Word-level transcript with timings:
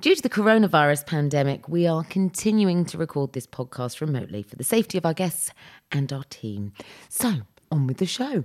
Due 0.00 0.14
to 0.14 0.22
the 0.22 0.30
coronavirus 0.30 1.04
pandemic, 1.04 1.68
we 1.68 1.86
are 1.86 2.04
continuing 2.04 2.86
to 2.86 2.96
record 2.96 3.34
this 3.34 3.46
podcast 3.46 4.00
remotely 4.00 4.42
for 4.42 4.56
the 4.56 4.64
safety 4.64 4.96
of 4.96 5.04
our 5.04 5.12
guests 5.12 5.50
and 5.92 6.10
our 6.10 6.24
team. 6.30 6.72
So, 7.10 7.34
on 7.70 7.86
with 7.86 7.98
the 7.98 8.06
show. 8.06 8.44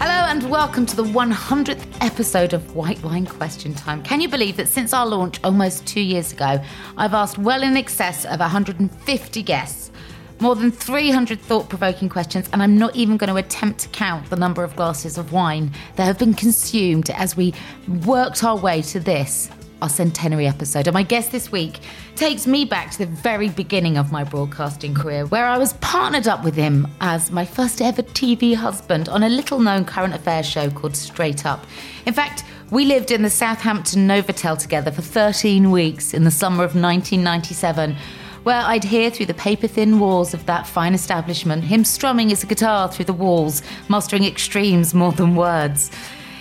Hello 0.00 0.24
and 0.30 0.48
welcome 0.48 0.86
to 0.86 0.96
the 0.96 1.04
100th 1.04 1.84
episode 2.00 2.54
of 2.54 2.74
White 2.74 3.02
Wine 3.02 3.26
Question 3.26 3.74
Time. 3.74 4.02
Can 4.02 4.22
you 4.22 4.30
believe 4.30 4.56
that 4.56 4.68
since 4.68 4.94
our 4.94 5.04
launch 5.04 5.40
almost 5.44 5.86
two 5.86 6.00
years 6.00 6.32
ago, 6.32 6.58
I've 6.96 7.12
asked 7.12 7.36
well 7.36 7.62
in 7.62 7.76
excess 7.76 8.24
of 8.24 8.40
150 8.40 9.42
guests, 9.42 9.90
more 10.40 10.54
than 10.54 10.70
300 10.70 11.40
thought 11.40 11.68
provoking 11.68 12.08
questions, 12.08 12.48
and 12.52 12.62
I'm 12.62 12.76
not 12.76 12.94
even 12.94 13.16
going 13.16 13.30
to 13.30 13.36
attempt 13.36 13.80
to 13.80 13.88
count 13.88 14.28
the 14.30 14.36
number 14.36 14.62
of 14.62 14.76
glasses 14.76 15.18
of 15.18 15.32
wine 15.32 15.70
that 15.96 16.04
have 16.04 16.18
been 16.18 16.34
consumed 16.34 17.10
as 17.10 17.36
we 17.36 17.54
worked 18.04 18.44
our 18.44 18.56
way 18.56 18.82
to 18.82 19.00
this 19.00 19.50
our 19.82 19.88
centenary 19.88 20.46
episode. 20.46 20.86
And 20.86 20.94
my 20.94 21.02
guest 21.02 21.32
this 21.32 21.52
week 21.52 21.80
takes 22.14 22.46
me 22.46 22.64
back 22.64 22.90
to 22.92 22.98
the 22.98 23.06
very 23.06 23.50
beginning 23.50 23.98
of 23.98 24.10
my 24.10 24.24
broadcasting 24.24 24.94
career, 24.94 25.26
where 25.26 25.46
I 25.46 25.58
was 25.58 25.74
partnered 25.74 26.26
up 26.26 26.42
with 26.44 26.54
him 26.54 26.88
as 27.00 27.30
my 27.30 27.44
first 27.44 27.82
ever 27.82 28.02
TV 28.02 28.54
husband 28.54 29.08
on 29.08 29.22
a 29.22 29.28
little 29.28 29.60
known 29.60 29.84
current 29.84 30.14
affairs 30.14 30.46
show 30.46 30.70
called 30.70 30.96
Straight 30.96 31.44
Up. 31.44 31.66
In 32.06 32.14
fact, 32.14 32.44
we 32.70 32.84
lived 32.84 33.10
in 33.10 33.22
the 33.22 33.30
Southampton 33.30 34.08
Novotel 34.08 34.58
together 34.58 34.90
for 34.90 35.02
13 35.02 35.70
weeks 35.70 36.14
in 36.14 36.24
the 36.24 36.30
summer 36.30 36.64
of 36.64 36.74
1997 36.74 37.96
where 38.46 38.62
I'd 38.62 38.84
hear 38.84 39.10
through 39.10 39.26
the 39.26 39.34
paper 39.34 39.66
thin 39.66 39.98
walls 39.98 40.32
of 40.32 40.46
that 40.46 40.68
fine 40.68 40.94
establishment 40.94 41.64
him 41.64 41.82
strumming 41.82 42.28
his 42.28 42.44
guitar 42.44 42.88
through 42.88 43.06
the 43.06 43.12
walls, 43.12 43.60
mastering 43.88 44.22
Extreme's 44.22 44.94
more 44.94 45.10
than 45.10 45.34
words. 45.34 45.90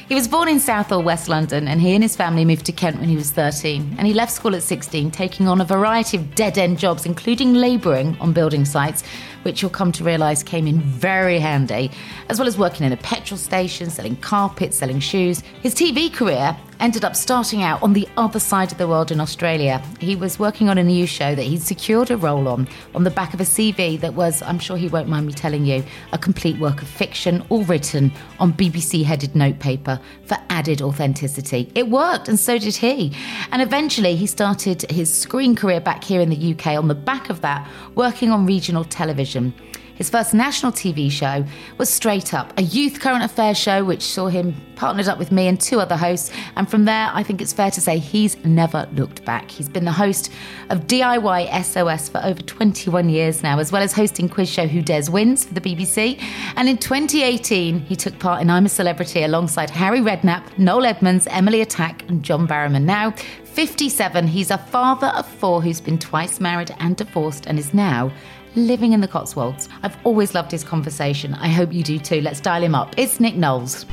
He 0.07 0.13
was 0.13 0.27
born 0.27 0.47
in 0.47 0.59
South 0.59 0.91
or 0.91 1.01
West 1.01 1.29
London, 1.29 1.67
and 1.67 1.81
he 1.81 1.95
and 1.95 2.03
his 2.03 2.15
family 2.15 2.45
moved 2.45 2.67
to 2.67 2.71
Kent 2.71 2.99
when 2.99 3.09
he 3.09 3.15
was 3.15 3.31
13. 3.31 3.95
And 3.97 4.05
he 4.05 4.13
left 4.13 4.31
school 4.31 4.55
at 4.55 4.61
16, 4.61 5.09
taking 5.09 5.47
on 5.47 5.61
a 5.61 5.65
variety 5.65 6.17
of 6.17 6.35
dead 6.35 6.59
end 6.59 6.77
jobs, 6.77 7.07
including 7.07 7.55
labouring 7.55 8.15
on 8.19 8.33
building 8.33 8.65
sites, 8.65 9.03
which 9.41 9.63
you'll 9.63 9.71
come 9.71 9.91
to 9.93 10.03
realise 10.03 10.43
came 10.43 10.67
in 10.67 10.81
very 10.81 11.39
handy, 11.39 11.89
as 12.29 12.37
well 12.37 12.47
as 12.47 12.55
working 12.55 12.85
in 12.85 12.93
a 12.93 12.97
petrol 12.97 13.39
station, 13.39 13.89
selling 13.89 14.15
carpets, 14.17 14.77
selling 14.77 14.99
shoes. 14.99 15.41
His 15.63 15.73
TV 15.73 16.13
career 16.13 16.55
ended 16.79 17.05
up 17.05 17.15
starting 17.15 17.63
out 17.63 17.81
on 17.81 17.93
the 17.93 18.07
other 18.17 18.39
side 18.39 18.71
of 18.71 18.77
the 18.77 18.87
world 18.87 19.11
in 19.11 19.19
Australia. 19.19 19.81
He 19.99 20.15
was 20.15 20.39
working 20.39 20.69
on 20.69 20.77
a 20.77 20.83
new 20.83 21.07
show 21.07 21.35
that 21.35 21.43
he'd 21.43 21.61
secured 21.61 22.11
a 22.11 22.17
role 22.17 22.47
on, 22.47 22.67
on 22.93 23.03
the 23.03 23.11
back 23.11 23.33
of 23.33 23.41
a 23.41 23.43
CV 23.43 23.99
that 23.99 24.13
was, 24.13 24.41
I'm 24.41 24.59
sure 24.59 24.77
he 24.77 24.87
won't 24.87 25.07
mind 25.07 25.27
me 25.27 25.33
telling 25.33 25.65
you, 25.65 25.83
a 26.11 26.17
complete 26.17 26.57
work 26.59 26.81
of 26.81 26.87
fiction, 26.87 27.43
all 27.49 27.63
written 27.63 28.11
on 28.39 28.53
BBC 28.53 29.03
headed 29.03 29.35
notepaper 29.35 29.99
for 30.25 30.37
added 30.49 30.81
authenticity. 30.81 31.71
It 31.75 31.89
worked, 31.89 32.27
and 32.27 32.39
so 32.39 32.57
did 32.57 32.75
he. 32.75 33.15
And 33.51 33.61
eventually, 33.61 34.15
he 34.15 34.27
started 34.27 34.83
his 34.91 35.13
screen 35.13 35.55
career 35.55 35.79
back 35.79 36.03
here 36.03 36.21
in 36.21 36.29
the 36.29 36.53
UK 36.53 36.67
on 36.77 36.87
the 36.87 36.95
back 36.95 37.29
of 37.29 37.41
that, 37.41 37.67
working 37.95 38.31
on 38.31 38.45
regional 38.45 38.83
television. 38.83 39.53
His 39.95 40.09
first 40.09 40.33
national 40.33 40.73
TV 40.73 41.09
show 41.09 41.45
was 41.77 41.89
Straight 41.89 42.33
Up, 42.33 42.57
a 42.59 42.61
youth 42.61 42.99
current 42.99 43.23
affairs 43.23 43.57
show 43.57 43.83
which 43.83 44.03
saw 44.03 44.27
him 44.27 44.53
partnered 44.75 45.07
up 45.07 45.17
with 45.17 45.31
me 45.31 45.47
and 45.47 45.59
two 45.59 45.79
other 45.79 45.95
hosts. 45.95 46.31
And 46.57 46.69
from 46.69 46.83
there, 46.83 47.09
I 47.13 47.23
think 47.23 47.41
it's 47.41 47.53
fair 47.53 47.71
to 47.71 47.79
say 47.79 47.97
he's 47.97 48.35
never 48.43 48.89
looked 48.91 49.23
back. 49.23 49.49
He's 49.49 49.69
been 49.69 49.85
the 49.85 49.93
host 49.93 50.33
of 50.69 50.87
DIY 50.87 51.63
SOS 51.63 52.09
for 52.09 52.21
over 52.25 52.41
21 52.41 53.07
years 53.07 53.41
now, 53.41 53.57
as 53.59 53.71
well 53.71 53.81
as 53.81 53.93
hosting 53.93 54.27
quiz 54.27 54.49
show 54.49 54.67
Who 54.67 54.81
Dares 54.81 55.09
Wins 55.09 55.45
for 55.45 55.53
the 55.53 55.61
BBC. 55.61 56.21
And 56.57 56.67
in 56.67 56.77
2018, 56.77 57.79
he 57.79 57.95
took 57.95 58.19
part 58.19 58.41
in 58.41 58.49
I'm 58.49 58.65
a 58.65 58.69
Celebrity 58.69 59.23
alongside 59.23 59.69
Harry 59.69 59.99
Redknapp, 59.99 60.57
Noel 60.57 60.85
Edmonds, 60.87 61.25
Emily 61.27 61.65
Atack, 61.65 62.07
and 62.09 62.21
John 62.21 62.45
Barrowman. 62.45 62.83
Now, 62.83 63.11
57, 63.45 64.27
he's 64.27 64.51
a 64.51 64.57
father 64.57 65.07
of 65.15 65.25
four 65.25 65.61
who's 65.61 65.79
been 65.79 65.97
twice 65.97 66.41
married 66.41 66.75
and 66.79 66.97
divorced 66.97 67.45
and 67.45 67.57
is 67.57 67.73
now 67.73 68.11
living 68.55 68.93
in 68.93 69.01
the 69.01 69.07
Cotswolds. 69.07 69.69
I've 69.83 69.97
always 70.03 70.33
loved 70.33 70.51
his 70.51 70.63
conversation. 70.63 71.33
I 71.35 71.49
hope 71.49 71.73
you 71.73 71.83
do 71.83 71.99
too. 71.99 72.21
Let's 72.21 72.39
dial 72.39 72.63
him 72.63 72.75
up. 72.75 72.93
It's 72.97 73.19
Nick 73.19 73.35
Knowles. 73.35 73.85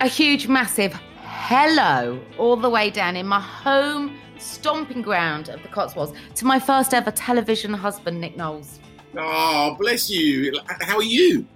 A 0.00 0.06
huge, 0.08 0.46
massive 0.46 0.98
hello 1.22 2.20
all 2.36 2.56
the 2.56 2.68
way 2.68 2.90
down 2.90 3.16
in 3.16 3.26
my 3.26 3.40
home 3.40 4.18
stomping 4.38 5.02
ground 5.02 5.48
of 5.48 5.62
the 5.62 5.68
Cotswolds 5.68 6.12
to 6.36 6.44
my 6.44 6.60
first 6.60 6.94
ever 6.94 7.10
television 7.10 7.74
husband, 7.74 8.20
Nick 8.20 8.36
Knowles. 8.36 8.80
Oh, 9.16 9.74
bless 9.78 10.10
you. 10.10 10.52
How 10.80 10.96
are 10.96 11.02
you? 11.02 11.46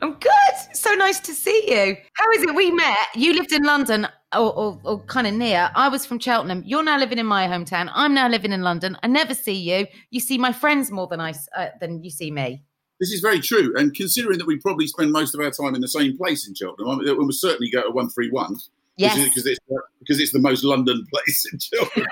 I'm 0.00 0.12
good. 0.14 0.74
So 0.74 0.94
nice 0.94 1.20
to 1.20 1.34
see 1.34 1.64
you. 1.68 1.96
How 2.14 2.30
is 2.32 2.42
it 2.42 2.54
we 2.54 2.70
met? 2.70 2.96
You 3.14 3.34
lived 3.34 3.52
in 3.52 3.64
London 3.64 4.06
or, 4.34 4.54
or, 4.54 4.80
or 4.84 5.00
kind 5.04 5.26
of 5.26 5.34
near. 5.34 5.70
I 5.74 5.88
was 5.88 6.06
from 6.06 6.18
Cheltenham. 6.18 6.62
You're 6.64 6.84
now 6.84 6.98
living 6.98 7.18
in 7.18 7.26
my 7.26 7.46
hometown. 7.46 7.90
I'm 7.92 8.14
now 8.14 8.28
living 8.28 8.52
in 8.52 8.62
London. 8.62 8.96
I 9.02 9.08
never 9.08 9.34
see 9.34 9.54
you. 9.54 9.86
You 10.10 10.20
see 10.20 10.38
my 10.38 10.52
friends 10.52 10.90
more 10.90 11.06
than 11.06 11.20
I 11.20 11.34
uh, 11.56 11.68
than 11.80 12.04
you 12.04 12.10
see 12.10 12.30
me. 12.30 12.62
This 13.00 13.10
is 13.10 13.20
very 13.20 13.40
true. 13.40 13.72
And 13.76 13.94
considering 13.94 14.38
that 14.38 14.46
we 14.46 14.58
probably 14.58 14.86
spend 14.86 15.12
most 15.12 15.34
of 15.34 15.40
our 15.40 15.50
time 15.50 15.74
in 15.74 15.80
the 15.80 15.88
same 15.88 16.16
place 16.16 16.48
in 16.48 16.54
Cheltenham, 16.54 16.90
I 16.90 16.96
mean, 16.96 17.16
we'll 17.16 17.30
certainly 17.32 17.70
go 17.70 17.82
to 17.82 17.90
131. 17.90 18.56
Yes. 18.98 19.16
Because 19.22 19.46
it's, 19.46 19.60
because 20.00 20.20
it's 20.20 20.32
the 20.32 20.40
most 20.40 20.64
London 20.64 21.06
place 21.12 21.46
in 21.52 21.58
Cheltenham. 21.60 22.06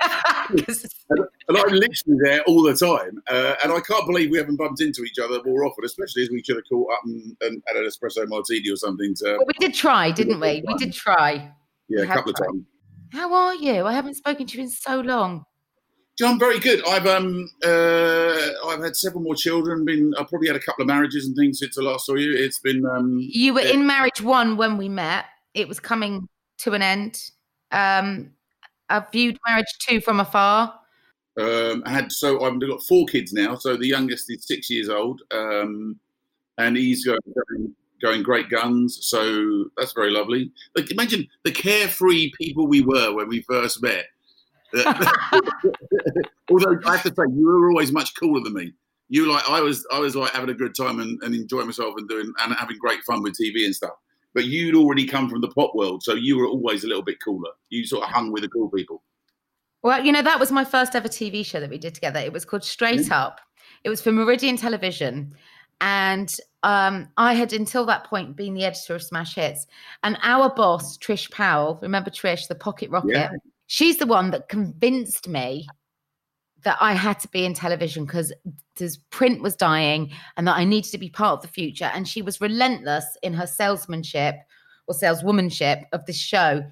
and, 1.09 1.27
and 1.49 1.57
I'm 1.57 1.73
literally 1.73 2.17
there 2.23 2.41
all 2.43 2.63
the 2.63 2.73
time. 2.73 3.21
Uh, 3.29 3.55
and 3.61 3.73
I 3.73 3.81
can't 3.81 4.07
believe 4.07 4.31
we 4.31 4.37
haven't 4.37 4.55
bumped 4.55 4.81
into 4.81 5.03
each 5.03 5.19
other 5.19 5.41
more 5.45 5.65
often, 5.65 5.83
especially 5.83 6.23
as 6.23 6.29
we 6.29 6.41
should 6.41 6.55
have 6.55 6.65
caught 6.69 6.93
up 6.93 7.01
and, 7.03 7.35
and 7.41 7.61
had 7.67 7.75
an 7.75 7.83
espresso 7.83 8.25
martini 8.27 8.69
or 8.71 8.77
something. 8.77 9.13
To, 9.15 9.35
well, 9.37 9.47
we 9.47 9.53
did 9.59 9.73
try, 9.73 10.11
didn't 10.11 10.39
we? 10.39 10.63
We 10.65 10.73
did 10.75 10.93
try. 10.93 11.51
Yeah, 11.89 12.03
a 12.03 12.07
couple 12.07 12.31
of 12.31 12.37
times. 12.37 12.63
How 13.11 13.33
are 13.33 13.55
you? 13.55 13.85
I 13.85 13.93
haven't 13.93 14.15
spoken 14.15 14.47
to 14.47 14.57
you 14.57 14.63
in 14.63 14.69
so 14.69 15.01
long. 15.01 15.45
John, 16.17 16.39
very 16.39 16.59
good. 16.59 16.85
I've 16.87 17.05
um 17.05 17.47
uh 17.63 18.35
I've 18.65 18.81
had 18.81 18.95
several 18.95 19.21
more 19.21 19.35
children. 19.35 19.85
Been 19.85 20.13
I've 20.17 20.27
probably 20.27 20.47
had 20.47 20.57
a 20.57 20.59
couple 20.59 20.81
of 20.81 20.87
marriages 20.87 21.27
and 21.27 21.35
things 21.35 21.59
since 21.59 21.77
I 21.77 21.83
last 21.83 22.07
saw 22.07 22.15
you. 22.15 22.33
It's 22.35 22.59
been 22.59 22.83
um 22.85 23.19
You 23.19 23.53
were 23.53 23.61
in 23.61 23.85
marriage 23.85 24.21
one 24.21 24.57
when 24.57 24.77
we 24.77 24.89
met. 24.89 25.25
It 25.53 25.67
was 25.67 25.79
coming 25.79 26.27
to 26.59 26.73
an 26.73 26.81
end. 26.81 27.31
Um 27.71 28.31
I 28.89 29.03
viewed 29.11 29.37
marriage 29.47 29.73
two 29.79 30.01
from 30.01 30.19
afar. 30.19 30.73
Um, 31.39 31.83
I 31.85 31.91
had 31.91 32.11
so 32.11 32.43
I've 32.43 32.59
got 32.59 32.83
four 32.83 33.05
kids 33.05 33.31
now. 33.31 33.55
So 33.55 33.77
the 33.77 33.87
youngest 33.87 34.29
is 34.29 34.45
six 34.45 34.69
years 34.69 34.89
old, 34.89 35.21
um, 35.31 35.99
and 36.57 36.75
he's 36.75 37.05
going, 37.05 37.19
going 37.25 37.75
going 38.01 38.23
great 38.23 38.49
guns. 38.49 38.97
So 39.01 39.65
that's 39.77 39.93
very 39.93 40.11
lovely. 40.11 40.51
Like 40.75 40.91
imagine 40.91 41.27
the 41.43 41.51
carefree 41.51 42.31
people 42.39 42.67
we 42.67 42.81
were 42.81 43.13
when 43.13 43.27
we 43.27 43.41
first 43.41 43.83
met. 43.83 44.05
Although 44.75 44.85
I 46.85 46.91
have 46.91 47.03
to 47.03 47.09
say, 47.09 47.23
you 47.33 47.45
were 47.45 47.69
always 47.69 47.91
much 47.91 48.15
cooler 48.19 48.41
than 48.43 48.53
me. 48.53 48.73
You 49.09 49.31
like 49.31 49.47
I 49.49 49.61
was 49.61 49.85
I 49.91 49.99
was 49.99 50.15
like 50.15 50.31
having 50.31 50.49
a 50.49 50.55
good 50.55 50.75
time 50.75 50.99
and, 50.99 51.21
and 51.21 51.35
enjoying 51.35 51.67
myself 51.67 51.93
and 51.97 52.09
doing 52.09 52.33
and 52.43 52.55
having 52.55 52.77
great 52.77 53.03
fun 53.03 53.21
with 53.21 53.37
TV 53.37 53.63
and 53.63 53.75
stuff. 53.75 53.93
But 54.33 54.45
you'd 54.45 54.75
already 54.75 55.07
come 55.07 55.29
from 55.29 55.41
the 55.41 55.49
pop 55.49 55.73
world, 55.73 56.03
so 56.03 56.13
you 56.13 56.37
were 56.37 56.47
always 56.47 56.83
a 56.83 56.87
little 56.87 57.03
bit 57.03 57.17
cooler. 57.23 57.51
You 57.69 57.85
sort 57.85 58.03
of 58.03 58.09
hung 58.09 58.31
with 58.31 58.43
the 58.43 58.49
cool 58.49 58.69
people. 58.69 59.03
Well, 59.83 60.03
you 60.03 60.11
know, 60.11 60.21
that 60.21 60.39
was 60.39 60.51
my 60.51 60.65
first 60.65 60.95
ever 60.95 61.07
TV 61.07 61.45
show 61.45 61.59
that 61.59 61.69
we 61.69 61.77
did 61.77 61.95
together. 61.95 62.19
It 62.19 62.33
was 62.33 62.45
called 62.45 62.63
Straight 62.63 62.99
Mm-hmm. 63.01 63.13
Up. 63.13 63.39
It 63.83 63.89
was 63.89 64.01
for 64.01 64.11
Meridian 64.11 64.57
Television. 64.57 65.33
And 65.81 66.35
um, 66.63 67.07
I 67.17 67.33
had 67.33 67.53
until 67.53 67.85
that 67.85 68.05
point 68.05 68.35
been 68.35 68.53
the 68.53 68.65
editor 68.65 68.95
of 68.95 69.03
Smash 69.03 69.35
Hits. 69.35 69.67
And 70.03 70.17
our 70.23 70.53
boss, 70.53 70.97
Trish 70.97 71.31
Powell, 71.31 71.79
remember 71.81 72.09
Trish, 72.09 72.47
the 72.47 72.55
pocket 72.55 72.89
rocket? 72.89 73.11
Yeah. 73.11 73.29
She's 73.67 73.97
the 73.97 74.07
one 74.07 74.31
that 74.31 74.49
convinced 74.49 75.27
me 75.27 75.67
that 76.63 76.77
I 76.81 76.93
had 76.93 77.19
to 77.21 77.27
be 77.27 77.45
in 77.45 77.53
television 77.53 78.05
because 78.05 78.33
print 79.09 79.41
was 79.41 79.55
dying 79.55 80.11
and 80.35 80.47
that 80.47 80.57
I 80.57 80.63
needed 80.63 80.91
to 80.91 80.97
be 80.97 81.09
part 81.09 81.33
of 81.33 81.41
the 81.41 81.47
future. 81.47 81.89
And 81.93 82.07
she 82.07 82.21
was 82.21 82.41
relentless 82.41 83.05
in 83.21 83.33
her 83.33 83.47
salesmanship 83.47 84.35
or 84.87 84.93
saleswomanship 84.93 85.83
of 85.93 86.05
this 86.05 86.17
show. 86.17 86.63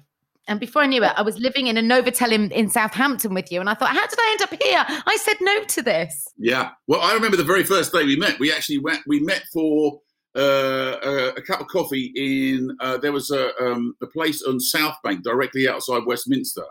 And 0.48 0.60
before 0.60 0.82
I 0.82 0.86
knew 0.86 1.02
it, 1.02 1.12
I 1.16 1.22
was 1.22 1.38
living 1.38 1.66
in 1.66 1.76
a 1.76 1.82
Novotel 1.82 2.30
in, 2.30 2.50
in 2.52 2.68
Southampton 2.68 3.34
with 3.34 3.50
you. 3.50 3.60
And 3.60 3.68
I 3.68 3.74
thought, 3.74 3.90
how 3.90 4.06
did 4.06 4.18
I 4.18 4.30
end 4.32 4.42
up 4.42 4.62
here? 4.62 4.84
I 5.06 5.16
said 5.20 5.36
no 5.40 5.64
to 5.64 5.82
this. 5.82 6.28
Yeah. 6.38 6.70
Well, 6.86 7.00
I 7.00 7.14
remember 7.14 7.36
the 7.36 7.44
very 7.44 7.64
first 7.64 7.92
day 7.92 8.04
we 8.04 8.16
met. 8.16 8.38
We 8.38 8.52
actually 8.52 8.78
went. 8.78 9.00
We 9.08 9.20
met 9.20 9.42
for 9.52 10.00
uh, 10.36 10.98
a, 11.02 11.28
a, 11.36 11.42
cup 11.42 11.60
of 11.60 11.66
coffee 11.66 12.12
in. 12.14 12.76
Uh, 12.80 12.96
there 12.98 13.12
was 13.12 13.30
a, 13.30 13.56
um, 13.60 13.96
a 14.02 14.06
place 14.06 14.42
on 14.42 14.60
South 14.60 14.96
Bank, 15.02 15.24
directly 15.24 15.68
outside 15.68 16.02
Westminster, 16.06 16.64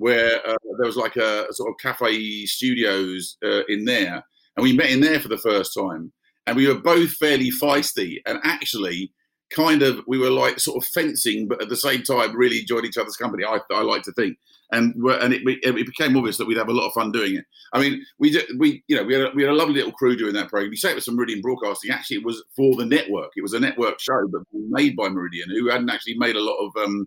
where 0.00 0.36
uh, 0.48 0.56
there 0.78 0.86
was 0.86 0.96
like 0.96 1.16
a, 1.16 1.46
sort 1.52 1.68
of 1.68 1.76
cafe 1.78 2.46
studios 2.46 3.36
uh, 3.44 3.64
in 3.68 3.84
there, 3.84 4.24
and 4.56 4.64
we 4.64 4.72
met 4.72 4.90
in 4.90 5.00
there 5.00 5.20
for 5.20 5.28
the 5.28 5.36
first 5.38 5.74
time. 5.78 6.10
And 6.46 6.56
we 6.56 6.66
were 6.66 6.80
both 6.80 7.10
fairly 7.12 7.50
feisty, 7.50 8.16
and 8.26 8.40
actually 8.42 9.12
kind 9.50 9.82
of 9.82 10.00
we 10.06 10.16
were 10.16 10.30
like 10.30 10.58
sort 10.58 10.82
of 10.82 10.88
fencing, 10.88 11.46
but 11.46 11.60
at 11.60 11.68
the 11.68 11.76
same 11.76 12.02
time 12.02 12.34
really 12.34 12.60
enjoyed 12.60 12.86
each 12.86 12.96
other's 12.96 13.16
company. 13.16 13.44
I, 13.44 13.60
I 13.70 13.82
like 13.82 14.02
to 14.04 14.12
think, 14.12 14.38
and 14.72 14.94
and 14.94 15.34
it, 15.34 15.42
it 15.44 15.86
became 15.86 16.16
obvious 16.16 16.38
that 16.38 16.46
we'd 16.46 16.56
have 16.56 16.70
a 16.70 16.72
lot 16.72 16.86
of 16.86 16.94
fun 16.94 17.12
doing 17.12 17.36
it. 17.36 17.44
I 17.74 17.80
mean, 17.80 18.02
we 18.18 18.30
did, 18.30 18.46
we 18.58 18.82
you 18.88 18.96
know 18.96 19.04
we 19.04 19.12
had 19.12 19.24
a, 19.24 19.30
we 19.34 19.42
had 19.42 19.52
a 19.52 19.54
lovely 19.54 19.74
little 19.74 19.92
crew 19.92 20.16
doing 20.16 20.32
that 20.32 20.48
program. 20.48 20.72
You 20.72 20.78
say 20.78 20.92
it 20.92 20.94
was 20.94 21.04
some 21.04 21.16
Meridian 21.16 21.42
Broadcasting. 21.42 21.90
Actually, 21.90 22.18
it 22.18 22.24
was 22.24 22.42
for 22.56 22.74
the 22.76 22.86
network. 22.86 23.32
It 23.36 23.42
was 23.42 23.52
a 23.52 23.60
network 23.60 24.00
show, 24.00 24.26
but 24.32 24.42
made 24.52 24.96
by 24.96 25.10
Meridian, 25.10 25.50
who 25.50 25.68
hadn't 25.68 25.90
actually 25.90 26.16
made 26.16 26.36
a 26.36 26.42
lot 26.42 26.56
of 26.56 26.86
um, 26.86 27.06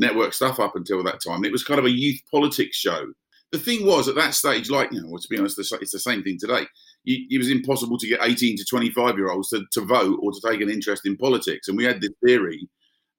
network 0.00 0.32
stuff 0.32 0.58
up 0.58 0.74
until 0.74 1.02
that 1.04 1.20
time. 1.26 1.44
It 1.44 1.52
was 1.52 1.64
kind 1.64 1.78
of 1.78 1.86
a 1.86 1.90
youth 1.90 2.20
politics 2.30 2.76
show. 2.76 3.12
The 3.52 3.58
thing 3.58 3.84
was 3.84 4.08
at 4.08 4.14
that 4.14 4.34
stage, 4.34 4.70
like 4.70 4.92
you 4.92 5.02
know, 5.02 5.16
to 5.16 5.28
be 5.28 5.38
honest, 5.38 5.58
it's 5.58 5.92
the 5.92 5.98
same 5.98 6.22
thing 6.22 6.38
today 6.40 6.66
you, 7.04 7.26
it 7.30 7.38
was 7.38 7.50
impossible 7.50 7.98
to 7.98 8.06
get 8.06 8.20
18 8.22 8.56
to 8.56 8.64
25 8.64 9.16
year 9.16 9.30
olds 9.30 9.50
to, 9.50 9.64
to 9.72 9.80
vote 9.82 10.18
or 10.22 10.32
to 10.32 10.40
take 10.44 10.60
an 10.60 10.70
interest 10.70 11.06
in 11.06 11.16
politics. 11.16 11.68
And 11.68 11.76
we 11.76 11.84
had 11.84 12.00
this 12.00 12.10
theory 12.24 12.68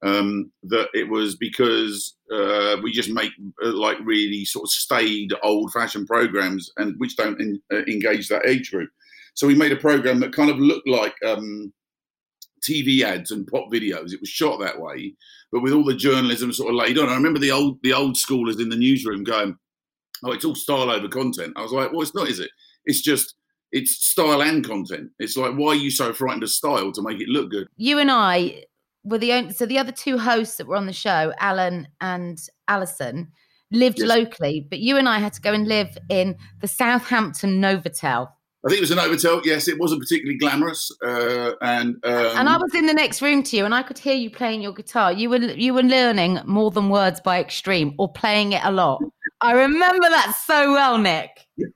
um, 0.02 0.50
that 0.64 0.88
it 0.94 1.08
was 1.08 1.36
because 1.36 2.16
uh, 2.32 2.76
we 2.82 2.92
just 2.92 3.10
make 3.10 3.32
uh, 3.64 3.72
like 3.72 3.98
really 4.02 4.44
sort 4.44 4.64
of 4.64 4.70
staid, 4.70 5.32
old 5.42 5.72
fashioned 5.72 6.06
programs 6.06 6.70
and 6.76 6.94
which 6.98 7.16
don't 7.16 7.40
in, 7.40 7.60
uh, 7.72 7.82
engage 7.88 8.28
that 8.28 8.46
age 8.46 8.70
group. 8.70 8.90
So 9.34 9.46
we 9.46 9.54
made 9.54 9.72
a 9.72 9.76
program 9.76 10.20
that 10.20 10.34
kind 10.34 10.50
of 10.50 10.58
looked 10.58 10.88
like 10.88 11.14
um, 11.26 11.72
TV 12.68 13.02
ads 13.02 13.30
and 13.30 13.46
pop 13.46 13.70
videos. 13.72 14.12
It 14.12 14.20
was 14.20 14.28
shot 14.28 14.60
that 14.60 14.78
way, 14.78 15.14
but 15.52 15.62
with 15.62 15.72
all 15.72 15.84
the 15.84 15.94
journalism 15.94 16.52
sort 16.52 16.70
of 16.70 16.76
laid 16.76 16.98
on. 16.98 17.08
I 17.08 17.14
remember 17.14 17.38
the 17.38 17.52
old 17.52 17.78
the 17.82 17.92
old 17.92 18.16
schoolers 18.16 18.60
in 18.60 18.70
the 18.70 18.76
newsroom 18.76 19.22
going, 19.22 19.56
"Oh, 20.24 20.32
it's 20.32 20.44
all 20.44 20.54
style 20.54 20.90
over 20.90 21.08
content." 21.08 21.52
I 21.56 21.62
was 21.62 21.72
like, 21.72 21.92
"Well, 21.92 22.02
it's 22.02 22.14
not, 22.14 22.28
is 22.28 22.40
it? 22.40 22.50
It's 22.84 23.02
just 23.02 23.34
it's 23.72 24.04
style 24.04 24.42
and 24.42 24.64
content. 24.64 25.10
It's 25.18 25.36
like, 25.36 25.54
why 25.54 25.68
are 25.68 25.74
you 25.74 25.90
so 25.90 26.12
frightened 26.12 26.42
of 26.42 26.50
style 26.50 26.92
to 26.92 27.02
make 27.02 27.20
it 27.20 27.28
look 27.28 27.50
good? 27.50 27.68
You 27.76 27.98
and 27.98 28.10
I 28.10 28.64
were 29.02 29.18
the 29.18 29.32
only, 29.32 29.54
so 29.54 29.66
the 29.66 29.78
other 29.78 29.92
two 29.92 30.18
hosts 30.18 30.56
that 30.56 30.66
were 30.66 30.76
on 30.76 30.86
the 30.86 30.92
show, 30.92 31.32
Alan 31.40 31.88
and 32.00 32.38
Alison, 32.68 33.32
lived 33.70 33.98
yes. 33.98 34.08
locally, 34.08 34.66
but 34.68 34.80
you 34.80 34.98
and 34.98 35.08
I 35.08 35.18
had 35.18 35.32
to 35.32 35.40
go 35.40 35.52
and 35.52 35.66
live 35.66 35.96
in 36.10 36.36
the 36.60 36.68
Southampton 36.68 37.60
Novotel. 37.60 38.28
I 38.64 38.68
think 38.68 38.78
it 38.78 38.82
was 38.82 38.92
an 38.92 38.98
Novotel. 38.98 39.44
Yes, 39.44 39.66
it 39.66 39.78
wasn't 39.80 40.00
particularly 40.00 40.38
glamorous, 40.38 40.92
uh, 41.04 41.52
and 41.62 41.96
um, 42.04 42.36
and 42.36 42.48
I 42.48 42.56
was 42.58 42.72
in 42.74 42.86
the 42.86 42.94
next 42.94 43.20
room 43.20 43.42
to 43.42 43.56
you, 43.56 43.64
and 43.64 43.74
I 43.74 43.82
could 43.82 43.98
hear 43.98 44.14
you 44.14 44.30
playing 44.30 44.62
your 44.62 44.72
guitar. 44.72 45.12
You 45.12 45.30
were 45.30 45.38
you 45.38 45.74
were 45.74 45.82
learning 45.82 46.38
more 46.44 46.70
than 46.70 46.88
words 46.88 47.20
by 47.20 47.40
extreme, 47.40 47.94
or 47.98 48.12
playing 48.12 48.52
it 48.52 48.60
a 48.62 48.70
lot. 48.70 49.02
I 49.40 49.52
remember 49.52 50.08
that 50.08 50.40
so 50.46 50.72
well, 50.72 50.96
Nick. 50.96 51.48
yeah, 51.56 51.66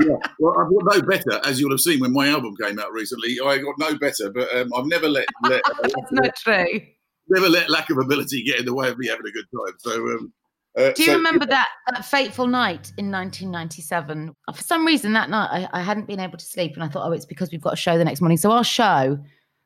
yeah. 0.00 0.14
Well, 0.38 0.54
I've 0.60 0.70
got 0.70 0.94
no 0.94 1.02
better, 1.02 1.40
as 1.44 1.58
you'll 1.58 1.72
have 1.72 1.80
seen 1.80 1.98
when 1.98 2.12
my 2.12 2.28
album 2.28 2.54
came 2.54 2.78
out 2.78 2.92
recently. 2.92 3.38
I 3.44 3.58
got 3.58 3.74
no 3.76 3.98
better, 3.98 4.30
but 4.30 4.54
um, 4.54 4.70
I've 4.76 4.86
never 4.86 5.08
let. 5.08 5.26
let 5.42 5.62
That's 5.82 6.12
not 6.12 6.36
true. 6.36 6.82
Never 7.28 7.48
let 7.48 7.68
lack 7.68 7.90
of 7.90 7.98
ability 7.98 8.44
get 8.44 8.60
in 8.60 8.64
the 8.64 8.74
way 8.74 8.88
of 8.88 8.96
me 8.98 9.08
having 9.08 9.26
a 9.26 9.32
good 9.32 9.46
time. 9.52 9.74
So. 9.78 9.92
Um, 9.92 10.32
uh, 10.76 10.92
Do 10.92 11.02
you 11.02 11.10
so, 11.10 11.16
remember 11.16 11.46
that, 11.46 11.68
that 11.90 12.04
fateful 12.04 12.46
night 12.46 12.92
in 12.98 13.10
1997? 13.10 14.34
For 14.54 14.62
some 14.62 14.86
reason, 14.86 15.12
that 15.14 15.30
night 15.30 15.68
I, 15.72 15.80
I 15.80 15.82
hadn't 15.82 16.06
been 16.06 16.20
able 16.20 16.38
to 16.38 16.44
sleep, 16.44 16.74
and 16.74 16.84
I 16.84 16.88
thought, 16.88 17.08
oh, 17.08 17.12
it's 17.12 17.24
because 17.24 17.50
we've 17.50 17.62
got 17.62 17.72
a 17.72 17.76
show 17.76 17.96
the 17.96 18.04
next 18.04 18.20
morning. 18.20 18.38
So 18.38 18.50
our 18.50 18.64
show 18.64 19.18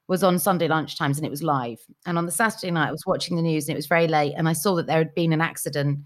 was 0.07 0.23
on 0.23 0.39
Sunday 0.39 0.69
lunchtimes 0.69 1.17
and 1.17 1.25
it 1.25 1.31
was 1.31 1.43
live. 1.43 1.79
And 2.05 2.19
on 2.19 2.27
the 2.27 2.33
Saturday 2.33 2.73
night, 2.73 2.89
I 2.89 2.93
was 2.93 3.07
watching 3.07 3.37
the 3.37 3.43
news 3.43 3.69
and 3.69 3.75
it 3.75 3.79
was 3.79 3.87
very 3.87 4.09
late, 4.09 4.35
and 4.37 4.49
I 4.49 4.53
saw 4.53 4.75
that 4.77 4.87
there 4.87 4.99
had 4.99 5.15
been 5.15 5.33
an 5.33 5.41
accident 5.41 6.01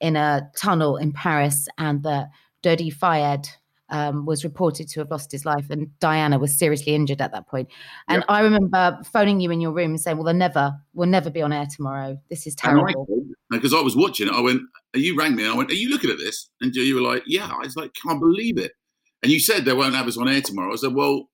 in 0.00 0.16
a 0.16 0.48
tunnel 0.56 0.96
in 0.96 1.12
Paris, 1.12 1.68
and 1.78 2.02
that 2.02 2.28
Dodi 2.62 2.92
Fayed 2.92 3.48
um, 3.90 4.26
was 4.26 4.44
reported 4.44 4.88
to 4.88 5.00
have 5.00 5.10
lost 5.10 5.32
his 5.32 5.44
life, 5.44 5.70
and 5.70 5.96
Diana 5.98 6.38
was 6.38 6.58
seriously 6.58 6.94
injured 6.94 7.20
at 7.20 7.32
that 7.32 7.46
point. 7.46 7.68
And 8.08 8.24
I 8.28 8.40
remember 8.40 8.98
phoning 9.12 9.40
you 9.40 9.50
in 9.50 9.60
your 9.60 9.72
room 9.72 9.90
and 9.90 10.00
saying, 10.00 10.16
"Well, 10.16 10.24
they'll 10.24 10.34
never, 10.34 10.78
we'll 10.94 11.08
never 11.08 11.30
be 11.30 11.42
on 11.42 11.52
air 11.52 11.66
tomorrow. 11.74 12.20
This 12.28 12.46
is 12.46 12.54
terrible." 12.54 13.06
Because 13.50 13.72
I, 13.72 13.80
was 13.80 13.96
watching 13.96 14.28
it, 14.28 14.34
I 14.34 14.40
went, 14.40 14.62
"You 14.94 15.16
rang 15.16 15.34
me," 15.34 15.44
and 15.44 15.52
I 15.52 15.56
went, 15.56 15.70
"Are 15.70 15.74
you 15.74 15.88
looking 15.88 16.10
at 16.10 16.18
this?" 16.18 16.50
And 16.60 16.74
you 16.74 16.94
were 16.94 17.00
like, 17.00 17.22
"Yeah." 17.26 17.50
I 17.50 17.64
was 17.64 17.76
like, 17.76 17.92
"Can't 17.94 18.20
believe 18.20 18.58
it." 18.58 18.72
And 19.22 19.32
you 19.32 19.40
said 19.40 19.64
they 19.64 19.72
won't 19.72 19.94
have 19.94 20.06
us 20.06 20.18
on 20.18 20.28
air 20.28 20.40
tomorrow. 20.40 20.72
I 20.72 20.76
said, 20.76 20.94
"Well." 20.94 21.28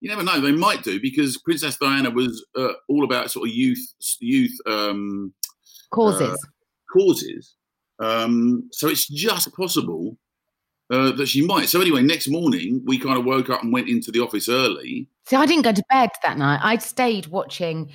You 0.00 0.10
never 0.10 0.22
know; 0.22 0.42
they 0.42 0.52
might 0.52 0.84
do 0.84 1.00
because 1.00 1.38
Princess 1.38 1.78
Diana 1.78 2.10
was 2.10 2.44
uh, 2.54 2.74
all 2.86 3.02
about 3.02 3.30
sort 3.30 3.48
of 3.48 3.54
youth, 3.54 3.80
youth 4.20 4.52
um, 4.66 5.32
causes, 5.90 6.34
uh, 6.34 6.92
causes, 6.92 7.56
um, 7.98 8.68
so 8.72 8.88
it's 8.88 9.08
just 9.08 9.54
possible 9.54 10.16
uh, 10.90 11.12
that 11.12 11.26
she 11.26 11.44
might. 11.44 11.68
So 11.68 11.80
anyway, 11.80 12.02
next 12.02 12.28
morning 12.28 12.82
we 12.84 12.98
kind 12.98 13.18
of 13.18 13.24
woke 13.24 13.50
up 13.50 13.62
and 13.62 13.72
went 13.72 13.88
into 13.88 14.10
the 14.10 14.20
office 14.20 14.48
early. 14.48 15.08
See, 15.26 15.36
I 15.36 15.46
didn't 15.46 15.64
go 15.64 15.72
to 15.72 15.82
bed 15.90 16.10
that 16.22 16.38
night. 16.38 16.60
I 16.62 16.76
stayed 16.78 17.26
watching 17.26 17.90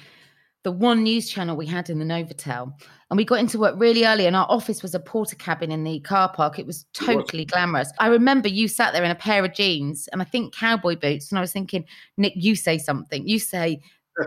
the 0.64 0.72
one 0.72 1.04
news 1.04 1.30
channel 1.30 1.56
we 1.58 1.66
had 1.66 1.90
in 1.90 2.00
the 2.00 2.06
Novotel, 2.06 2.72
and 3.10 3.18
we 3.18 3.26
got 3.26 3.40
into 3.40 3.60
work 3.60 3.76
really 3.78 4.06
early. 4.06 4.28
And 4.28 4.36
our 4.36 4.46
office 4.50 4.82
was 4.82 4.94
a 4.94 5.00
Portakabin 5.00 5.72
in 5.72 5.84
the 5.84 6.00
car 6.02 6.32
park. 6.32 6.60
It 6.60 6.68
was 6.68 6.86
totally 6.94 7.46
glamorous. 7.46 7.92
I 8.00 8.08
remember 8.08 8.48
you 8.48 8.68
sat 8.68 8.94
there 8.94 9.04
in 9.04 9.12
a 9.12 9.16
pair 9.16 9.44
of 9.44 9.54
jeans 9.54 10.08
and 10.12 10.22
I 10.22 10.26
think 10.26 10.54
cowboy 10.54 10.96
boots, 10.96 11.32
and 11.32 11.38
I 11.38 11.42
was 11.42 11.52
thinking, 11.52 11.86
Nick, 12.18 12.34
you 12.36 12.56
say 12.56 12.78
something. 12.78 13.28
You 13.28 13.40
say 13.40 13.82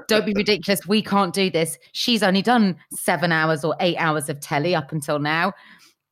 don't 0.08 0.26
be 0.26 0.32
ridiculous. 0.36 0.86
We 0.86 1.02
can't 1.02 1.34
do 1.34 1.50
this. 1.50 1.78
She's 1.92 2.22
only 2.22 2.42
done 2.42 2.76
seven 2.92 3.32
hours 3.32 3.64
or 3.64 3.76
eight 3.80 3.96
hours 3.96 4.28
of 4.28 4.40
telly 4.40 4.74
up 4.74 4.92
until 4.92 5.18
now. 5.18 5.52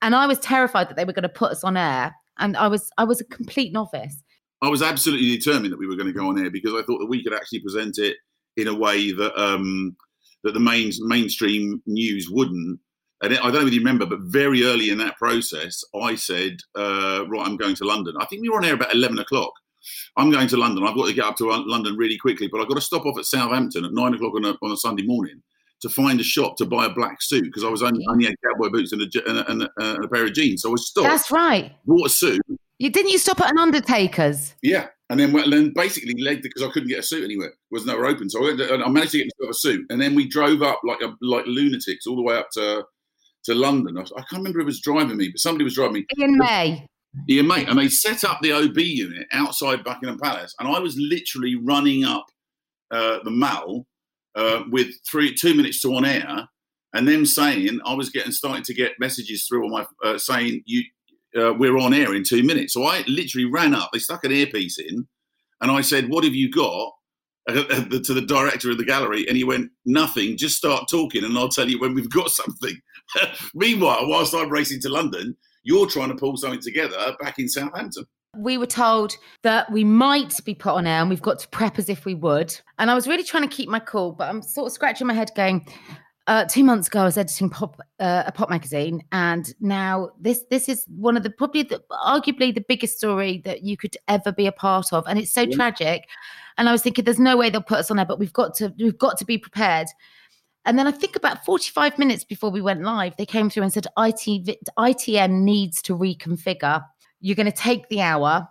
And 0.01 0.15
I 0.15 0.27
was 0.27 0.39
terrified 0.41 0.89
that 0.89 0.97
they 0.97 1.05
were 1.05 1.13
going 1.13 1.23
to 1.23 1.29
put 1.29 1.53
us 1.53 1.65
on 1.65 1.77
air. 1.77 2.15
And 2.39 2.57
I 2.57 2.69
was 2.69 2.91
I 2.99 3.05
was 3.05 3.21
a 3.21 3.25
complete 3.25 3.73
novice. 3.73 4.23
I 4.63 4.69
was 4.69 4.83
absolutely 4.83 5.37
determined 5.37 5.73
that 5.73 5.79
we 5.79 5.89
were 5.89 5.97
going 5.97 6.07
to 6.07 6.13
go 6.13 6.29
on 6.29 6.39
air 6.39 6.51
because 6.51 6.73
I 6.73 6.83
thought 6.83 7.01
that 7.01 7.09
we 7.09 7.23
could 7.23 7.35
actually 7.35 7.61
present 7.61 7.99
it 7.99 8.17
in 8.57 8.69
a 8.69 8.75
way 8.75 9.13
that 9.13 9.37
um, 9.41 9.97
that 10.45 10.55
the 10.55 10.61
main 10.61 10.91
mainstream 11.01 11.83
news 11.87 12.29
wouldn't. 12.31 12.81
And 13.23 13.35
I 13.35 13.51
don't 13.51 13.63
know 13.63 13.67
if 13.69 13.73
you 13.73 13.81
remember, 13.81 14.05
but 14.05 14.19
very 14.23 14.65
early 14.65 14.91
in 14.91 14.99
that 14.99 15.17
process, 15.17 15.85
I 15.95 16.17
said, 16.17 16.57
uh, 16.75 17.25
"Right, 17.29 17.47
I'm 17.47 17.57
going 17.57 17.77
to 17.77 17.85
London." 17.85 18.15
I 18.21 18.27
think 18.27 18.43
we 18.43 18.49
were 18.49 18.57
on 18.57 18.65
air 18.65 18.75
about 18.75 18.95
eleven 18.95 19.19
o'clock, 19.19 19.53
I'm 20.17 20.31
going 20.31 20.49
to 20.49 20.57
London. 20.57 20.85
I've 20.85 20.95
got 20.95 21.07
to 21.07 21.15
get 21.15 21.25
up 21.25 21.37
to 21.37 21.47
London 21.47 21.97
really 21.97 22.19
quickly, 22.19 22.49
but 22.49 22.61
I've 22.61 22.69
got 22.69 22.75
to 22.75 22.81
stop 22.81 23.07
off 23.07 23.19
at 23.19 23.25
Southampton 23.25 23.85
at 23.85 23.93
nine 23.93 24.15
o'clock 24.15 24.35
on 24.37 24.45
a, 24.45 24.55
on 24.63 24.73
a 24.73 24.77
Sunday 24.77 25.05
morning 25.05 25.43
to 25.81 25.89
find 25.89 26.21
a 26.21 26.25
shop 26.25 26.57
to 26.57 26.65
buy 26.65 26.87
a 26.87 26.91
black 26.91 27.21
suit 27.21 27.45
because 27.45 27.65
I 27.65 27.69
was 27.69 27.83
only, 27.83 28.05
only 28.09 28.27
had 28.27 28.35
cowboy 28.45 28.71
boots 28.71 28.93
and 28.93 29.03
a, 29.03 29.29
and, 29.29 29.39
a, 29.39 29.51
and, 29.51 29.63
a, 29.63 29.71
and 29.79 30.05
a, 30.05 30.09
pair 30.09 30.25
of 30.25 30.33
jeans. 30.33 30.63
So 30.63 30.69
I 30.69 30.73
was 30.73 30.89
stopped. 30.89 31.09
That's 31.09 31.31
right. 31.31 31.73
Bought 31.85 32.07
a 32.07 32.11
suit. 32.11 32.41
You 32.83 32.91
didn't 32.91 33.13
you 33.13 33.19
stop 33.19 33.41
at 33.41 33.49
an 33.49 33.59
Undertaker's? 33.59 34.57
Yeah, 34.61 34.89
and 35.09 35.21
then 35.21 35.33
well, 35.33 35.49
then 35.49 35.73
basically 35.73 36.21
led 36.21 36.43
because 36.43 36.65
I 36.65 36.71
couldn't 36.73 36.89
get 36.89 36.99
a 36.99 37.03
suit 37.05 37.23
anywhere. 37.23 37.51
It 37.51 37.57
was 37.71 37.87
nowhere 37.87 38.07
open, 38.07 38.29
so 38.29 38.45
I, 38.45 38.57
to, 38.57 38.75
I 38.85 38.89
managed 38.89 39.13
to 39.13 39.19
get 39.19 39.31
myself 39.39 39.55
a 39.55 39.57
suit, 39.57 39.87
and 39.89 40.03
then 40.03 40.17
we 40.17 40.27
drove 40.27 40.63
up 40.63 40.81
like 40.83 41.01
a, 41.01 41.15
like 41.21 41.45
lunatics 41.47 42.09
all 42.09 42.17
the 42.17 42.23
way 42.23 42.35
up 42.35 42.49
to 42.55 42.85
to 43.45 43.55
London. 43.55 43.97
I, 43.97 44.01
I 44.01 44.23
can't 44.23 44.41
remember 44.41 44.59
who 44.59 44.65
was 44.65 44.81
driving 44.81 45.17
me, 45.17 45.29
but 45.29 45.39
somebody 45.39 45.63
was 45.63 45.77
driving 45.77 45.93
me. 45.93 46.07
Ian 46.19 46.37
May. 46.39 46.87
Yeah, 47.29 47.43
mate. 47.43 47.69
And 47.69 47.79
they 47.79 47.89
set 47.89 48.25
up 48.25 48.41
the 48.43 48.53
OB 48.53 48.77
unit 48.79 49.29
outside 49.33 49.85
Buckingham 49.85 50.19
Palace, 50.19 50.53
and 50.59 50.67
I 50.67 50.81
was 50.81 50.97
literally 50.99 51.55
running 51.55 52.03
up 52.03 52.27
uh, 52.91 53.21
the 53.23 53.31
Mall 53.31 53.87
uh, 54.35 54.65
with 54.73 54.89
three 55.09 55.33
two 55.37 55.55
minutes 55.55 55.81
to 55.83 55.95
on 55.95 56.05
air, 56.05 56.49
and 56.95 57.07
them 57.07 57.27
saying 57.27 57.79
I 57.87 57.95
was 57.95 58.11
getting 58.11 58.33
starting 58.33 58.65
to 58.65 58.75
get 58.75 58.99
messages 58.99 59.47
through 59.47 59.67
on 59.67 59.71
my 59.71 59.87
uh, 60.05 60.19
saying 60.19 60.63
you 60.67 60.83
uh, 61.39 61.55
we're 61.55 61.79
on 61.79 61.95
air 61.95 62.15
in 62.15 62.25
two 62.25 62.43
minutes. 62.43 62.73
So 62.75 62.85
I 62.85 63.05
literally 63.07 63.47
ran 63.47 63.75
up. 63.75 63.91
They 63.93 63.99
stuck 63.99 64.25
an 64.25 64.33
earpiece 64.33 64.79
in, 64.79 65.07
and 65.61 65.71
I 65.71 65.81
said, 65.81 66.09
"What 66.09 66.25
have 66.25 66.35
you 66.35 66.51
got?" 66.51 66.93
Uh, 67.49 67.55
to 67.55 68.15
the 68.15 68.25
director 68.25 68.71
of 68.71 68.79
the 68.79 68.85
gallery, 68.85 69.27
and 69.27 69.37
he 69.37 69.45
went, 69.45 69.71
"Nothing. 69.85 70.37
Just 70.37 70.57
start 70.57 70.85
talking, 70.91 71.25
and 71.25 71.37
I'll 71.37 71.49
tell 71.49 71.69
you 71.69 71.81
when 71.81 71.95
we've 71.95 72.11
got 72.11 72.31
something." 72.43 72.81
Meanwhile, 73.55 74.09
whilst 74.09 74.35
I'm 74.35 74.51
racing 74.51 74.81
to 74.83 74.89
London, 74.89 75.37
you're 75.65 75.89
trying 75.89 76.09
to 76.09 76.15
pull 76.15 76.37
something 76.37 76.61
together 76.61 77.17
back 77.21 77.39
in 77.39 77.49
Southampton. 77.49 78.05
We 78.39 78.57
were 78.57 78.67
told 78.67 79.15
that 79.43 79.71
we 79.71 79.85
might 79.85 80.43
be 80.45 80.55
put 80.55 80.73
on 80.73 80.87
air 80.87 81.03
and 81.03 81.11
we've 81.11 81.21
got 81.21 81.39
to 81.41 81.49
prep 81.49 81.79
as 81.79 81.91
if 81.91 82.07
we 82.07 82.15
would. 82.15 82.59
And 82.79 82.91
I 82.91 82.95
was 82.95 83.07
really 83.07 83.25
trying 83.25 83.47
to 83.47 83.55
keep 83.55 83.69
my 83.69 83.79
cool, 83.79 84.13
but 84.13 84.31
I'm 84.31 84.41
sort 84.41 84.69
of 84.69 84.73
scratching 84.73 85.07
my 85.07 85.13
head 85.13 85.31
going, 85.37 85.67
uh, 86.29 86.45
two 86.45 86.63
months 86.63 86.87
ago, 86.87 87.01
I 87.01 87.05
was 87.05 87.19
editing 87.19 87.51
pop 87.51 87.81
uh, 87.99 88.23
a 88.27 88.33
pop 88.33 88.49
magazine, 88.49 89.03
and 89.11 89.53
now 89.61 90.11
this 90.21 90.45
this 90.51 90.69
is 90.69 90.85
one 90.89 91.17
of 91.17 91.25
the 91.25 91.31
probably 91.31 91.65
the, 91.65 91.83
arguably 91.91 92.55
the 92.55 92.65
biggest 92.67 92.97
story 92.97 93.43
that 93.45 93.63
you 93.63 93.77
could 93.77 93.97
ever 94.07 94.31
be 94.31 94.47
a 94.47 94.53
part 94.53 94.93
of, 94.93 95.05
and 95.09 95.19
it's 95.19 95.33
so 95.33 95.43
yeah. 95.43 95.57
tragic. 95.57 96.09
And 96.59 96.69
I 96.69 96.73
was 96.73 96.83
thinking, 96.83 97.05
there's 97.05 97.19
no 97.19 97.37
way 97.37 97.51
they'll 97.51 97.63
put 97.63 97.79
us 97.79 97.91
on 97.91 97.97
there, 97.97 98.07
but 98.07 98.21
we've 98.21 98.33
got 98.33 98.55
to 98.57 98.73
we've 98.79 98.99
got 98.99 99.19
to 99.19 99.25
be 99.25 99.37
prepared. 99.37 99.89
And 100.65 100.79
then 100.79 100.87
I 100.87 100.93
think 100.93 101.17
about 101.17 101.45
45 101.45 101.99
minutes 101.99 102.23
before 102.23 102.51
we 102.51 102.61
went 102.61 102.83
live, 102.83 103.17
they 103.17 103.27
came 103.27 103.51
through 103.51 103.65
and 103.65 103.73
said 103.73 103.89
IT, 103.99 104.61
ITN 104.79 105.43
needs 105.43 105.83
to 105.83 105.97
reconfigure. 105.97 106.85
You're 107.21 107.35
going 107.35 107.51
to 107.51 107.53
take 107.53 107.89
the 107.89 108.01
hour. 108.01 108.47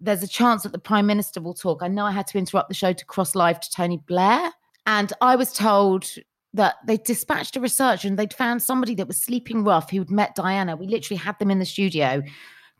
There's 0.00 0.22
a 0.22 0.28
chance 0.28 0.62
that 0.62 0.72
the 0.72 0.78
Prime 0.78 1.06
Minister 1.06 1.42
will 1.42 1.52
talk. 1.52 1.82
I 1.82 1.88
know 1.88 2.06
I 2.06 2.12
had 2.12 2.26
to 2.28 2.38
interrupt 2.38 2.68
the 2.70 2.74
show 2.74 2.94
to 2.94 3.04
cross 3.04 3.34
live 3.34 3.60
to 3.60 3.70
Tony 3.70 3.98
Blair. 4.06 4.50
And 4.86 5.12
I 5.20 5.36
was 5.36 5.52
told 5.52 6.06
that 6.54 6.76
they 6.86 6.96
dispatched 6.96 7.56
a 7.56 7.60
researcher 7.60 8.08
and 8.08 8.18
they'd 8.18 8.34
found 8.34 8.62
somebody 8.62 8.94
that 8.96 9.06
was 9.06 9.20
sleeping 9.20 9.64
rough 9.64 9.90
who'd 9.90 10.10
met 10.10 10.34
Diana. 10.34 10.76
We 10.76 10.86
literally 10.86 11.18
had 11.18 11.38
them 11.38 11.50
in 11.50 11.58
the 11.58 11.64
studio 11.64 12.22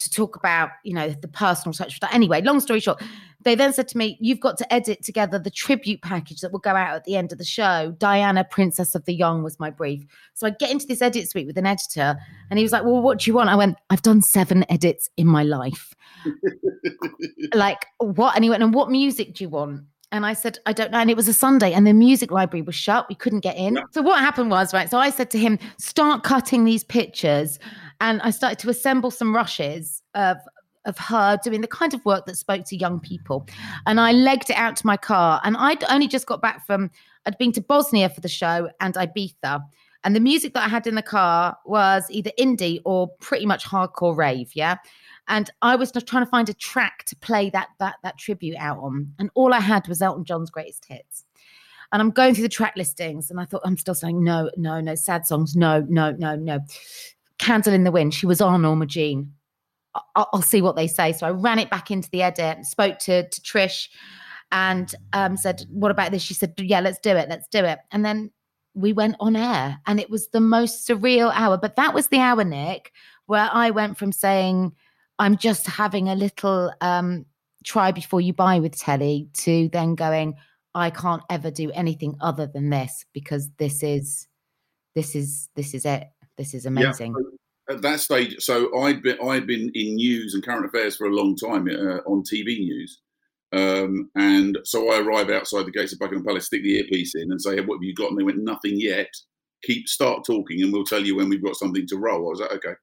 to 0.00 0.11
talk 0.11 0.35
about, 0.35 0.71
you 0.83 0.95
know, 0.95 1.11
the 1.11 1.29
personal 1.29 1.75
touch. 1.75 1.99
Anyway, 2.11 2.41
long 2.41 2.59
story 2.59 2.81
short, 2.81 3.00
they 3.43 3.55
then 3.55 3.73
said 3.73 3.87
to 3.89 3.99
me, 3.99 4.19
You've 4.21 4.41
got 4.41 4.59
to 4.59 4.73
edit 4.73 5.05
together 5.05 5.39
the 5.39 5.50
tribute 5.50 6.03
package 6.03 6.41
that 6.41 6.53
will 6.53 6.59
go 6.59 6.71
out 6.71 6.95
at 6.95 7.05
the 7.05 7.17
end 7.17 7.33
of 7.33 7.39
the 7.39 7.45
show. 7.45 7.95
Diana, 7.99 8.45
Princess 8.45 8.95
of 8.95 9.05
the 9.05 9.15
Young, 9.15 9.43
was 9.43 9.61
my 9.61 9.71
brief. 9.71 10.05
So 10.35 10.47
I 10.47 10.50
get 10.50 10.71
into 10.71 10.87
this 10.87 11.03
edit 11.03 11.31
suite 11.31 11.47
with 11.47 11.59
an 11.59 11.67
editor, 11.67 12.17
and 12.50 12.59
he 12.59 12.65
was 12.65 12.73
like, 12.73 12.85
Well, 12.85 13.00
what 13.00 13.21
do 13.21 13.31
you 13.31 13.35
want? 13.35 13.50
I 13.50 13.57
went, 13.57 13.77
I've 13.91 14.03
done 14.03 14.23
seven 14.23 14.65
edits 14.71 15.09
in 15.17 15.27
my 15.27 15.43
life. 15.43 15.95
like, 17.55 17.87
what? 17.99 18.35
And 18.35 18.45
he 18.45 18.50
went, 18.50 18.62
And 18.62 18.75
what 18.75 18.91
music 18.91 19.35
do 19.35 19.45
you 19.45 19.49
want? 19.49 19.83
And 20.12 20.26
I 20.26 20.33
said, 20.33 20.59
I 20.67 20.73
don't 20.73 20.90
know. 20.90 20.99
And 20.99 21.11
it 21.11 21.17
was 21.17 21.29
a 21.29 21.33
Sunday 21.33 21.73
and 21.73 21.87
the 21.87 21.93
music 21.93 22.31
library 22.31 22.62
was 22.62 22.75
shut. 22.75 23.09
We 23.09 23.14
couldn't 23.14 23.40
get 23.40 23.57
in. 23.57 23.76
Yeah. 23.76 23.83
So 23.93 24.02
what 24.02 24.19
happened 24.19 24.50
was, 24.50 24.75
right? 24.75 24.90
So 24.90 24.99
I 24.99 25.11
said 25.11 25.31
to 25.31 25.38
him, 25.38 25.59
start 25.79 26.25
cutting 26.25 26.64
these 26.64 26.83
pictures. 26.83 27.59
And 28.00 28.21
I 28.23 28.31
started 28.31 28.59
to 28.61 28.71
assemble 28.71 29.11
some 29.11 29.35
rushes 29.35 30.02
of 30.14 30.38
of 30.87 30.97
her 30.99 31.38
doing 31.45 31.61
the 31.61 31.69
kind 31.69 31.95
of 31.95 32.05
work 32.05 32.26
that 32.26 32.37
spoke 32.37 32.64
to 32.67 32.76
young 32.76 33.00
people. 33.00 33.47
And 33.87 34.00
I 34.00 34.12
legged 34.12 34.50
it 34.50 34.57
out 34.57 34.76
to 34.76 34.87
my 34.87 34.97
car. 34.97 35.40
And 35.45 35.57
I'd 35.57 35.85
only 35.85 36.09
just 36.09 36.26
got 36.26 36.40
back 36.40 36.67
from, 36.67 36.90
I'd 37.26 37.38
been 37.38 37.52
to 37.52 37.61
Bosnia 37.61 38.09
for 38.09 38.21
the 38.21 38.29
show 38.29 38.71
and 38.81 38.95
Ibiza. 38.95 39.62
And 40.02 40.16
the 40.16 40.21
music 40.21 40.54
that 40.54 40.64
I 40.64 40.69
had 40.69 40.87
in 40.87 40.95
the 40.95 41.02
car 41.02 41.57
was 41.66 42.04
either 42.11 42.30
indie 42.38 42.80
or 42.85 43.09
pretty 43.21 43.47
much 43.47 43.64
hardcore 43.64 44.16
rave. 44.16 44.50
Yeah. 44.54 44.76
And 45.28 45.50
I 45.62 45.76
was 45.76 45.92
trying 45.92 46.25
to 46.25 46.30
find 46.30 46.49
a 46.49 46.54
track 46.54 47.04
to 47.04 47.16
play 47.16 47.50
that 47.50 47.69
that 47.78 47.97
that 48.02 48.19
tribute 48.19 48.57
out 48.59 48.78
on. 48.78 49.12
And 49.19 49.30
all 49.35 49.52
I 49.52 49.61
had 49.61 49.87
was 49.88 50.02
Elton 50.02 50.25
John's 50.25 50.50
greatest 50.50 50.87
hits. 50.87 51.25
And 51.92 52.00
I'm 52.00 52.11
going 52.11 52.35
through 52.35 52.42
the 52.42 52.49
track 52.49 52.75
listings 52.76 53.30
and 53.30 53.40
I 53.40 53.45
thought, 53.45 53.62
I'm 53.64 53.76
still 53.76 53.95
saying 53.95 54.23
no, 54.23 54.50
no, 54.57 54.80
no, 54.80 54.95
sad 54.95 55.26
songs, 55.26 55.57
no, 55.57 55.85
no, 55.88 56.12
no, 56.12 56.37
no. 56.37 56.61
Candle 57.38 57.73
in 57.73 57.85
the 57.85 57.90
Wind. 57.90 58.14
She 58.14 58.26
was 58.26 58.40
on 58.40 58.62
Norma 58.62 58.87
Jean. 58.87 59.33
I'll, 59.95 60.28
I'll, 60.33 60.42
see 60.42 60.62
what 60.62 60.76
they 60.76 60.87
say. 60.87 61.12
So 61.12 61.26
I 61.26 61.30
ran 61.30 61.59
it 61.59 61.69
back 61.69 61.90
into 61.90 62.09
the 62.11 62.23
edit, 62.23 62.64
spoke 62.64 63.00
to, 63.00 63.28
to 63.28 63.40
Trish 63.40 63.88
and 64.52 64.95
um, 65.12 65.37
said, 65.37 65.64
What 65.69 65.90
about 65.90 66.12
this? 66.12 66.23
She 66.23 66.35
said, 66.35 66.54
Yeah, 66.59 66.80
let's 66.80 67.00
do 67.00 67.11
it. 67.11 67.28
Let's 67.28 67.49
do 67.49 67.64
it. 67.64 67.80
And 67.90 68.04
then 68.04 68.30
we 68.75 68.93
went 68.93 69.17
on 69.21 69.37
air 69.37 69.81
and 69.87 69.99
it 69.99 70.11
was 70.11 70.29
the 70.29 70.41
most 70.41 70.87
surreal 70.87 71.33
hour. 71.35 71.57
But 71.57 71.77
that 71.77 71.95
was 71.95 72.09
the 72.09 72.21
hour, 72.21 72.45
Nick, 72.45 72.93
where 73.27 73.49
I 73.53 73.71
went 73.71 73.99
from 73.99 74.12
saying, 74.12 74.73
I'm 75.19 75.37
just 75.37 75.67
having 75.67 76.09
a 76.09 76.15
little 76.15 76.73
um, 76.81 77.27
try 77.65 77.93
before 77.93 78.21
you 78.21 78.33
buy 78.33 78.59
with 78.61 78.79
telly 78.79 79.29
to 79.35 79.69
then 79.73 79.95
going, 79.95 80.37
I 80.75 80.91
can't 80.91 81.23
ever 81.29 81.50
do 81.50 81.71
anything 81.73 82.17
other 82.21 82.47
than 82.47 82.71
this 82.71 83.05
because 83.12 83.50
this 83.59 83.83
is 83.83 84.29
this 84.95 85.15
is 85.15 85.49
this 85.57 85.75
is 85.75 85.85
it. 85.85 86.05
This 86.37 86.55
is 86.55 86.67
amazing. 86.67 87.15
Yeah. 87.19 87.75
At 87.75 87.83
that 87.83 88.00
stage, 88.00 88.37
so 88.41 88.77
I'd 88.83 89.03
been 89.03 89.19
I'd 89.23 89.47
been 89.47 89.71
in 89.75 89.97
news 89.97 90.35
and 90.35 90.45
current 90.45 90.67
affairs 90.67 90.97
for 90.97 91.07
a 91.07 91.15
long 91.15 91.37
time 91.37 91.69
uh, 91.69 91.99
on 92.11 92.23
TV 92.23 92.59
news, 92.59 93.00
um, 93.52 94.11
and 94.14 94.59
so 94.64 94.92
I 94.92 95.00
arrive 95.00 95.30
outside 95.30 95.66
the 95.66 95.73
gates 95.73 95.92
of 95.92 95.99
Buckingham 95.99 96.25
Palace, 96.25 96.47
stick 96.47 96.62
the 96.62 96.78
earpiece 96.78 97.14
in, 97.14 97.30
and 97.30 97.40
say, 97.40 97.57
hey, 97.57 97.62
"What 97.62 97.76
have 97.76 97.83
you 97.83 97.95
got?" 97.95 98.11
And 98.11 98.19
they 98.19 98.25
went, 98.25 98.38
"Nothing 98.38 98.78
yet. 98.78 99.12
Keep 99.64 99.88
start 99.88 100.25
talking, 100.25 100.62
and 100.62 100.73
we'll 100.73 100.85
tell 100.85 101.04
you 101.04 101.16
when 101.16 101.28
we've 101.28 101.45
got 101.45 101.57
something 101.57 101.87
to 101.88 101.97
roll." 101.97 102.26
I 102.26 102.30
was 102.30 102.40
like, 102.40 102.52
"Okay." 102.52 102.75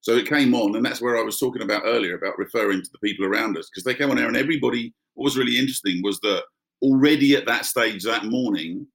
So 0.00 0.12
it 0.12 0.28
came 0.28 0.54
on, 0.54 0.76
and 0.76 0.84
that's 0.84 1.02
where 1.02 1.18
I 1.18 1.22
was 1.22 1.38
talking 1.38 1.62
about 1.62 1.82
earlier 1.84 2.16
about 2.16 2.38
referring 2.38 2.82
to 2.82 2.90
the 2.92 2.98
people 2.98 3.26
around 3.26 3.58
us 3.58 3.68
because 3.68 3.82
they 3.82 3.94
came 3.94 4.10
on 4.10 4.18
air, 4.18 4.28
and 4.28 4.36
everybody. 4.36 4.94
What 5.14 5.24
was 5.24 5.36
really 5.36 5.58
interesting 5.58 6.02
was 6.02 6.20
that 6.20 6.44
already 6.82 7.34
at 7.34 7.46
that 7.46 7.64
stage 7.64 8.04
that 8.04 8.26
morning, 8.26 8.86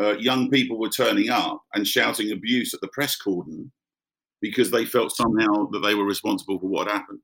uh, 0.00 0.16
young 0.16 0.50
people 0.50 0.78
were 0.78 0.88
turning 0.88 1.28
up 1.28 1.62
and 1.74 1.86
shouting 1.86 2.32
abuse 2.32 2.74
at 2.74 2.80
the 2.80 2.88
press 2.88 3.14
cordon 3.16 3.70
because 4.40 4.70
they 4.70 4.84
felt 4.84 5.14
somehow 5.14 5.68
that 5.70 5.80
they 5.80 5.94
were 5.94 6.06
responsible 6.06 6.58
for 6.58 6.66
what 6.66 6.88
had 6.88 6.96
happened. 6.96 7.20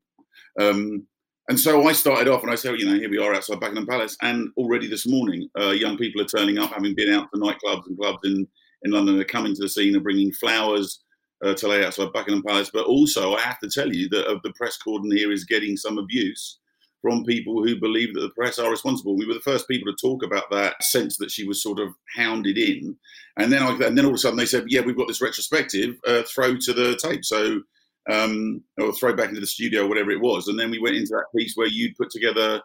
Um, 0.61 1.07
and 1.49 1.59
so 1.59 1.87
I 1.87 1.93
started 1.93 2.29
off 2.29 2.43
and 2.43 2.51
I 2.51 2.57
said, 2.57 2.73
well, 2.73 2.81
you 2.81 2.87
know, 2.87 2.99
here 2.99 3.11
we 3.11 3.19
are 3.19 3.35
outside 3.35 3.61
Buckingham 3.61 3.87
Palace. 3.87 4.17
And 4.21 4.51
already 4.57 4.89
this 4.89 5.07
morning, 5.07 5.49
uh, 5.59 5.71
young 5.71 5.97
people 5.97 6.21
are 6.21 6.27
turning 6.27 6.59
up, 6.59 6.73
having 6.73 6.95
been 6.95 7.13
out 7.13 7.29
to 7.33 7.41
nightclubs 7.41 7.87
and 7.87 7.99
clubs 7.99 8.19
in, 8.25 8.47
in 8.83 8.91
London. 8.91 9.17
They're 9.17 9.25
coming 9.25 9.55
to 9.55 9.63
the 9.63 9.69
scene 9.69 9.95
and 9.95 10.03
bringing 10.03 10.33
flowers 10.33 11.05
uh, 11.45 11.55
to 11.55 11.69
lay 11.69 11.85
outside 11.85 12.13
Buckingham 12.13 12.43
Palace. 12.43 12.71
But 12.73 12.87
also, 12.87 13.35
I 13.35 13.41
have 13.43 13.61
to 13.61 13.69
tell 13.69 13.93
you 13.93 14.09
that 14.09 14.27
uh, 14.27 14.39
the 14.43 14.53
press 14.55 14.77
cordon 14.77 15.17
here 15.17 15.31
is 15.31 15.45
getting 15.45 15.77
some 15.77 15.99
abuse 15.99 16.59
from 17.01 17.25
people 17.25 17.63
who 17.63 17.79
believe 17.79 18.15
that 18.15 18.21
the 18.21 18.31
press 18.31 18.59
are 18.59 18.71
responsible. 18.71 19.17
We 19.17 19.27
were 19.27 19.35
the 19.35 19.41
first 19.41 19.69
people 19.69 19.93
to 19.93 19.99
talk 20.01 20.25
about 20.25 20.51
that 20.51 20.83
sense 20.83 21.17
that 21.19 21.31
she 21.31 21.47
was 21.47 21.63
sort 21.63 21.79
of 21.79 21.95
hounded 22.17 22.59
in, 22.59 22.97
and 23.37 23.53
then 23.53 23.63
I, 23.63 23.71
and 23.87 23.97
then 23.97 24.05
all 24.05 24.11
of 24.11 24.17
a 24.17 24.19
sudden 24.19 24.39
they 24.39 24.47
said, 24.47 24.65
"Yeah, 24.67 24.81
we've 24.81 24.97
got 24.97 25.07
this 25.07 25.23
retrospective. 25.23 25.97
Uh, 26.07 26.23
throw 26.23 26.57
to 26.57 26.73
the 26.73 26.97
tape." 26.97 27.25
So. 27.25 27.61
Um, 28.09 28.63
or 28.79 28.93
throw 28.93 29.17
back 29.17 29.31
into 29.31 29.41
the 29.41 29.49
studio, 29.49 29.85
or 29.85 29.89
whatever 29.89 30.13
it 30.13 30.21
was, 30.21 30.47
and 30.47 30.57
then 30.59 30.71
we 30.71 30.79
went 30.79 30.95
into 30.95 31.11
that 31.11 31.27
piece 31.37 31.57
where 31.57 31.67
you'd 31.67 31.97
put 31.97 32.09
together 32.11 32.63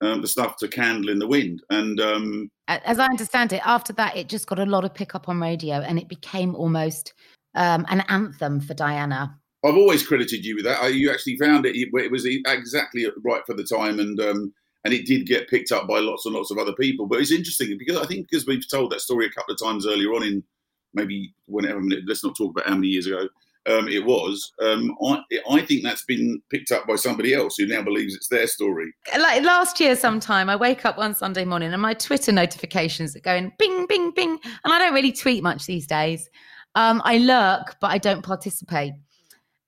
um, 0.00 0.22
the 0.22 0.28
stuff 0.28 0.56
to 0.56 0.68
Candle 0.68 1.10
in 1.10 1.18
the 1.18 1.28
Wind. 1.28 1.62
And 1.70 2.00
um, 2.00 2.50
as 2.68 2.98
I 2.98 3.06
understand 3.06 3.52
it, 3.52 3.62
after 3.64 3.92
that, 3.94 4.16
it 4.16 4.28
just 4.28 4.46
got 4.46 4.58
a 4.58 4.66
lot 4.66 4.84
of 4.84 4.94
pickup 4.94 5.28
on 5.28 5.40
radio, 5.40 5.76
and 5.76 5.98
it 5.98 6.08
became 6.08 6.54
almost 6.54 7.12
um, 7.54 7.86
an 7.88 8.00
anthem 8.08 8.60
for 8.60 8.74
Diana. 8.74 9.38
I've 9.64 9.76
always 9.76 10.06
credited 10.06 10.44
you 10.44 10.56
with 10.56 10.64
that. 10.64 10.94
You 10.94 11.10
actually 11.10 11.36
found 11.36 11.66
it; 11.66 11.76
it 11.76 12.10
was 12.10 12.24
exactly 12.24 13.06
right 13.24 13.42
for 13.46 13.54
the 13.54 13.64
time, 13.64 13.98
and 14.00 14.18
um, 14.20 14.54
and 14.84 14.94
it 14.94 15.06
did 15.06 15.26
get 15.26 15.48
picked 15.48 15.72
up 15.72 15.86
by 15.86 15.98
lots 15.98 16.24
and 16.24 16.34
lots 16.34 16.50
of 16.50 16.58
other 16.58 16.72
people. 16.72 17.06
But 17.06 17.20
it's 17.20 17.32
interesting 17.32 17.76
because 17.78 17.98
I 17.98 18.06
think 18.06 18.28
because 18.30 18.46
we've 18.46 18.68
told 18.68 18.92
that 18.92 19.02
story 19.02 19.26
a 19.26 19.30
couple 19.30 19.54
of 19.54 19.60
times 19.60 19.86
earlier 19.86 20.12
on 20.14 20.22
in 20.22 20.42
maybe 20.94 21.34
whenever. 21.46 21.80
Let's 22.06 22.24
not 22.24 22.36
talk 22.36 22.52
about 22.52 22.68
how 22.68 22.74
many 22.74 22.88
years 22.88 23.06
ago 23.06 23.28
um, 23.70 23.88
it 23.88 24.04
was. 24.04 24.52
Um, 24.62 24.96
I, 25.04 25.22
I 25.50 25.60
think 25.62 25.82
that's 25.84 26.04
been 26.04 26.40
picked 26.50 26.72
up 26.72 26.86
by 26.86 26.96
somebody 26.96 27.34
else 27.34 27.56
who 27.56 27.66
now 27.66 27.82
believes 27.82 28.14
it's 28.14 28.28
their 28.28 28.46
story. 28.46 28.92
Like 29.18 29.42
last 29.42 29.80
year, 29.80 29.96
sometime 29.96 30.50
I 30.50 30.56
wake 30.56 30.84
up 30.84 30.98
one 30.98 31.14
Sunday 31.14 31.44
morning 31.44 31.72
and 31.72 31.82
my 31.82 31.94
Twitter 31.94 32.32
notifications 32.32 33.16
are 33.16 33.20
going 33.20 33.52
bing, 33.58 33.86
bing, 33.86 34.12
bing, 34.12 34.38
and 34.42 34.72
I 34.72 34.78
don't 34.78 34.94
really 34.94 35.12
tweet 35.12 35.42
much 35.42 35.66
these 35.66 35.86
days. 35.86 36.28
Um, 36.74 37.02
I 37.04 37.18
lurk, 37.18 37.76
but 37.80 37.90
I 37.90 37.98
don't 37.98 38.22
participate. 38.22 38.94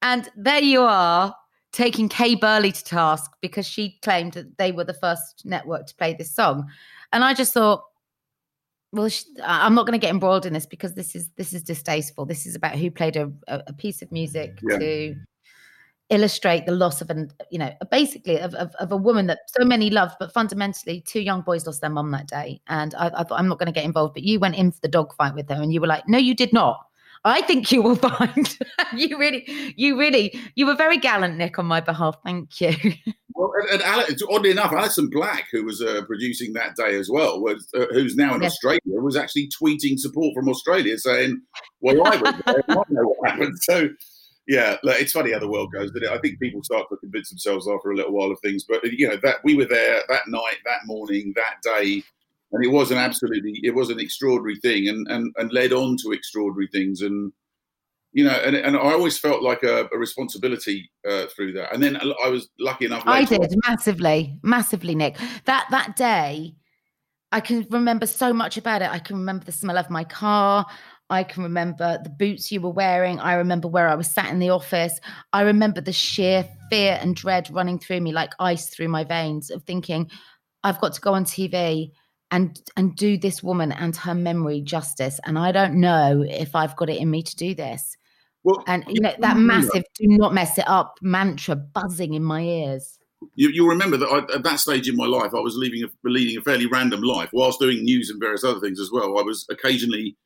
And 0.02 0.28
there 0.36 0.62
you 0.62 0.82
are, 0.82 1.34
taking 1.72 2.08
Kay 2.08 2.34
Burley 2.34 2.70
to 2.70 2.84
task 2.84 3.30
because 3.40 3.66
she 3.66 3.98
claimed 4.02 4.34
that 4.34 4.58
they 4.58 4.72
were 4.72 4.84
the 4.84 4.94
first 4.94 5.42
network 5.44 5.86
to 5.86 5.94
play 5.96 6.14
this 6.14 6.34
song. 6.34 6.68
And 7.12 7.24
I 7.24 7.34
just 7.34 7.54
thought, 7.54 7.82
well, 8.92 9.08
she, 9.08 9.24
I'm 9.42 9.74
not 9.74 9.86
going 9.86 9.98
to 9.98 10.04
get 10.04 10.10
embroiled 10.10 10.46
in 10.46 10.52
this 10.52 10.66
because 10.66 10.94
this 10.94 11.14
is 11.14 11.30
this 11.36 11.52
is 11.52 11.62
distasteful. 11.62 12.26
This 12.26 12.46
is 12.46 12.54
about 12.54 12.76
who 12.76 12.90
played 12.90 13.16
a, 13.16 13.32
a 13.48 13.72
piece 13.72 14.02
of 14.02 14.12
music 14.12 14.58
yeah. 14.62 14.78
to 14.78 15.16
illustrate 16.10 16.66
the 16.66 16.72
loss 16.72 17.00
of 17.00 17.08
an 17.08 17.30
you 17.50 17.58
know 17.58 17.72
basically 17.90 18.38
of, 18.38 18.54
of, 18.54 18.74
of, 18.74 18.92
a 18.92 18.96
woman 18.96 19.26
that 19.28 19.38
so 19.46 19.64
many 19.64 19.88
loved 19.88 20.14
but 20.20 20.30
fundamentally 20.30 21.00
two 21.06 21.20
young 21.20 21.40
boys 21.40 21.66
lost 21.66 21.80
their 21.80 21.88
mum 21.88 22.10
that 22.10 22.26
day 22.26 22.60
and 22.68 22.94
I, 22.96 23.06
I 23.06 23.24
thought 23.24 23.38
i'm 23.38 23.48
not 23.48 23.58
going 23.58 23.66
to 23.66 23.72
get 23.72 23.86
involved 23.86 24.12
but 24.12 24.22
you 24.22 24.38
went 24.38 24.56
in 24.56 24.72
for 24.72 24.80
the 24.82 24.88
dog 24.88 25.14
fight 25.14 25.34
with 25.34 25.48
her 25.48 25.54
and 25.54 25.72
you 25.72 25.80
were 25.80 25.86
like 25.86 26.06
no 26.08 26.18
you 26.18 26.34
did 26.34 26.52
not 26.52 26.84
I 27.24 27.40
think 27.42 27.70
you 27.70 27.82
will 27.82 27.96
find 28.10 28.58
you 28.96 29.18
really, 29.18 29.74
you 29.76 29.98
really, 29.98 30.38
you 30.54 30.66
were 30.66 30.74
very 30.74 30.98
gallant, 30.98 31.36
Nick, 31.36 31.58
on 31.58 31.66
my 31.66 31.80
behalf. 31.80 32.16
Thank 32.24 32.60
you. 32.60 32.74
Well, 33.34 33.52
and, 33.60 33.70
and 33.70 33.82
Alex, 33.82 34.22
oddly 34.30 34.50
enough, 34.50 34.72
Alison 34.72 35.08
Black, 35.10 35.46
who 35.52 35.64
was 35.64 35.80
uh, 35.80 36.02
producing 36.06 36.52
that 36.54 36.76
day 36.76 36.96
as 36.96 37.08
well, 37.10 37.40
was 37.40 37.66
uh, 37.74 37.86
who's 37.92 38.16
now 38.16 38.34
in 38.34 38.42
yes. 38.42 38.52
Australia, 38.52 38.80
was 38.84 39.16
actually 39.16 39.48
tweeting 39.48 39.98
support 39.98 40.34
from 40.34 40.48
Australia, 40.48 40.98
saying, 40.98 41.40
"Well, 41.80 42.06
I 42.06 42.16
was 42.16 42.34
there, 42.46 42.64
I 42.68 42.74
know 42.88 43.14
what 43.16 43.30
happened." 43.30 43.58
So, 43.62 43.88
yeah, 44.46 44.76
look, 44.82 45.00
it's 45.00 45.12
funny 45.12 45.32
how 45.32 45.38
the 45.38 45.48
world 45.48 45.72
goes. 45.72 45.90
But 45.92 46.04
I 46.06 46.18
think 46.18 46.40
people 46.40 46.62
start 46.62 46.88
to 46.90 46.96
convince 46.96 47.30
themselves 47.30 47.68
after 47.68 47.90
a 47.90 47.96
little 47.96 48.12
while 48.12 48.30
of 48.30 48.40
things, 48.40 48.64
but 48.68 48.84
you 48.84 49.08
know 49.08 49.16
that 49.22 49.36
we 49.44 49.54
were 49.54 49.66
there 49.66 50.02
that 50.08 50.28
night, 50.28 50.58
that 50.64 50.80
morning, 50.86 51.32
that 51.36 51.56
day 51.62 52.02
and 52.52 52.64
it 52.64 52.68
was 52.68 52.90
an 52.90 52.98
absolutely 52.98 53.58
it 53.62 53.74
was 53.74 53.88
an 53.90 53.98
extraordinary 53.98 54.58
thing 54.60 54.88
and 54.88 55.06
and, 55.08 55.34
and 55.38 55.52
led 55.52 55.72
on 55.72 55.96
to 55.96 56.12
extraordinary 56.12 56.68
things 56.70 57.00
and 57.00 57.32
you 58.12 58.24
know 58.24 58.30
and, 58.30 58.56
and 58.56 58.76
i 58.76 58.92
always 58.92 59.18
felt 59.18 59.42
like 59.42 59.62
a, 59.62 59.88
a 59.92 59.98
responsibility 59.98 60.90
uh, 61.08 61.26
through 61.34 61.52
that 61.52 61.72
and 61.72 61.82
then 61.82 61.96
i 62.24 62.28
was 62.28 62.48
lucky 62.58 62.84
enough 62.84 63.02
i 63.06 63.24
did 63.24 63.40
on. 63.40 63.48
massively 63.66 64.38
massively 64.42 64.94
nick 64.94 65.16
that 65.44 65.66
that 65.70 65.96
day 65.96 66.54
i 67.32 67.40
can 67.40 67.66
remember 67.70 68.06
so 68.06 68.32
much 68.32 68.56
about 68.56 68.82
it 68.82 68.90
i 68.90 68.98
can 68.98 69.16
remember 69.16 69.44
the 69.44 69.52
smell 69.52 69.78
of 69.78 69.90
my 69.90 70.04
car 70.04 70.66
I 71.12 71.24
can 71.24 71.42
remember 71.42 72.00
the 72.02 72.08
boots 72.08 72.50
you 72.50 72.62
were 72.62 72.70
wearing. 72.70 73.20
I 73.20 73.34
remember 73.34 73.68
where 73.68 73.86
I 73.86 73.94
was 73.94 74.10
sat 74.10 74.30
in 74.30 74.38
the 74.38 74.48
office. 74.48 74.98
I 75.34 75.42
remember 75.42 75.82
the 75.82 75.92
sheer 75.92 76.48
fear 76.70 76.98
and 77.02 77.14
dread 77.14 77.50
running 77.52 77.78
through 77.78 78.00
me 78.00 78.12
like 78.12 78.32
ice 78.38 78.70
through 78.70 78.88
my 78.88 79.04
veins 79.04 79.50
of 79.50 79.62
thinking, 79.64 80.10
I've 80.64 80.80
got 80.80 80.94
to 80.94 81.02
go 81.02 81.12
on 81.12 81.26
TV 81.26 81.90
and 82.30 82.58
and 82.78 82.96
do 82.96 83.18
this 83.18 83.42
woman 83.42 83.72
and 83.72 83.94
her 83.94 84.14
memory 84.14 84.62
justice. 84.62 85.20
And 85.26 85.38
I 85.38 85.52
don't 85.52 85.74
know 85.74 86.24
if 86.26 86.56
I've 86.56 86.76
got 86.76 86.88
it 86.88 86.98
in 86.98 87.10
me 87.10 87.22
to 87.22 87.36
do 87.36 87.54
this. 87.54 87.94
Well, 88.44 88.62
And 88.66 88.84
you 88.88 89.00
know 89.00 89.12
that 89.20 89.36
massive 89.36 89.84
"do 89.94 90.06
not 90.08 90.34
mess 90.34 90.58
it 90.58 90.68
up" 90.68 90.98
mantra 91.00 91.56
buzzing 91.56 92.14
in 92.14 92.24
my 92.24 92.42
ears. 92.42 92.98
You, 93.36 93.50
you'll 93.50 93.68
remember 93.68 93.96
that 93.96 94.08
I, 94.08 94.34
at 94.34 94.42
that 94.42 94.58
stage 94.58 94.88
in 94.88 94.96
my 94.96 95.06
life, 95.06 95.30
I 95.32 95.40
was 95.40 95.56
leading 95.56 95.84
a, 95.84 95.88
leading 96.08 96.36
a 96.36 96.42
fairly 96.42 96.66
random 96.66 97.02
life 97.02 97.30
whilst 97.32 97.60
doing 97.60 97.84
news 97.84 98.10
and 98.10 98.18
various 98.18 98.42
other 98.42 98.58
things 98.58 98.80
as 98.80 98.90
well. 98.92 99.16
I 99.18 99.22
was 99.22 99.46
occasionally, 99.48 100.16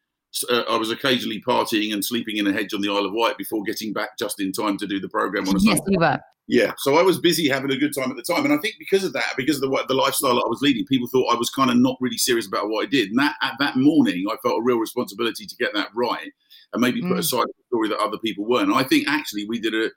uh, 0.51 0.63
I 0.63 0.79
was 0.79 0.91
occasionally 0.91 1.43
partying 1.47 1.93
and 1.93 2.03
sleeping 2.03 2.39
in 2.39 2.47
a 2.47 2.53
hedge 2.53 2.73
on 2.73 2.81
the 2.81 2.89
Isle 2.89 3.05
of 3.05 3.13
Wight 3.13 3.37
before 3.37 3.63
getting 3.65 3.93
back 3.93 4.17
just 4.19 4.41
in 4.41 4.51
time 4.51 4.79
to 4.79 4.87
do 4.87 4.99
the 4.99 5.11
program 5.11 5.47
on 5.47 5.57
a 5.57 5.59
Yes, 5.61 5.77
Sunday. 5.77 5.93
you 5.93 5.99
were. 5.99 6.19
Yeah, 6.49 6.73
so 6.79 6.97
I 6.97 7.03
was 7.03 7.19
busy 7.19 7.49
having 7.49 7.73
a 7.73 7.77
good 7.77 7.93
time 7.93 8.09
at 8.09 8.17
the 8.17 8.23
time, 8.23 8.45
and 8.45 8.55
I 8.55 8.59
think 8.59 8.77
because 8.79 9.03
of 9.03 9.13
that, 9.15 9.35
because 9.37 9.57
of 9.61 9.69
the 9.69 9.85
the 9.89 9.95
lifestyle 9.95 10.37
that 10.37 10.45
I 10.47 10.49
was 10.49 10.61
leading, 10.63 10.87
people 10.87 11.09
thought 11.09 11.35
I 11.35 11.37
was 11.37 11.51
kind 11.51 11.71
of 11.71 11.77
not 11.77 11.97
really 12.01 12.19
serious 12.19 12.47
about 12.47 12.69
what 12.69 12.85
I 12.85 12.87
did. 12.87 13.11
And 13.11 13.19
that 13.19 13.35
at 13.43 13.55
that 13.59 13.77
morning, 13.77 14.25
I 14.31 14.37
felt 14.43 14.61
a 14.61 14.63
real 14.63 14.79
responsibility 14.79 15.45
to 15.45 15.57
get 15.57 15.75
that 15.75 15.89
right, 15.93 16.31
and 16.73 16.81
maybe 16.81 17.01
put 17.01 17.13
Mm. 17.13 17.19
aside 17.19 17.47
the 17.47 17.65
story 17.69 17.89
that 17.89 17.99
other 17.99 18.19
people 18.19 18.45
weren't. 18.45 18.69
And 18.69 18.77
I 18.79 18.83
think 18.83 19.07
actually 19.09 19.47
we 19.49 19.59
did 19.61 19.75
a 19.75 19.91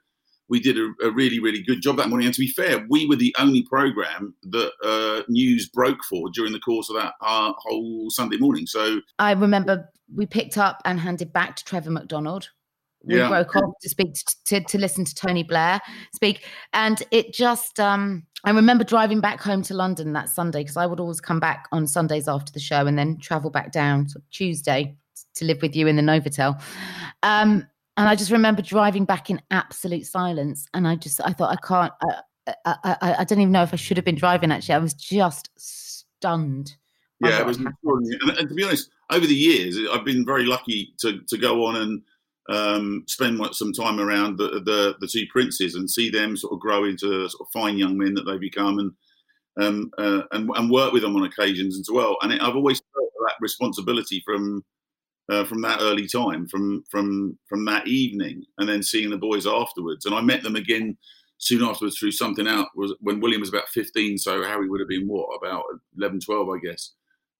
we 0.48 0.58
did 0.58 0.76
a, 0.76 0.90
a 1.04 1.10
really 1.12 1.38
really 1.38 1.62
good 1.62 1.80
job 1.80 1.96
that 1.96 2.08
morning. 2.08 2.26
And 2.26 2.34
to 2.34 2.40
be 2.40 2.48
fair, 2.48 2.84
we 2.90 3.06
were 3.06 3.16
the 3.16 3.34
only 3.38 3.62
program 3.62 4.34
that 4.44 4.72
uh, 4.84 5.22
news 5.28 5.68
broke 5.68 6.02
for 6.08 6.28
during 6.30 6.52
the 6.52 6.58
course 6.60 6.90
of 6.90 6.96
that 6.96 7.12
uh, 7.20 7.52
whole 7.56 8.10
Sunday 8.10 8.36
morning. 8.36 8.66
So 8.66 9.00
I 9.18 9.32
remember 9.32 9.88
we 10.14 10.26
picked 10.26 10.58
up 10.58 10.82
and 10.84 10.98
handed 10.98 11.32
back 11.32 11.54
to 11.56 11.64
Trevor 11.64 11.90
McDonald. 11.90 12.48
We 13.04 13.16
Yeah. 13.16 13.28
broke 13.28 13.56
off 13.56 13.72
to 13.80 13.88
speak 13.88 14.12
to, 14.14 14.36
to, 14.46 14.60
to 14.64 14.78
listen 14.78 15.04
to 15.06 15.14
Tony 15.14 15.42
Blair 15.44 15.80
speak, 16.14 16.44
and 16.72 17.02
it 17.10 17.32
just. 17.32 17.78
um 17.80 18.24
I 18.42 18.52
remember 18.52 18.84
driving 18.84 19.20
back 19.20 19.38
home 19.42 19.60
to 19.64 19.74
London 19.74 20.14
that 20.14 20.30
Sunday 20.30 20.60
because 20.62 20.78
I 20.78 20.86
would 20.86 20.98
always 20.98 21.20
come 21.20 21.40
back 21.40 21.68
on 21.72 21.86
Sundays 21.86 22.26
after 22.26 22.50
the 22.50 22.58
show 22.58 22.86
and 22.86 22.98
then 22.98 23.18
travel 23.18 23.50
back 23.50 23.70
down 23.70 24.08
sort 24.08 24.24
of 24.24 24.30
Tuesday 24.30 24.96
to 25.40 25.44
live 25.44 25.60
with 25.60 25.74
you 25.74 25.86
in 25.86 25.96
the 25.96 26.02
Novotel. 26.02 26.60
Um, 27.22 27.66
and 27.96 28.08
I 28.08 28.14
just 28.14 28.30
remember 28.30 28.62
driving 28.62 29.04
back 29.04 29.28
in 29.28 29.42
absolute 29.50 30.06
silence, 30.06 30.66
and 30.72 30.86
I 30.88 30.96
just 30.96 31.20
I 31.22 31.32
thought 31.32 31.50
I 31.50 31.66
can't. 31.66 31.92
I, 32.02 32.64
I, 32.64 32.76
I, 32.84 33.14
I 33.18 33.24
don't 33.24 33.40
even 33.40 33.52
know 33.52 33.62
if 33.62 33.74
I 33.74 33.76
should 33.76 33.96
have 33.98 34.06
been 34.06 34.14
driving. 34.14 34.52
Actually, 34.52 34.76
I 34.76 34.78
was 34.78 34.94
just 34.94 35.50
stunned. 35.58 36.76
yeah, 37.20 37.40
it 37.40 37.46
was 37.46 37.58
had 37.58 37.72
And, 37.82 38.38
and 38.38 38.48
to 38.48 38.54
be 38.54 38.64
honest, 38.64 38.90
over 39.10 39.26
the 39.26 39.34
years, 39.34 39.78
I've 39.92 40.04
been 40.04 40.24
very 40.24 40.46
lucky 40.46 40.94
to, 41.00 41.20
to 41.28 41.36
go 41.36 41.66
on 41.66 41.76
and 41.76 42.02
um, 42.48 43.04
spend 43.06 43.40
some 43.52 43.72
time 43.72 44.00
around 44.00 44.38
the, 44.38 44.62
the 44.64 44.96
the 45.00 45.06
two 45.06 45.26
princes 45.30 45.74
and 45.74 45.90
see 45.90 46.10
them 46.10 46.36
sort 46.36 46.52
of 46.52 46.60
grow 46.60 46.84
into 46.84 47.28
sort 47.28 47.40
of 47.40 47.52
fine 47.52 47.76
young 47.76 47.98
men 47.98 48.14
that 48.14 48.24
they 48.24 48.38
become 48.38 48.78
and 48.78 48.92
um, 49.60 49.90
uh, 49.98 50.22
and, 50.32 50.50
and 50.56 50.70
work 50.70 50.92
with 50.92 51.02
them 51.02 51.16
on 51.16 51.24
occasions 51.24 51.78
as 51.78 51.88
well. 51.92 52.16
And 52.22 52.32
it, 52.32 52.40
I've 52.40 52.56
always 52.56 52.80
felt 52.94 53.12
that 53.26 53.34
responsibility 53.40 54.22
from 54.24 54.64
uh, 55.30 55.44
from 55.44 55.62
that 55.62 55.80
early 55.80 56.06
time, 56.06 56.48
from 56.48 56.84
from 56.90 57.38
from 57.48 57.64
that 57.66 57.86
evening, 57.86 58.44
and 58.58 58.68
then 58.68 58.82
seeing 58.82 59.10
the 59.10 59.16
boys 59.16 59.46
afterwards. 59.46 60.04
And 60.04 60.14
I 60.14 60.20
met 60.20 60.42
them 60.42 60.56
again 60.56 60.96
soon 61.40 61.64
afterwards 61.64 61.98
through 61.98 62.12
something 62.12 62.46
out 62.46 62.68
was 62.76 62.94
when 63.00 63.18
William 63.20 63.40
was 63.40 63.48
about 63.48 63.68
15 63.70 64.18
so 64.18 64.42
Harry 64.42 64.68
would 64.68 64.78
have 64.78 64.88
been 64.88 65.08
what 65.08 65.34
about 65.34 65.64
11 65.96 66.20
12 66.20 66.48
I 66.48 66.58
guess. 66.58 66.92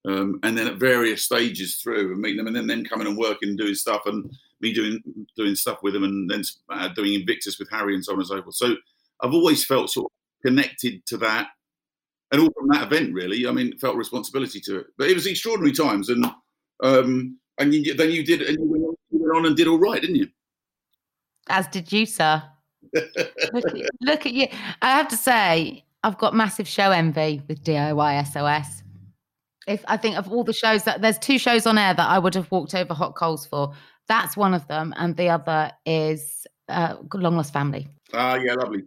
Um, 0.09 0.40
and 0.42 0.56
then 0.56 0.66
at 0.66 0.78
various 0.78 1.23
stages 1.23 1.76
through 1.76 2.12
and 2.12 2.20
meeting 2.20 2.38
them 2.38 2.47
and 2.47 2.56
then 2.56 2.66
them 2.66 2.85
coming 2.85 3.06
and 3.06 3.18
working 3.18 3.50
and 3.50 3.59
doing 3.59 3.75
stuff 3.75 4.00
and 4.06 4.32
me 4.62 4.73
doing 4.73 5.00
doing 5.37 5.54
stuff 5.54 5.80
with 5.82 5.92
them 5.92 6.04
and 6.04 6.30
then 6.30 6.42
uh, 6.70 6.88
doing 6.88 7.12
Invictus 7.12 7.59
with 7.59 7.68
Harry 7.70 7.94
and 7.94 8.02
so 8.02 8.12
on 8.12 8.18
and 8.20 8.26
so 8.26 8.42
forth. 8.42 8.54
So 8.54 8.76
I've 9.20 9.35
always 9.35 9.66
felt 9.66 9.90
sort 9.90 10.06
of 10.06 10.47
connected 10.47 11.04
to 11.06 11.18
that 11.18 11.49
and 12.32 12.40
all 12.40 12.50
from 12.59 12.68
that 12.68 12.90
event 12.90 13.12
really. 13.12 13.47
I 13.47 13.52
mean 13.52 13.76
felt 13.78 13.97
responsibility 13.97 14.61
to 14.61 14.78
it. 14.78 14.87
But 14.97 15.11
it 15.11 15.14
was 15.14 15.26
extraordinary 15.26 15.73
times 15.73 16.09
and 16.09 16.25
um, 16.82 17.38
and 17.61 17.73
you, 17.75 17.95
then 17.95 18.11
you 18.11 18.25
did 18.25 18.43
and 18.43 18.59
you 18.59 18.64
went 18.73 18.85
on- 18.85 18.97
you 19.11 19.19
went 19.23 19.37
on 19.37 19.47
and 19.47 19.57
did 19.57 19.69
all 19.69 19.79
right 19.79 20.00
didn't 20.00 20.17
you 20.17 20.29
As 21.49 21.67
did 21.69 21.93
you, 21.93 22.07
sir. 22.07 22.43
look, 22.95 23.67
at, 23.67 23.75
look 24.00 24.26
at 24.26 24.33
you. 24.33 24.47
I 24.83 24.90
have 24.99 25.09
to 25.09 25.17
say, 25.17 25.85
I've 26.05 26.19
got 26.19 26.35
massive 26.35 26.69
show 26.69 26.90
envy 26.90 27.43
with 27.49 27.62
DIY 27.64 28.12
SOS. 28.33 28.83
If 29.67 29.85
I 29.88 29.97
think 29.97 30.17
of 30.17 30.31
all 30.33 30.44
the 30.44 30.53
shows 30.53 30.85
that 30.85 31.01
there's 31.03 31.18
two 31.18 31.38
shows 31.38 31.66
on 31.66 31.77
air 31.79 31.94
that 31.94 32.09
I 32.09 32.18
would 32.18 32.35
have 32.35 32.51
walked 32.51 32.75
over 32.75 32.94
hot 32.94 33.14
coals 33.16 33.46
for. 33.46 33.73
That's 34.09 34.37
one 34.37 34.55
of 34.55 34.66
them, 34.68 34.92
and 34.96 35.16
the 35.16 35.29
other 35.29 35.70
is 35.87 36.46
uh, 36.68 36.96
Long 37.14 37.37
Lost 37.37 37.53
Family. 37.53 37.87
ah 38.14 38.35
yeah 38.37 38.55
lovely 38.55 38.83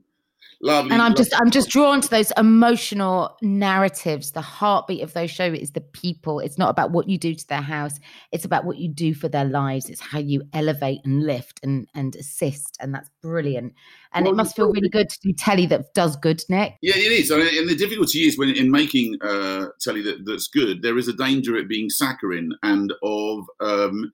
lovely 0.63 0.91
And 0.91 1.01
I'm 1.01 1.11
lovely. 1.11 1.25
just 1.25 1.41
I'm 1.41 1.51
just 1.51 1.69
drawn 1.69 2.01
to 2.01 2.09
those 2.09 2.31
emotional 2.37 3.37
narratives. 3.41 4.31
The 4.31 4.41
heartbeat 4.41 5.03
of 5.03 5.13
those 5.13 5.29
shows 5.29 5.57
is 5.59 5.71
the 5.71 5.81
people. 5.81 6.39
It's 6.39 6.57
not 6.57 6.69
about 6.69 6.91
what 6.91 7.07
you 7.07 7.17
do 7.17 7.35
to 7.35 7.47
their 7.47 7.61
house. 7.61 7.99
It's 8.31 8.45
about 8.45 8.65
what 8.65 8.77
you 8.77 8.89
do 8.89 9.13
for 9.13 9.27
their 9.27 9.45
lives. 9.45 9.89
It's 9.89 10.01
how 10.01 10.19
you 10.19 10.41
elevate 10.53 11.01
and 11.03 11.23
lift 11.23 11.59
and 11.63 11.87
and 11.93 12.15
assist. 12.15 12.77
And 12.79 12.93
that's 12.93 13.09
brilliant. 13.21 13.73
And 14.13 14.25
Well, 14.25 14.33
it 14.33 14.37
must 14.37 14.55
feel 14.55 14.71
really 14.71 14.89
good 14.89 15.09
to 15.09 15.19
do 15.21 15.33
telly 15.33 15.65
that 15.67 15.93
does 15.93 16.15
good, 16.15 16.43
Nick. 16.49 16.75
Yeah, 16.81 16.95
it 16.95 17.11
is. 17.11 17.29
And 17.31 17.69
the 17.69 17.75
difficulty 17.75 18.25
is 18.25 18.37
when 18.37 18.49
in 18.49 18.71
making 18.71 19.17
uh, 19.21 19.67
telly 19.81 20.01
that, 20.03 20.25
that's 20.25 20.47
good, 20.47 20.81
there 20.81 20.97
is 20.97 21.07
a 21.07 21.13
danger 21.13 21.55
of 21.55 21.61
it 21.61 21.69
being 21.69 21.89
saccharine 21.89 22.51
and 22.61 22.93
of 23.03 23.45
um, 23.59 24.11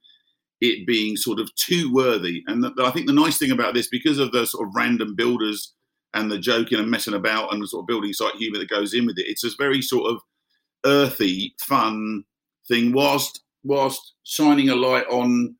it 0.61 0.87
being 0.87 1.15
sort 1.17 1.39
of 1.39 1.53
too 1.55 1.93
worthy. 1.93 2.43
And 2.47 2.63
th- 2.63 2.73
I 2.81 2.91
think 2.91 3.07
the 3.07 3.13
nice 3.13 3.37
thing 3.37 3.51
about 3.51 3.73
this, 3.73 3.89
because 3.89 4.19
of 4.19 4.31
the 4.31 4.45
sort 4.45 4.67
of 4.67 4.73
random 4.75 5.15
builders 5.15 5.73
and 6.13 6.31
the 6.31 6.39
joking 6.39 6.79
and 6.79 6.89
messing 6.89 7.13
about 7.13 7.53
and 7.53 7.61
the 7.61 7.67
sort 7.67 7.83
of 7.83 7.87
building 7.87 8.13
site 8.13 8.35
humour 8.35 8.59
that 8.59 8.69
goes 8.69 8.93
in 8.93 9.05
with 9.05 9.17
it, 9.17 9.27
it's 9.27 9.43
a 9.43 9.49
very 9.57 9.81
sort 9.81 10.11
of 10.11 10.21
earthy, 10.85 11.53
fun 11.61 12.23
thing, 12.67 12.93
whilst 12.93 13.43
whilst 13.63 14.13
shining 14.23 14.69
a 14.69 14.75
light 14.75 15.05
on 15.07 15.55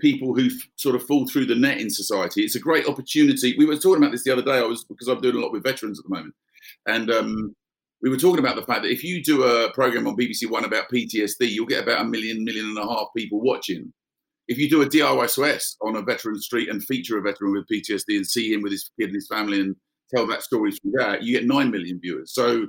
people 0.00 0.34
who 0.34 0.48
sort 0.76 0.94
of 0.94 1.02
fall 1.04 1.26
through 1.26 1.46
the 1.46 1.54
net 1.54 1.80
in 1.80 1.90
society. 1.90 2.42
It's 2.42 2.54
a 2.54 2.60
great 2.60 2.86
opportunity. 2.86 3.54
We 3.58 3.66
were 3.66 3.76
talking 3.76 4.02
about 4.02 4.12
this 4.12 4.22
the 4.22 4.32
other 4.32 4.42
day. 4.42 4.58
I 4.58 4.62
was 4.62 4.84
because 4.84 5.08
I'm 5.08 5.20
doing 5.20 5.36
a 5.36 5.40
lot 5.40 5.52
with 5.52 5.64
veterans 5.64 5.98
at 5.98 6.04
the 6.08 6.14
moment, 6.14 6.34
and 6.86 7.10
um, 7.10 7.56
we 8.02 8.10
were 8.10 8.16
talking 8.16 8.38
about 8.38 8.56
the 8.56 8.64
fact 8.64 8.82
that 8.82 8.92
if 8.92 9.02
you 9.02 9.22
do 9.22 9.42
a 9.42 9.72
program 9.72 10.06
on 10.06 10.16
BBC 10.16 10.48
One 10.48 10.64
about 10.64 10.88
PTSD, 10.92 11.50
you'll 11.50 11.66
get 11.66 11.82
about 11.82 12.02
a 12.02 12.04
million, 12.04 12.44
million 12.44 12.66
and 12.66 12.78
a 12.78 12.86
half 12.86 13.08
people 13.16 13.40
watching. 13.40 13.92
If 14.46 14.56
you 14.56 14.70
do 14.70 14.80
a 14.80 14.86
DIY 14.86 15.28
SOS 15.28 15.76
on 15.82 15.96
a 15.96 16.02
veteran 16.02 16.40
street 16.40 16.70
and 16.70 16.82
feature 16.82 17.18
a 17.18 17.22
veteran 17.22 17.52
with 17.52 17.66
PTSD 17.70 18.16
and 18.16 18.26
see 18.26 18.52
him 18.52 18.62
with 18.62 18.72
his 18.72 18.90
kid 18.98 19.06
and 19.06 19.14
his 19.14 19.28
family 19.28 19.60
and 19.60 19.76
tell 20.14 20.26
that 20.26 20.42
story 20.42 20.72
through 20.72 20.92
that, 20.96 21.22
you 21.22 21.38
get 21.38 21.46
nine 21.46 21.70
million 21.70 22.00
viewers. 22.00 22.32
So 22.32 22.66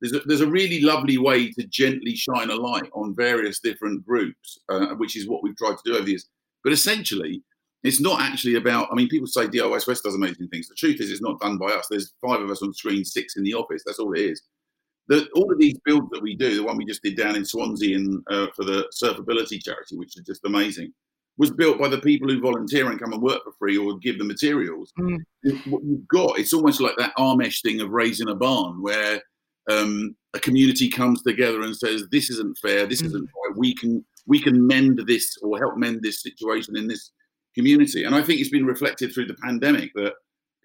there's 0.00 0.14
a, 0.14 0.20
there's 0.26 0.40
a 0.40 0.50
really 0.50 0.80
lovely 0.80 1.18
way 1.18 1.50
to 1.52 1.66
gently 1.66 2.14
shine 2.14 2.50
a 2.50 2.54
light 2.54 2.88
on 2.94 3.14
various 3.16 3.60
different 3.60 4.06
groups, 4.06 4.58
uh, 4.68 4.94
which 4.96 5.16
is 5.16 5.28
what 5.28 5.42
we've 5.42 5.56
tried 5.56 5.76
to 5.76 5.82
do 5.84 5.94
over 5.94 6.04
the 6.04 6.12
years. 6.12 6.28
But 6.62 6.72
essentially, 6.72 7.42
it's 7.82 8.00
not 8.00 8.20
actually 8.20 8.56
about. 8.56 8.88
I 8.90 8.94
mean, 8.94 9.08
people 9.08 9.26
say 9.26 9.46
DIY 9.46 9.86
West 9.86 10.02
does 10.02 10.14
amazing 10.14 10.48
things. 10.48 10.68
The 10.68 10.74
truth 10.74 11.00
is, 11.00 11.10
it's 11.10 11.22
not 11.22 11.40
done 11.40 11.58
by 11.58 11.66
us. 11.66 11.86
There's 11.88 12.12
five 12.24 12.40
of 12.40 12.50
us 12.50 12.62
on 12.62 12.72
screen, 12.74 13.04
six 13.04 13.36
in 13.36 13.44
the 13.44 13.54
office. 13.54 13.82
That's 13.84 13.98
all 13.98 14.12
it 14.14 14.20
is. 14.20 14.42
The, 15.08 15.26
all 15.34 15.50
of 15.50 15.58
these 15.58 15.78
builds 15.84 16.10
that 16.10 16.22
we 16.22 16.36
do, 16.36 16.56
the 16.56 16.64
one 16.64 16.76
we 16.76 16.84
just 16.84 17.02
did 17.02 17.16
down 17.16 17.34
in 17.34 17.44
Swansea 17.44 17.96
in, 17.96 18.22
uh, 18.30 18.48
for 18.54 18.64
the 18.64 18.90
Surfability 18.94 19.62
charity, 19.62 19.96
which 19.96 20.18
is 20.18 20.24
just 20.26 20.44
amazing, 20.44 20.92
was 21.38 21.50
built 21.52 21.78
by 21.78 21.88
the 21.88 22.00
people 22.00 22.28
who 22.28 22.40
volunteer 22.40 22.90
and 22.90 23.00
come 23.00 23.12
and 23.12 23.22
work 23.22 23.42
for 23.44 23.52
free 23.58 23.78
or 23.78 23.96
give 23.98 24.18
the 24.18 24.24
materials. 24.24 24.92
Mm. 24.98 25.18
What 25.66 25.84
you've 25.84 26.06
got, 26.08 26.38
it's 26.38 26.52
almost 26.52 26.80
like 26.80 26.96
that 26.98 27.16
Amish 27.16 27.62
thing 27.62 27.80
of 27.80 27.90
raising 27.90 28.28
a 28.28 28.34
barn, 28.34 28.82
where 28.82 29.22
um, 29.70 30.16
a 30.34 30.40
community 30.40 30.88
comes 30.88 31.22
together 31.22 31.62
and 31.62 31.76
says, 31.76 32.04
"This 32.10 32.28
isn't 32.30 32.58
fair. 32.58 32.86
This 32.86 33.02
Mm. 33.02 33.06
isn't 33.06 33.22
right. 33.24 33.56
We 33.56 33.74
can 33.74 34.04
we 34.26 34.40
can 34.40 34.66
mend 34.66 35.02
this 35.06 35.36
or 35.42 35.58
help 35.58 35.76
mend 35.78 36.02
this 36.02 36.22
situation 36.22 36.76
in 36.76 36.88
this 36.88 37.12
community." 37.54 38.04
And 38.04 38.14
I 38.14 38.22
think 38.22 38.40
it's 38.40 38.50
been 38.50 38.66
reflected 38.66 39.12
through 39.12 39.26
the 39.26 39.34
pandemic 39.42 39.92
that 39.94 40.14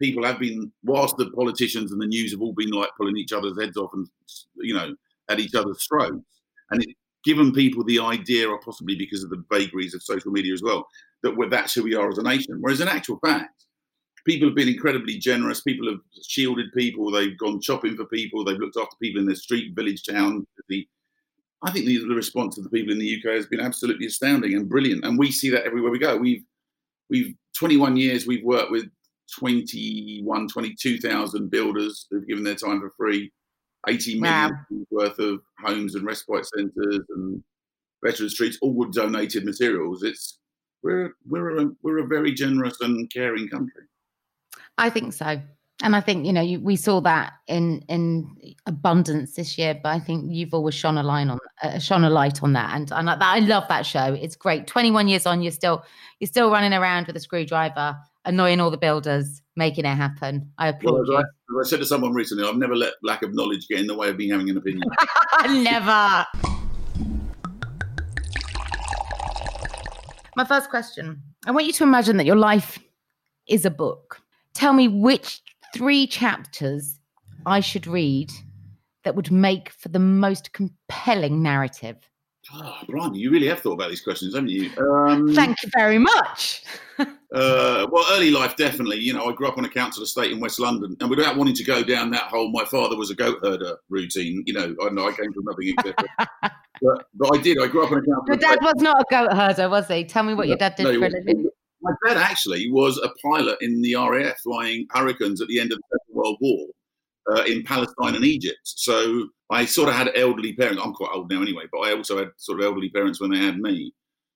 people 0.01 0.25
have 0.25 0.39
been, 0.39 0.71
whilst 0.83 1.17
the 1.17 1.29
politicians 1.31 1.91
and 1.91 2.01
the 2.01 2.07
news 2.07 2.31
have 2.31 2.41
all 2.41 2.53
been 2.53 2.71
like 2.71 2.89
pulling 2.97 3.17
each 3.17 3.31
other's 3.31 3.59
heads 3.59 3.77
off 3.77 3.91
and 3.93 4.07
you 4.55 4.73
know 4.73 4.95
at 5.29 5.39
each 5.39 5.53
other's 5.53 5.85
throats, 5.85 6.25
and 6.71 6.81
it 6.81 6.95
given 7.23 7.53
people 7.53 7.83
the 7.83 7.99
idea, 7.99 8.47
or 8.47 8.59
possibly 8.59 8.95
because 8.95 9.23
of 9.23 9.29
the 9.29 9.43
vagaries 9.51 9.93
of 9.93 10.03
social 10.03 10.31
media 10.31 10.53
as 10.53 10.61
well, 10.61 10.87
that 11.23 11.35
we're, 11.35 11.49
that's 11.49 11.73
who 11.73 11.83
we 11.83 11.95
are 11.95 12.09
as 12.09 12.17
a 12.17 12.23
nation. 12.23 12.57
Whereas 12.59 12.81
in 12.81 12.87
actual 12.87 13.19
fact, 13.25 13.65
people 14.25 14.47
have 14.47 14.55
been 14.55 14.67
incredibly 14.67 15.17
generous. 15.17 15.61
People 15.61 15.89
have 15.89 15.99
shielded 16.27 16.71
people. 16.73 17.11
They've 17.11 17.37
gone 17.37 17.61
shopping 17.61 17.95
for 17.95 18.05
people. 18.05 18.43
They've 18.43 18.57
looked 18.57 18.77
after 18.77 18.95
people 19.01 19.21
in 19.21 19.27
their 19.27 19.35
street, 19.35 19.75
village, 19.75 20.03
town. 20.03 20.45
The, 20.69 20.87
I 21.63 21.71
think 21.71 21.85
the, 21.85 21.99
the 21.99 22.15
response 22.15 22.57
of 22.57 22.63
the 22.63 22.69
people 22.69 22.91
in 22.91 22.99
the 22.99 23.17
UK 23.17 23.35
has 23.35 23.47
been 23.47 23.61
absolutely 23.61 24.07
astounding 24.07 24.53
and 24.53 24.69
brilliant. 24.69 25.05
And 25.05 25.17
we 25.17 25.31
see 25.31 25.49
that 25.49 25.65
everywhere 25.65 25.91
we 25.91 25.99
go. 25.99 26.17
We've 26.17 26.43
we've 27.09 27.35
21 27.55 27.97
years. 27.97 28.25
We've 28.25 28.43
worked 28.43 28.71
with 28.71 28.85
21, 29.39 30.47
22,000 30.47 31.49
builders 31.49 32.07
who've 32.09 32.27
given 32.27 32.43
their 32.43 32.55
time 32.55 32.79
for 32.81 32.91
free. 32.91 33.31
80 33.87 34.19
million 34.19 34.51
Wow. 34.51 34.85
worth 34.91 35.19
of 35.19 35.41
homes 35.59 35.95
and 35.95 36.05
respite 36.05 36.45
centres 36.55 37.01
and 37.09 37.43
veteran 38.03 38.29
streets, 38.29 38.57
all 38.61 38.73
with 38.73 38.93
donated 38.93 39.45
materials. 39.45 40.03
It's 40.03 40.39
we're 40.83 41.13
we're 41.27 41.57
a, 41.57 41.71
we're 41.81 41.99
a 41.99 42.07
very 42.07 42.33
generous 42.33 42.79
and 42.81 43.11
caring 43.11 43.47
country. 43.47 43.83
I 44.77 44.89
think 44.89 45.13
so. 45.13 45.41
And 45.81 45.95
I 45.95 46.01
think, 46.01 46.25
you 46.25 46.31
know, 46.31 46.41
you, 46.41 46.59
we 46.59 46.75
saw 46.75 47.01
that 47.01 47.33
in 47.47 47.83
in 47.89 48.55
abundance 48.67 49.33
this 49.35 49.57
year, 49.57 49.77
but 49.81 49.89
I 49.89 49.99
think 49.99 50.25
you've 50.29 50.53
always 50.53 50.75
shone 50.75 50.97
a 50.97 51.03
line 51.03 51.29
on 51.29 51.39
uh, 51.61 51.79
shone 51.79 52.03
a 52.03 52.09
light 52.09 52.41
on 52.43 52.53
that, 52.53 52.75
and 52.75 52.91
and 52.91 53.09
I, 53.09 53.17
I 53.19 53.39
love 53.39 53.67
that 53.67 53.85
show. 53.85 54.13
It's 54.13 54.35
great. 54.35 54.67
Twenty 54.67 54.91
one 54.91 55.07
years 55.07 55.25
on, 55.25 55.41
you're 55.41 55.51
still 55.51 55.83
you're 56.19 56.27
still 56.27 56.51
running 56.51 56.73
around 56.73 57.07
with 57.07 57.17
a 57.17 57.19
screwdriver, 57.19 57.97
annoying 58.25 58.59
all 58.59 58.71
the 58.71 58.77
builders, 58.77 59.41
making 59.55 59.85
it 59.85 59.95
happen. 59.95 60.51
I 60.57 60.69
applaud 60.69 60.93
Well, 60.93 61.05
you. 61.05 61.17
I, 61.17 61.21
as 61.21 61.67
I 61.67 61.69
said 61.69 61.79
to 61.79 61.85
someone 61.85 62.13
recently, 62.13 62.47
I've 62.47 62.55
never 62.57 62.75
let 62.75 62.93
lack 63.03 63.21
of 63.23 63.33
knowledge 63.33 63.67
get 63.67 63.79
in 63.79 63.87
the 63.87 63.95
way 63.95 64.09
of 64.09 64.17
me 64.17 64.29
having 64.29 64.49
an 64.49 64.57
opinion. 64.57 64.83
Never. 65.63 66.25
My 70.35 70.45
first 70.45 70.69
question 70.69 71.21
I 71.45 71.51
want 71.51 71.65
you 71.67 71.73
to 71.73 71.83
imagine 71.83 72.17
that 72.17 72.25
your 72.25 72.35
life 72.37 72.79
is 73.47 73.65
a 73.65 73.69
book. 73.69 74.21
Tell 74.53 74.73
me 74.73 74.87
which 74.87 75.41
three 75.75 76.07
chapters 76.07 76.99
I 77.45 77.59
should 77.59 77.85
read 77.87 78.31
that 79.03 79.15
would 79.15 79.31
make 79.31 79.69
for 79.69 79.89
the 79.89 79.99
most 79.99 80.53
compelling 80.53 81.43
narrative. 81.43 81.97
oh, 82.53 82.77
Brian, 82.87 83.13
you 83.15 83.29
really 83.31 83.47
have 83.47 83.59
thought 83.59 83.73
about 83.73 83.89
these 83.89 84.01
questions, 84.01 84.33
haven't 84.33 84.49
you? 84.49 84.71
Um, 84.77 85.33
Thank 85.35 85.61
you 85.61 85.69
very 85.75 85.97
much. 85.99 86.63
Uh, 87.33 87.87
well, 87.91 88.05
early 88.11 88.29
life, 88.29 88.55
definitely. 88.55 88.99
You 88.99 89.13
know, 89.13 89.25
I 89.25 89.33
grew 89.33 89.47
up 89.47 89.57
on 89.57 89.65
a 89.65 89.69
council 89.69 90.03
estate 90.03 90.31
in 90.31 90.39
West 90.39 90.59
London, 90.59 90.95
and 90.99 91.09
without 91.09 91.35
wanting 91.35 91.55
to 91.55 91.63
go 91.63 91.83
down 91.83 92.11
that 92.11 92.23
whole, 92.23 92.51
my 92.51 92.63
father 92.65 92.95
was 92.95 93.09
a 93.09 93.15
goat 93.15 93.39
herder 93.41 93.77
routine. 93.89 94.43
You 94.45 94.53
know, 94.53 94.75
I 94.83 94.89
know 94.89 95.07
I 95.07 95.13
came 95.13 95.33
from 95.33 95.45
nothing, 95.45 95.73
etc. 95.77 95.95
but, 96.81 97.05
but 97.15 97.35
I 97.35 97.41
did. 97.41 97.57
I 97.59 97.67
grew 97.67 97.83
up 97.83 97.91
on 97.91 97.97
a 97.97 98.01
council 98.01 98.25
Your 98.27 98.37
dad 98.37 98.59
was 98.61 98.75
not 98.77 99.01
a 99.01 99.05
goat 99.09 99.33
herder, 99.33 99.67
was 99.67 99.87
he? 99.87 100.05
Tell 100.05 100.23
me 100.23 100.35
what 100.35 100.47
your 100.47 100.57
dad 100.57 100.75
did 100.75 100.83
No, 100.83 100.99
for 100.99 101.05
a 101.05 101.09
living. 101.09 101.49
My 101.81 101.91
dad 102.07 102.17
actually 102.17 102.71
was 102.71 102.97
a 102.99 103.09
pilot 103.27 103.57
in 103.61 103.81
the 103.81 103.95
RAF 103.95 104.39
flying 104.41 104.85
Hurricanes 104.91 105.41
at 105.41 105.47
the 105.47 105.59
end 105.59 105.71
of 105.71 105.79
the 105.79 105.99
Second 105.99 106.15
World 106.15 106.37
War 106.39 106.67
uh, 107.31 107.43
in 107.43 107.63
Palestine 107.63 108.15
and 108.15 108.23
Egypt. 108.23 108.59
So 108.63 109.27
I 109.49 109.65
sort 109.65 109.89
of 109.89 109.95
had 109.95 110.11
elderly 110.15 110.53
parents. 110.53 110.81
I'm 110.83 110.93
quite 110.93 111.11
old 111.13 111.31
now 111.31 111.41
anyway, 111.41 111.63
but 111.71 111.79
I 111.79 111.93
also 111.93 112.17
had 112.17 112.29
sort 112.37 112.59
of 112.59 112.65
elderly 112.65 112.89
parents 112.89 113.19
when 113.19 113.31
they 113.31 113.39
had 113.39 113.59
me. 113.59 113.93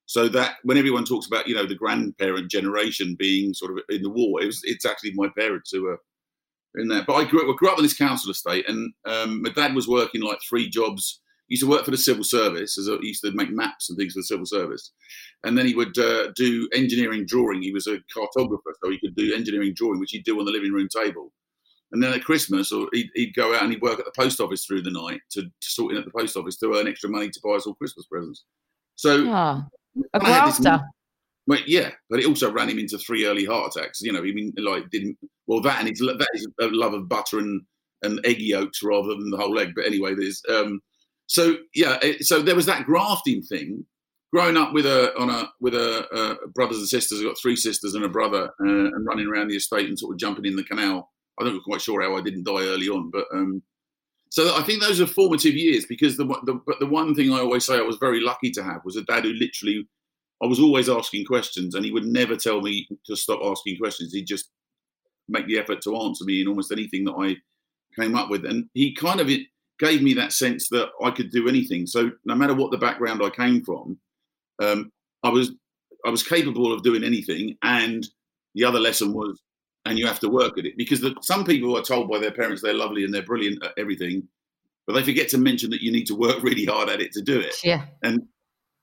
So 0.08 0.30
that 0.30 0.56
when 0.64 0.78
everyone 0.78 1.04
talks 1.04 1.28
about 1.28 1.48
you 1.48 1.54
know 1.56 1.66
the 1.66 1.76
grandparent 1.76 2.50
generation 2.50 3.16
being 3.20 3.54
sort 3.54 3.72
of 3.72 3.80
in 3.90 4.02
the 4.02 4.10
war, 4.10 4.42
it 4.42 4.46
was 4.48 4.62
it's 4.64 4.86
actually 4.86 5.12
my 5.14 5.28
parents 5.38 5.70
who 5.72 5.84
were 5.84 6.00
in 6.76 6.88
there. 6.88 7.04
But 7.06 7.16
I 7.16 7.24
grew, 7.26 7.50
up- 7.50 7.58
grew 7.58 7.70
up 7.70 7.78
on 7.78 7.84
this 7.84 7.98
council 7.98 8.32
estate, 8.32 8.68
and 8.70 8.94
um, 9.06 9.42
my 9.42 9.50
dad 9.50 9.76
was 9.76 9.88
working 9.88 10.22
like 10.22 10.40
three 10.48 10.70
jobs. 10.70 11.22
He 11.48 11.54
used 11.54 11.64
to 11.64 11.70
work 11.70 11.86
for 11.86 11.92
the 11.92 11.98
civil 11.98 12.24
service, 12.24 12.78
as 12.78 12.88
a, 12.88 12.98
he 13.02 13.08
used 13.08 13.24
to 13.24 13.32
make 13.32 13.50
maps 13.52 13.90
and 13.90 13.98
things 13.98 14.14
for 14.14 14.20
the 14.20 14.24
civil 14.26 14.46
service, 14.46 14.92
and 15.44 15.58
then 15.58 15.66
he 15.68 15.76
would 15.76 15.98
uh, 15.98 16.32
do 16.36 16.68
engineering 16.74 17.26
drawing. 17.26 17.62
He 17.62 17.72
was 17.72 17.88
a 17.88 18.00
cartographer, 18.16 18.74
so 18.84 18.90
he 18.90 19.00
could 19.00 19.16
do 19.16 19.34
engineering 19.34 19.74
drawing, 19.76 20.00
which 20.00 20.12
he'd 20.12 20.26
do 20.26 20.40
on 20.40 20.46
the 20.46 20.52
living 20.52 20.72
room 20.74 20.88
table. 20.90 21.32
And 21.92 22.04
then 22.04 22.14
at 22.14 22.24
Christmas, 22.26 22.72
or 22.74 22.88
he'd, 22.92 23.10
he'd 23.16 23.34
go 23.34 23.56
out 23.56 23.64
and 23.64 23.72
he'd 23.72 23.82
work 23.82 23.98
at 24.00 24.06
the 24.06 24.12
post 24.14 24.42
office 24.42 24.66
through 24.66 24.82
the 24.82 24.92
night 24.92 25.22
to, 25.32 25.44
to 25.44 25.50
sort 25.62 25.94
in 25.94 25.98
at 25.98 26.06
the 26.06 26.12
post 26.12 26.36
office 26.36 26.58
to 26.58 26.74
earn 26.76 26.88
extra 26.88 27.10
money 27.10 27.30
to 27.30 27.40
buy 27.42 27.52
us 27.52 27.66
all 27.66 27.76
Christmas 27.76 28.06
presents. 28.08 28.44
So 28.96 29.26
Oh, 29.30 29.64
a 30.14 30.24
I 30.24 30.30
had 30.30 30.48
this 30.48 30.60
grafter. 30.60 30.86
well, 31.48 31.60
yeah, 31.66 31.92
but 32.10 32.20
it 32.20 32.26
also 32.26 32.52
ran 32.52 32.70
him 32.70 32.80
into 32.80 32.98
three 32.98 33.26
early 33.26 33.46
heart 33.46 33.76
attacks. 33.76 34.02
You 34.02 34.14
know, 34.14 34.20
I 34.20 34.32
mean, 34.34 34.54
like 34.58 34.90
didn't 34.90 35.18
well 35.48 35.62
that 35.62 35.80
and 35.80 35.90
his 35.90 36.00
that 36.00 36.30
is 36.34 36.48
a 36.62 36.68
love 36.68 36.94
of 36.94 37.10
butter 37.10 37.40
and 37.40 37.62
and 38.04 38.20
egg 38.26 38.40
yolks 38.40 38.84
rather 38.84 39.10
than 39.10 39.30
the 39.30 39.38
whole 39.38 39.60
egg. 39.60 39.74
But 39.76 39.86
anyway, 39.86 40.16
there's 40.16 40.42
um, 40.50 40.82
so 41.28 41.58
yeah, 41.74 41.98
it, 42.02 42.26
so 42.26 42.42
there 42.42 42.56
was 42.56 42.66
that 42.66 42.86
grafting 42.86 43.42
thing. 43.42 43.86
Growing 44.34 44.58
up 44.58 44.74
with 44.74 44.86
a 44.86 45.18
on 45.18 45.30
a 45.30 45.50
with 45.62 45.74
a 45.74 46.08
uh, 46.14 46.36
brothers 46.54 46.80
and 46.80 46.88
sisters, 46.88 47.20
I've 47.20 47.28
got 47.28 47.40
three 47.42 47.56
sisters 47.56 47.94
and 47.94 48.04
a 48.04 48.10
brother, 48.10 48.50
uh, 48.60 48.66
and 48.66 49.06
running 49.06 49.28
around 49.28 49.48
the 49.48 49.56
estate 49.56 49.88
and 49.88 49.98
sort 49.98 50.14
of 50.14 50.20
jumping 50.20 50.46
in 50.46 50.58
the 50.58 50.64
canal. 50.64 51.12
I 51.40 51.46
don't 51.46 51.64
quite 51.64 51.82
sure 51.82 52.02
how 52.02 52.18
I 52.18 52.22
didn't 52.22 52.44
die 52.44 52.66
early 52.66 52.90
on, 52.90 53.10
but 53.10 53.26
um, 53.34 53.62
so 54.30 54.56
I 54.56 54.62
think 54.64 54.82
those 54.82 55.02
are 55.02 55.08
formative 55.08 55.56
years 55.56 55.86
because 55.86 56.18
the, 56.18 56.26
the 56.26 56.60
but 56.66 56.80
the 56.80 56.88
one 56.88 57.16
thing 57.16 57.32
I 57.32 57.40
always 57.40 57.66
say 57.66 57.78
I 57.78 57.82
was 57.82 57.98
very 57.98 58.22
lucky 58.22 58.52
to 58.52 58.64
have 58.64 58.82
was 58.84 58.96
a 58.96 59.04
dad 59.04 59.24
who 59.24 59.34
literally 59.34 59.88
I 60.42 60.46
was 60.46 60.60
always 60.60 60.90
asking 60.90 61.26
questions, 61.26 61.76
and 61.76 61.84
he 61.84 61.92
would 61.92 62.06
never 62.06 62.36
tell 62.36 62.62
me 62.62 62.88
to 63.06 63.16
stop 63.16 63.40
asking 63.44 63.78
questions. 63.78 64.14
He'd 64.14 64.28
just 64.28 64.50
make 65.28 65.48
the 65.48 65.58
effort 65.58 65.82
to 65.82 65.98
answer 65.98 66.26
me 66.26 66.42
in 66.42 66.48
almost 66.48 66.72
anything 66.72 67.04
that 67.06 67.16
I 67.16 67.36
came 68.00 68.16
up 68.16 68.30
with, 68.30 68.46
and 68.46 68.66
he 68.74 68.94
kind 68.94 69.20
of 69.20 69.30
gave 69.80 70.02
me 70.02 70.14
that 70.14 70.34
sense 70.34 70.70
that 70.70 70.90
I 71.04 71.12
could 71.12 71.32
do 71.32 71.48
anything. 71.48 71.86
So 71.86 72.12
no 72.26 72.36
matter 72.36 72.54
what 72.54 72.72
the 72.72 72.78
background 72.78 73.22
I 73.24 73.30
came 73.30 73.64
from, 73.64 73.98
um, 74.62 74.92
I 75.24 75.30
was 75.30 75.52
I 76.06 76.10
was 76.10 76.24
capable 76.24 76.72
of 76.74 76.84
doing 76.84 77.04
anything. 77.04 77.58
And 77.64 78.08
the 78.56 78.64
other 78.64 78.80
lesson 78.80 79.14
was, 79.14 79.40
and 79.90 79.98
you 79.98 80.06
have 80.08 80.20
to 80.20 80.30
work 80.30 80.58
at 80.58 80.66
it 80.66 80.78
because 80.78 81.02
the, 81.02 81.16
some 81.22 81.44
people 81.46 81.78
are 81.78 81.84
told 81.84 82.10
by 82.10 82.20
their 82.20 82.32
parents 82.32 82.62
they're 82.62 82.74
lovely 82.74 83.04
and 83.04 83.14
they're 83.14 83.24
brilliant 83.24 83.64
at 83.64 83.72
everything, 83.78 84.28
but 84.86 84.94
they 84.94 85.04
forget 85.04 85.30
to 85.30 85.38
mention 85.38 85.70
that 85.72 85.82
you 85.82 85.92
need 85.92 86.06
to 86.08 86.16
work 86.16 86.42
really 86.44 86.66
hard 86.66 86.90
at 86.90 87.02
it 87.02 87.12
to 87.14 87.22
do 87.22 87.40
it. 87.40 87.56
Yeah. 87.64 87.86
And 88.04 88.28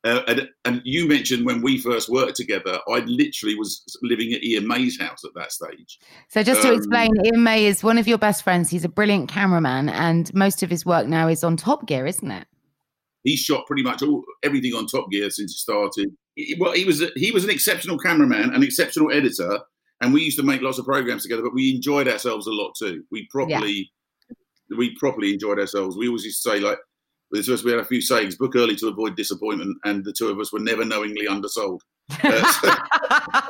uh, 0.04 0.20
and, 0.28 0.48
and 0.66 0.82
you 0.84 1.08
mentioned 1.08 1.46
when 1.46 1.62
we 1.62 1.78
first 1.78 2.10
worked 2.10 2.36
together, 2.36 2.78
I 2.92 2.98
literally 3.06 3.54
was 3.54 3.82
living 4.02 4.34
at 4.34 4.44
Ian 4.44 4.68
May's 4.68 5.00
house 5.00 5.24
at 5.24 5.30
that 5.34 5.50
stage. 5.50 5.98
So 6.28 6.42
just 6.42 6.60
to 6.60 6.68
Um, 6.68 6.74
explain, 6.74 7.10
Ian 7.24 7.42
May 7.42 7.64
is 7.64 7.82
one 7.82 7.96
of 7.96 8.06
your 8.06 8.18
best 8.18 8.42
friends. 8.42 8.68
He's 8.68 8.84
a 8.84 8.88
brilliant 8.90 9.30
cameraman, 9.30 9.88
and 9.88 10.32
most 10.34 10.62
of 10.62 10.68
his 10.68 10.84
work 10.84 11.06
now 11.06 11.28
is 11.28 11.42
on 11.42 11.56
Top 11.56 11.86
Gear, 11.86 12.04
isn't 12.06 12.30
it? 12.30 12.46
He 13.22 13.34
shot 13.34 13.66
pretty 13.66 13.82
much 13.82 14.02
all 14.02 14.22
everything 14.42 14.74
on 14.74 14.86
Top 14.86 15.10
Gear 15.10 15.30
since 15.30 15.52
it 15.52 15.56
started. 15.58 16.10
He- 16.36 16.54
well, 16.60 16.72
he 16.72 16.84
was 16.84 17.00
a, 17.00 17.08
he 17.16 17.30
was 17.30 17.44
an 17.44 17.48
exceptional 17.48 17.96
cameraman, 17.96 18.52
an 18.54 18.62
exceptional 18.62 19.10
editor, 19.10 19.60
and 20.00 20.12
we 20.12 20.22
used 20.22 20.38
to 20.38 20.44
make 20.44 20.62
lots 20.62 20.78
of 20.78 20.84
programs 20.84 21.22
together. 21.22 21.42
But 21.42 21.54
we 21.54 21.74
enjoyed 21.74 22.08
ourselves 22.08 22.46
a 22.46 22.52
lot 22.52 22.74
too. 22.78 23.04
We 23.10 23.26
properly 23.30 23.90
we 24.76 24.94
properly 24.98 25.32
enjoyed 25.32 25.58
ourselves. 25.58 25.96
We 25.96 26.08
always 26.08 26.24
used 26.24 26.42
to 26.42 26.50
say 26.50 26.60
like. 26.60 26.78
With 27.30 27.48
us, 27.48 27.64
we 27.64 27.72
had 27.72 27.80
a 27.80 27.84
few 27.84 28.00
sayings: 28.00 28.36
"Book 28.36 28.54
early 28.54 28.76
to 28.76 28.86
avoid 28.86 29.16
disappointment," 29.16 29.76
and 29.84 30.04
the 30.04 30.12
two 30.12 30.28
of 30.28 30.38
us 30.38 30.52
were 30.52 30.60
never 30.60 30.84
knowingly 30.84 31.26
undersold. 31.26 31.80
So- 32.22 32.74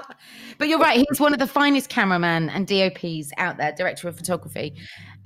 but 0.59 0.69
you're 0.69 0.79
right. 0.79 1.05
He's 1.07 1.21
one 1.21 1.33
of 1.35 1.39
the 1.39 1.47
finest 1.47 1.91
cameraman 1.91 2.49
and 2.49 2.67
DOPs 2.67 3.31
out 3.37 3.59
there, 3.59 3.73
director 3.73 4.09
of 4.09 4.17
photography. 4.17 4.75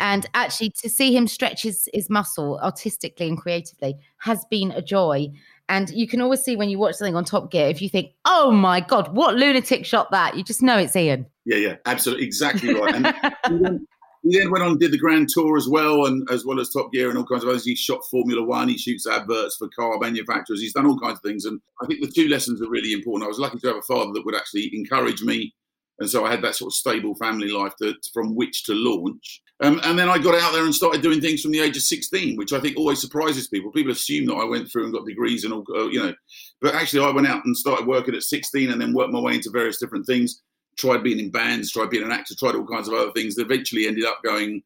And 0.00 0.26
actually, 0.34 0.72
to 0.82 0.88
see 0.88 1.14
him 1.16 1.28
stretch 1.28 1.62
his, 1.62 1.88
his 1.92 2.08
muscle 2.10 2.58
artistically 2.60 3.28
and 3.28 3.38
creatively 3.38 3.94
has 4.20 4.44
been 4.50 4.72
a 4.72 4.82
joy. 4.82 5.28
And 5.68 5.90
you 5.90 6.08
can 6.08 6.20
always 6.20 6.40
see 6.40 6.56
when 6.56 6.70
you 6.70 6.78
watch 6.78 6.94
something 6.94 7.16
on 7.16 7.24
Top 7.24 7.50
Gear, 7.50 7.68
if 7.68 7.82
you 7.82 7.88
think, 7.88 8.12
oh 8.24 8.50
my 8.50 8.80
God, 8.80 9.14
what 9.14 9.34
lunatic 9.34 9.84
shot 9.84 10.10
that? 10.12 10.36
You 10.36 10.42
just 10.42 10.62
know 10.62 10.78
it's 10.78 10.96
Ian. 10.96 11.26
Yeah, 11.44 11.56
yeah, 11.56 11.76
absolutely, 11.84 12.24
exactly 12.24 12.74
right. 12.74 12.94
And 12.94 13.06
he, 13.48 13.58
then, 13.62 13.86
he 14.22 14.38
then 14.38 14.50
went 14.50 14.64
on 14.64 14.72
and 14.72 14.80
did 14.80 14.92
the 14.92 14.98
Grand 14.98 15.28
Tour 15.28 15.58
as 15.58 15.68
well, 15.68 16.06
and 16.06 16.26
as 16.30 16.46
well 16.46 16.58
as 16.58 16.70
Top 16.70 16.90
Gear 16.90 17.10
and 17.10 17.18
all 17.18 17.26
kinds 17.26 17.42
of 17.42 17.50
others. 17.50 17.66
He 17.66 17.74
shot 17.74 18.00
Formula 18.10 18.42
One. 18.42 18.68
He 18.68 18.78
shoots 18.78 19.06
adverts 19.06 19.56
for 19.56 19.68
car 19.68 19.98
manufacturers. 19.98 20.60
He's 20.60 20.72
done 20.72 20.86
all 20.86 20.98
kinds 20.98 21.18
of 21.18 21.22
things, 21.22 21.44
and 21.44 21.60
I 21.82 21.86
think 21.86 22.00
the 22.00 22.10
two 22.10 22.28
lessons 22.28 22.62
are 22.62 22.70
really 22.70 22.92
important. 22.94 23.24
I 23.24 23.28
was 23.28 23.38
lucky 23.38 23.58
to 23.58 23.68
have 23.68 23.76
a 23.76 23.82
father 23.82 24.12
that 24.14 24.24
would 24.24 24.36
actually 24.36 24.70
encourage 24.72 25.22
me, 25.22 25.54
and 25.98 26.08
so 26.08 26.24
I 26.24 26.30
had 26.30 26.42
that 26.42 26.56
sort 26.56 26.70
of 26.70 26.74
stable 26.74 27.14
family 27.16 27.50
life 27.50 27.74
to, 27.82 27.94
from 28.14 28.34
which 28.34 28.64
to 28.64 28.74
launch. 28.74 29.42
Um, 29.60 29.80
and 29.82 29.98
then 29.98 30.08
I 30.08 30.18
got 30.18 30.40
out 30.40 30.52
there 30.52 30.64
and 30.64 30.74
started 30.74 31.02
doing 31.02 31.20
things 31.20 31.42
from 31.42 31.50
the 31.50 31.60
age 31.60 31.76
of 31.76 31.82
16, 31.82 32.36
which 32.36 32.52
I 32.52 32.60
think 32.60 32.76
always 32.76 33.00
surprises 33.00 33.48
people. 33.48 33.72
People 33.72 33.90
assume 33.90 34.26
that 34.26 34.34
I 34.34 34.44
went 34.44 34.70
through 34.70 34.84
and 34.84 34.92
got 34.92 35.04
degrees 35.04 35.44
and 35.44 35.52
all, 35.52 35.64
uh, 35.74 35.88
you 35.88 36.00
know, 36.00 36.14
but 36.60 36.76
actually 36.76 37.04
I 37.04 37.10
went 37.10 37.26
out 37.26 37.44
and 37.44 37.56
started 37.56 37.86
working 37.86 38.14
at 38.14 38.22
16 38.22 38.70
and 38.70 38.80
then 38.80 38.92
worked 38.92 39.12
my 39.12 39.20
way 39.20 39.34
into 39.34 39.50
various 39.50 39.78
different 39.78 40.06
things 40.06 40.42
tried 40.78 41.02
being 41.02 41.18
in 41.18 41.30
bands, 41.30 41.72
tried 41.72 41.90
being 41.90 42.04
an 42.04 42.12
actor, 42.12 42.34
tried 42.34 42.54
all 42.54 42.66
kinds 42.66 42.88
of 42.88 42.94
other 42.94 43.12
things. 43.12 43.34
That 43.34 43.46
Eventually 43.46 43.86
ended 43.86 44.04
up 44.04 44.22
going 44.24 44.62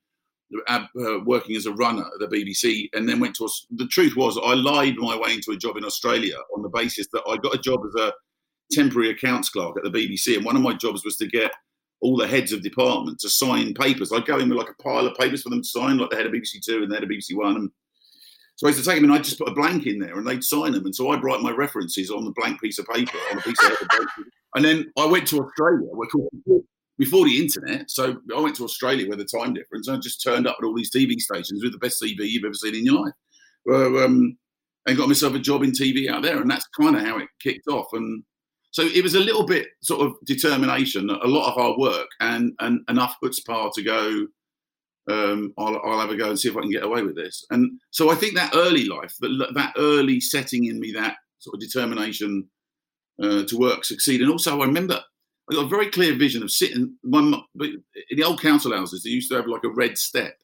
uh, 0.68 0.84
uh, 1.00 1.18
working 1.24 1.56
as 1.56 1.66
a 1.66 1.72
runner 1.72 2.02
at 2.02 2.30
the 2.30 2.36
BBC, 2.36 2.90
and 2.92 3.08
then 3.08 3.18
went 3.18 3.34
to. 3.36 3.48
The 3.76 3.86
truth 3.86 4.14
was, 4.16 4.38
I 4.38 4.54
lied 4.54 4.96
my 4.98 5.16
way 5.16 5.32
into 5.32 5.52
a 5.52 5.56
job 5.56 5.76
in 5.76 5.84
Australia 5.84 6.36
on 6.54 6.62
the 6.62 6.68
basis 6.68 7.08
that 7.12 7.22
I 7.28 7.36
got 7.38 7.54
a 7.54 7.58
job 7.58 7.80
as 7.86 8.00
a 8.00 8.12
temporary 8.70 9.10
accounts 9.10 9.48
clerk 9.48 9.76
at 9.76 9.90
the 9.90 9.90
BBC, 9.90 10.36
and 10.36 10.44
one 10.44 10.56
of 10.56 10.62
my 10.62 10.74
jobs 10.74 11.04
was 11.04 11.16
to 11.16 11.26
get 11.26 11.52
all 12.02 12.16
the 12.16 12.26
heads 12.26 12.52
of 12.52 12.62
department 12.62 13.18
to 13.20 13.30
sign 13.30 13.72
papers. 13.74 14.12
I'd 14.12 14.26
go 14.26 14.38
in 14.38 14.48
with 14.48 14.58
like 14.58 14.70
a 14.70 14.82
pile 14.82 15.06
of 15.06 15.16
papers 15.16 15.42
for 15.42 15.48
them 15.48 15.62
to 15.62 15.68
sign, 15.68 15.96
like 15.96 16.10
the 16.10 16.16
head 16.16 16.26
of 16.26 16.32
BBC 16.32 16.60
Two 16.62 16.82
and 16.82 16.90
the 16.90 16.96
head 16.96 17.04
of 17.04 17.08
BBC 17.08 17.34
One, 17.34 17.56
and 17.56 17.70
so 18.62 18.68
I 18.68 18.70
used 18.70 18.84
to 18.84 18.88
take 18.88 19.00
them 19.00 19.10
and 19.10 19.14
I'd 19.14 19.24
just 19.24 19.38
put 19.38 19.48
a 19.48 19.54
blank 19.54 19.86
in 19.86 19.98
there 19.98 20.16
and 20.16 20.26
they'd 20.26 20.44
sign 20.44 20.70
them. 20.70 20.84
And 20.84 20.94
so 20.94 21.10
I'd 21.10 21.24
write 21.24 21.40
my 21.40 21.50
references 21.50 22.10
on 22.10 22.24
the 22.24 22.32
blank 22.36 22.60
piece 22.60 22.78
of 22.78 22.86
paper 22.86 23.18
on 23.30 23.38
a 23.38 23.42
piece 23.42 23.60
of 23.60 23.70
paper. 23.70 24.06
And 24.54 24.64
then 24.64 24.92
I 24.96 25.06
went 25.06 25.26
to 25.28 25.40
Australia 25.40 25.88
before 26.98 27.24
the 27.24 27.40
internet. 27.40 27.90
So 27.90 28.18
I 28.36 28.40
went 28.40 28.54
to 28.56 28.64
Australia 28.64 29.08
with 29.08 29.18
the 29.18 29.24
time 29.24 29.54
difference. 29.54 29.88
And 29.88 29.96
I 29.96 30.00
just 30.00 30.22
turned 30.22 30.46
up 30.46 30.58
at 30.60 30.64
all 30.64 30.76
these 30.76 30.92
TV 30.92 31.18
stations 31.18 31.62
with 31.62 31.72
the 31.72 31.78
best 31.78 32.00
TV 32.00 32.18
you've 32.20 32.44
ever 32.44 32.54
seen 32.54 32.76
in 32.76 32.84
your 32.84 33.04
life. 33.04 33.14
Um, 33.68 34.36
and 34.86 34.96
got 34.96 35.08
myself 35.08 35.34
a 35.34 35.38
job 35.38 35.64
in 35.64 35.72
TV 35.72 36.08
out 36.08 36.22
there. 36.22 36.40
And 36.40 36.48
that's 36.48 36.68
kind 36.68 36.94
of 36.94 37.02
how 37.02 37.18
it 37.18 37.28
kicked 37.42 37.66
off. 37.68 37.86
And 37.94 38.22
so 38.72 38.82
it 38.82 39.02
was 39.02 39.14
a 39.14 39.20
little 39.20 39.46
bit 39.46 39.68
sort 39.82 40.00
of 40.00 40.14
determination, 40.24 41.08
a 41.08 41.26
lot 41.28 41.48
of 41.48 41.54
hard 41.54 41.78
work, 41.78 42.08
and, 42.20 42.52
and 42.58 42.80
enough 42.88 43.16
chutzpah 43.22 43.72
to 43.74 43.82
go, 43.82 44.26
um, 45.10 45.52
I'll, 45.58 45.80
I'll 45.84 46.00
have 46.00 46.10
a 46.10 46.16
go 46.16 46.30
and 46.30 46.38
see 46.38 46.48
if 46.48 46.56
I 46.56 46.62
can 46.62 46.70
get 46.70 46.82
away 46.82 47.02
with 47.02 47.14
this. 47.14 47.44
And 47.50 47.78
so 47.90 48.10
I 48.10 48.14
think 48.14 48.34
that 48.34 48.52
early 48.54 48.86
life, 48.86 49.14
that, 49.20 49.50
that 49.54 49.74
early 49.76 50.20
setting 50.20 50.64
in 50.64 50.80
me, 50.80 50.90
that 50.92 51.16
sort 51.38 51.54
of 51.54 51.60
determination 51.60 52.48
uh, 53.22 53.44
to 53.44 53.58
work, 53.58 53.84
succeed. 53.84 54.20
And 54.20 54.30
also, 54.30 54.60
I 54.60 54.64
remember 54.64 55.00
I 55.50 55.54
got 55.54 55.66
a 55.66 55.68
very 55.68 55.90
clear 55.90 56.14
vision 56.16 56.42
of 56.42 56.50
sitting. 56.50 56.96
One 57.02 57.34
in 57.54 57.82
the 58.16 58.24
old 58.24 58.40
council 58.40 58.72
houses, 58.74 59.02
they 59.02 59.10
used 59.10 59.30
to 59.30 59.36
have 59.36 59.46
like 59.46 59.64
a 59.64 59.70
red 59.70 59.98
step, 59.98 60.34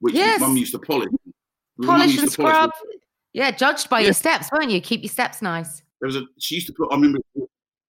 which 0.00 0.14
Yes. 0.14 0.40
mum 0.40 0.56
used 0.56 0.72
to 0.72 0.78
polish. 0.78 1.08
Polish 1.82 2.18
and 2.18 2.30
to 2.30 2.36
polish 2.36 2.54
scrub. 2.54 2.70
Yeah, 3.32 3.50
judged 3.50 3.88
by 3.88 4.00
Yeah. 4.00 4.06
your 4.06 4.14
steps, 4.14 4.50
weren't 4.52 4.70
you? 4.70 4.80
Keep 4.80 5.02
your 5.04 5.10
steps 5.10 5.40
nice. 5.40 5.82
There 6.00 6.06
was 6.06 6.16
a 6.16 6.24
she 6.38 6.56
used 6.56 6.66
to 6.68 6.72
put. 6.74 6.88
I 6.92 6.96
remember 6.96 7.18
this. 7.34 7.46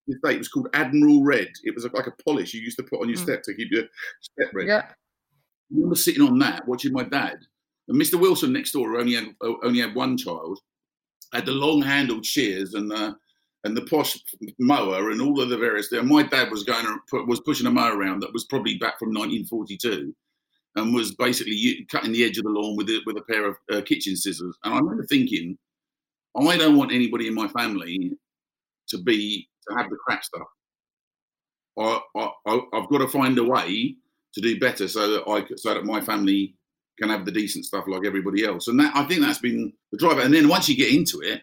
It 0.08 0.38
was 0.38 0.48
called 0.48 0.70
Admiral 0.74 1.24
Red. 1.24 1.50
It 1.64 1.76
was 1.76 1.84
like 1.92 2.08
a 2.08 2.14
polish 2.24 2.54
you 2.54 2.62
used 2.62 2.78
to 2.78 2.84
put 2.84 3.02
on 3.02 3.10
your 3.10 3.18
Mm. 3.18 3.24
step 3.24 3.44
to 3.44 3.54
keep 3.54 3.70
your 3.72 3.84
step 4.22 4.48
red. 4.54 4.68
Yeah. 4.68 4.86
I 4.90 4.94
remember 5.74 5.96
sitting 5.96 6.22
on 6.22 6.40
that 6.40 6.66
watching 6.66 6.94
my 6.94 7.04
dad 7.04 7.40
and 7.90 8.02
Mr. 8.02 8.20
Wilson 8.20 8.54
next 8.54 8.72
door, 8.72 8.90
who 8.90 9.00
only 9.00 9.16
had 9.16 9.36
only 9.42 9.80
had 9.80 9.96
one 9.96 10.16
child, 10.18 10.60
had 11.34 11.46
the 11.46 11.52
long-handled 11.52 12.26
shears 12.26 12.74
and 12.74 12.90
the 12.90 13.16
and 13.66 13.76
the 13.76 13.82
posh 13.82 14.18
mower 14.60 15.10
and 15.12 15.22
all 15.22 15.42
of 15.42 15.50
the 15.50 15.58
various. 15.58 15.92
And 15.92 16.08
my 16.08 16.24
dad 16.24 16.52
was 16.52 16.64
going 16.64 16.86
to 16.86 17.00
put, 17.10 17.28
was 17.28 17.42
pushing 17.42 17.68
a 17.68 17.72
mower 17.72 17.98
around 17.98 18.22
that 18.22 18.32
was 18.32 18.46
probably 18.46 18.78
back 18.78 18.98
from 19.00 19.10
1942, 19.10 20.16
and 20.78 20.94
was 20.94 21.16
basically 21.16 21.86
cutting 21.92 22.14
the 22.14 22.24
edge 22.24 22.38
of 22.38 22.46
the 22.46 22.50
lawn 22.50 22.78
with 22.78 22.88
a, 22.90 23.02
with 23.06 23.18
a 23.18 23.24
pair 23.24 23.46
of 23.46 23.58
uh, 23.74 23.82
kitchen 23.82 24.16
scissors. 24.16 24.56
And 24.64 24.74
I 24.74 24.78
remember 24.78 25.06
thinking, 25.08 25.58
I 26.38 26.58
don't 26.58 26.78
want 26.78 26.92
anybody 26.92 27.28
in 27.28 27.34
my 27.34 27.48
family 27.48 28.12
to 28.90 28.98
be 29.00 29.50
to 29.68 29.76
have 29.76 29.90
the 29.90 29.98
crap 30.06 30.24
stuff. 30.24 30.48
I, 31.80 32.00
I, 32.16 32.60
I've 32.74 32.90
got 32.90 33.00
to 33.00 33.08
find 33.08 33.38
a 33.38 33.44
way 33.44 33.96
to 34.34 34.42
do 34.42 34.60
better 34.60 34.88
so 34.88 35.12
that 35.12 35.30
I 35.30 35.46
so 35.56 35.74
that 35.74 35.86
my 35.86 36.02
family 36.02 36.56
can 37.00 37.10
have 37.10 37.26
the 37.26 37.32
decent 37.32 37.66
stuff 37.66 37.86
like 37.88 38.06
everybody 38.06 38.46
else. 38.46 38.68
And 38.68 38.80
that 38.80 38.96
I 38.96 39.06
think 39.06 39.22
that's 39.22 39.40
been 39.40 39.74
the 39.92 39.98
driver. 39.98 40.22
And 40.22 40.34
then 40.34 40.48
once 40.48 40.68
you 40.68 40.76
get 40.76 40.94
into 40.94 41.22
it, 41.22 41.42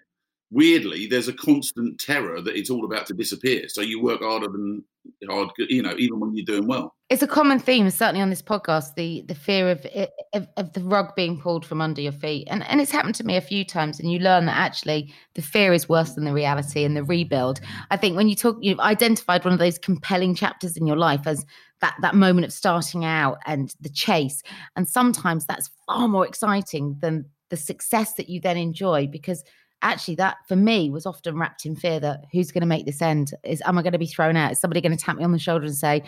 weirdly, 0.50 1.06
there's 1.06 1.28
a 1.28 1.32
constant 1.32 1.98
terror 1.98 2.40
that 2.40 2.56
it's 2.56 2.70
all 2.70 2.84
about 2.84 3.06
to 3.06 3.14
disappear. 3.14 3.68
So 3.68 3.80
you 3.80 4.02
work 4.02 4.22
harder 4.22 4.48
than 4.48 4.84
hard, 5.28 5.50
you 5.58 5.82
know, 5.82 5.94
even 5.98 6.20
when 6.20 6.34
you're 6.34 6.44
doing 6.44 6.66
well. 6.66 6.94
It's 7.10 7.22
a 7.22 7.26
common 7.26 7.58
theme, 7.58 7.88
certainly 7.90 8.22
on 8.22 8.30
this 8.30 8.42
podcast, 8.42 8.94
the 8.94 9.22
the 9.28 9.34
fear 9.34 9.70
of, 9.70 9.86
of 10.32 10.48
of 10.56 10.72
the 10.72 10.82
rug 10.82 11.14
being 11.14 11.38
pulled 11.38 11.66
from 11.66 11.80
under 11.80 12.00
your 12.00 12.12
feet, 12.12 12.48
and 12.50 12.66
and 12.66 12.80
it's 12.80 12.90
happened 12.90 13.14
to 13.16 13.24
me 13.24 13.36
a 13.36 13.42
few 13.42 13.64
times. 13.64 14.00
And 14.00 14.10
you 14.10 14.18
learn 14.18 14.46
that 14.46 14.56
actually 14.56 15.12
the 15.34 15.42
fear 15.42 15.72
is 15.72 15.88
worse 15.88 16.14
than 16.14 16.24
the 16.24 16.32
reality 16.32 16.84
and 16.84 16.96
the 16.96 17.04
rebuild. 17.04 17.60
I 17.90 17.96
think 17.96 18.16
when 18.16 18.28
you 18.28 18.34
talk, 18.34 18.56
you've 18.60 18.80
identified 18.80 19.44
one 19.44 19.52
of 19.52 19.58
those 19.58 19.78
compelling 19.78 20.34
chapters 20.34 20.76
in 20.76 20.86
your 20.86 20.96
life 20.96 21.26
as 21.26 21.44
that 21.80 21.96
that 22.00 22.14
moment 22.14 22.46
of 22.46 22.52
starting 22.52 23.04
out 23.04 23.38
and 23.46 23.74
the 23.80 23.90
chase, 23.90 24.42
and 24.76 24.88
sometimes 24.88 25.46
that's 25.46 25.70
far 25.86 26.08
more 26.08 26.26
exciting 26.26 26.96
than 27.00 27.26
the 27.50 27.56
success 27.56 28.14
that 28.14 28.30
you 28.30 28.40
then 28.40 28.56
enjoy 28.56 29.06
because 29.06 29.44
actually 29.84 30.16
that 30.16 30.36
for 30.48 30.56
me 30.56 30.90
was 30.90 31.06
often 31.06 31.38
wrapped 31.38 31.64
in 31.64 31.76
fear 31.76 32.00
that 32.00 32.24
who's 32.32 32.50
going 32.50 32.60
to 32.62 32.66
make 32.66 32.86
this 32.86 33.00
end 33.00 33.32
is 33.44 33.62
am 33.66 33.78
i 33.78 33.82
going 33.82 33.92
to 33.92 33.98
be 33.98 34.06
thrown 34.06 34.36
out 34.36 34.50
is 34.52 34.60
somebody 34.60 34.80
going 34.80 34.96
to 34.96 35.02
tap 35.04 35.16
me 35.16 35.22
on 35.22 35.30
the 35.32 35.38
shoulder 35.38 35.66
and 35.66 35.76
say 35.76 36.02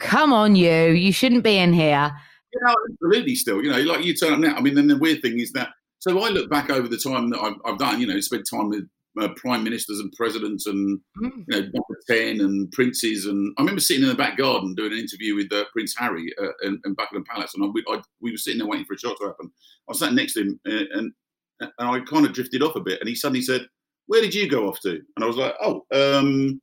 come 0.00 0.32
on 0.32 0.56
you 0.56 0.72
you 0.90 1.12
shouldn't 1.12 1.44
be 1.44 1.56
in 1.56 1.72
here 1.72 2.10
You 2.52 2.60
know, 2.64 2.74
absolutely. 2.92 3.34
Still, 3.34 3.62
you 3.62 3.70
know, 3.70 3.80
like 3.82 4.04
you 4.04 4.14
turn 4.14 4.32
up 4.32 4.38
now. 4.40 4.56
I 4.56 4.60
mean, 4.62 4.74
then 4.74 4.88
the 4.88 4.96
weird 4.96 5.20
thing 5.20 5.38
is 5.38 5.52
that. 5.52 5.68
So 5.98 6.18
I 6.24 6.30
look 6.30 6.48
back 6.48 6.70
over 6.70 6.88
the 6.88 6.96
time 6.96 7.28
that 7.30 7.40
I've, 7.40 7.56
I've 7.66 7.78
done. 7.78 8.00
You 8.00 8.06
know, 8.06 8.18
spent 8.20 8.48
time 8.50 8.70
with 8.70 8.88
uh, 9.20 9.28
prime 9.36 9.62
ministers 9.64 9.98
and 10.00 10.10
presidents, 10.12 10.66
and 10.66 10.98
Mm. 11.22 11.44
you 11.46 11.52
know, 11.54 11.60
number 11.60 11.96
ten 12.08 12.40
and 12.40 12.70
princes. 12.72 13.26
And 13.26 13.52
I 13.58 13.62
remember 13.62 13.82
sitting 13.82 14.02
in 14.04 14.08
the 14.08 14.14
back 14.14 14.38
garden 14.38 14.74
doing 14.74 14.92
an 14.92 14.98
interview 14.98 15.34
with 15.34 15.52
uh, 15.52 15.64
Prince 15.74 15.94
Harry 15.98 16.32
uh, 16.42 16.52
in, 16.62 16.80
in 16.86 16.94
Buckingham 16.94 17.24
Palace, 17.30 17.52
and 17.54 17.62
I, 17.64 17.66
we, 17.66 17.84
I, 17.86 18.00
we 18.22 18.30
were 18.30 18.38
sitting 18.38 18.60
there 18.60 18.66
waiting 18.68 18.86
for 18.86 18.94
a 18.94 18.98
shot 18.98 19.16
to 19.20 19.26
happen. 19.26 19.50
I 19.86 19.92
was 19.92 19.98
sat 19.98 20.14
next 20.14 20.32
to 20.34 20.40
him, 20.40 20.60
uh, 20.66 20.84
and 20.98 21.12
and 21.60 21.72
I 21.78 22.00
kind 22.00 22.26
of 22.26 22.32
drifted 22.32 22.62
off 22.62 22.76
a 22.76 22.80
bit, 22.80 23.00
and 23.00 23.08
he 23.08 23.14
suddenly 23.14 23.42
said, 23.42 23.66
"Where 24.06 24.22
did 24.22 24.34
you 24.34 24.48
go 24.48 24.68
off 24.68 24.80
to?" 24.80 24.90
And 25.16 25.24
I 25.24 25.26
was 25.26 25.36
like, 25.36 25.54
"Oh." 25.60 25.84
Um, 25.92 26.60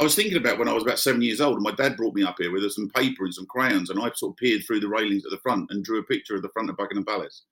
I 0.00 0.02
was 0.02 0.16
thinking 0.16 0.36
about 0.36 0.58
when 0.58 0.66
I 0.66 0.72
was 0.72 0.82
about 0.82 0.98
seven 0.98 1.22
years 1.22 1.40
old, 1.40 1.54
and 1.54 1.62
my 1.62 1.70
dad 1.70 1.96
brought 1.96 2.16
me 2.16 2.24
up 2.24 2.34
here 2.38 2.50
with 2.50 2.68
some 2.72 2.90
paper 2.90 3.24
and 3.24 3.34
some 3.34 3.46
crayons, 3.46 3.90
and 3.90 4.00
I 4.00 4.10
sort 4.14 4.32
of 4.32 4.36
peered 4.38 4.64
through 4.66 4.80
the 4.80 4.88
railings 4.88 5.24
at 5.24 5.30
the 5.30 5.38
front 5.38 5.70
and 5.70 5.84
drew 5.84 6.00
a 6.00 6.04
picture 6.04 6.34
of 6.34 6.42
the 6.42 6.48
front 6.48 6.68
of 6.68 6.76
Buckingham 6.76 7.04
Palace 7.04 7.44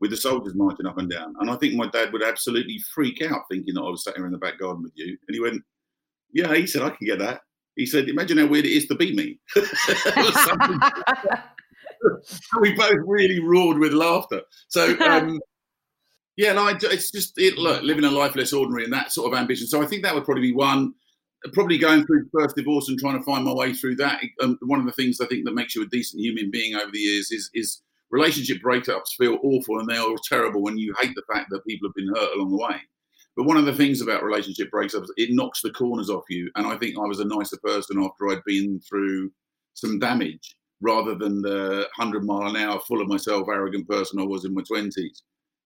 with 0.00 0.12
the 0.12 0.16
soldiers 0.16 0.54
marching 0.54 0.86
up 0.86 0.98
and 0.98 1.10
down. 1.10 1.34
And 1.40 1.50
I 1.50 1.56
think 1.56 1.74
my 1.74 1.88
dad 1.88 2.12
would 2.12 2.22
absolutely 2.22 2.78
freak 2.94 3.20
out 3.22 3.42
thinking 3.50 3.74
that 3.74 3.82
I 3.82 3.90
was 3.90 4.04
sat 4.04 4.16
here 4.16 4.26
in 4.26 4.32
the 4.32 4.38
back 4.38 4.60
garden 4.60 4.84
with 4.84 4.92
you. 4.94 5.18
And 5.26 5.34
he 5.34 5.40
went, 5.40 5.60
"Yeah," 6.32 6.54
he 6.54 6.68
said, 6.68 6.82
"I 6.82 6.90
can 6.90 7.04
get 7.04 7.18
that." 7.18 7.40
He 7.74 7.84
said, 7.84 8.08
"Imagine 8.08 8.38
how 8.38 8.46
weird 8.46 8.66
it 8.66 8.76
is 8.76 8.86
to 8.86 8.94
be 8.94 9.12
me." 9.14 9.40
We 12.60 12.74
both 12.74 12.98
really 13.06 13.40
roared 13.40 13.78
with 13.78 13.92
laughter. 13.92 14.42
So. 14.68 14.96
Um, 15.00 15.40
yeah, 16.38 16.52
no, 16.52 16.68
it's 16.68 17.10
just 17.10 17.36
it, 17.36 17.58
look, 17.58 17.82
living 17.82 18.04
a 18.04 18.10
life 18.10 18.36
less 18.36 18.52
ordinary 18.52 18.84
and 18.84 18.92
that 18.92 19.10
sort 19.10 19.32
of 19.32 19.36
ambition. 19.36 19.66
So 19.66 19.82
I 19.82 19.86
think 19.86 20.04
that 20.04 20.14
would 20.14 20.24
probably 20.24 20.42
be 20.42 20.54
one. 20.54 20.94
Probably 21.52 21.78
going 21.78 22.06
through 22.06 22.24
the 22.24 22.40
first 22.40 22.54
divorce 22.56 22.88
and 22.88 22.98
trying 22.98 23.18
to 23.18 23.24
find 23.24 23.44
my 23.44 23.52
way 23.52 23.72
through 23.72 23.96
that. 23.96 24.20
Um, 24.40 24.56
one 24.62 24.78
of 24.78 24.86
the 24.86 24.92
things 24.92 25.20
I 25.20 25.26
think 25.26 25.44
that 25.44 25.54
makes 25.54 25.74
you 25.74 25.82
a 25.82 25.86
decent 25.86 26.22
human 26.22 26.50
being 26.50 26.76
over 26.76 26.90
the 26.92 26.98
years 26.98 27.32
is 27.32 27.50
is 27.54 27.82
relationship 28.10 28.58
breakups 28.64 29.16
feel 29.18 29.38
awful 29.42 29.80
and 29.80 29.88
they 29.88 29.96
are 29.96 30.14
terrible 30.28 30.62
when 30.62 30.78
you 30.78 30.94
hate 31.00 31.14
the 31.16 31.32
fact 31.32 31.50
that 31.50 31.66
people 31.66 31.88
have 31.88 31.94
been 31.94 32.14
hurt 32.14 32.36
along 32.36 32.50
the 32.50 32.56
way. 32.56 32.76
But 33.36 33.46
one 33.46 33.56
of 33.56 33.66
the 33.66 33.74
things 33.74 34.00
about 34.00 34.22
relationship 34.22 34.70
breakups, 34.72 35.08
it 35.16 35.30
knocks 35.32 35.62
the 35.62 35.72
corners 35.72 36.08
off 36.08 36.24
you. 36.28 36.50
And 36.54 36.68
I 36.68 36.76
think 36.76 36.96
I 36.96 37.06
was 37.06 37.20
a 37.20 37.24
nicer 37.24 37.58
person 37.64 38.00
after 38.00 38.28
I'd 38.28 38.44
been 38.44 38.80
through 38.88 39.32
some 39.74 39.98
damage 39.98 40.56
rather 40.80 41.16
than 41.16 41.42
the 41.42 41.88
100 41.96 42.24
mile 42.24 42.48
an 42.48 42.56
hour, 42.56 42.80
full 42.80 43.00
of 43.00 43.08
myself, 43.08 43.48
arrogant 43.48 43.88
person 43.88 44.20
I 44.20 44.24
was 44.24 44.44
in 44.44 44.54
my 44.54 44.62
20s. 44.62 45.22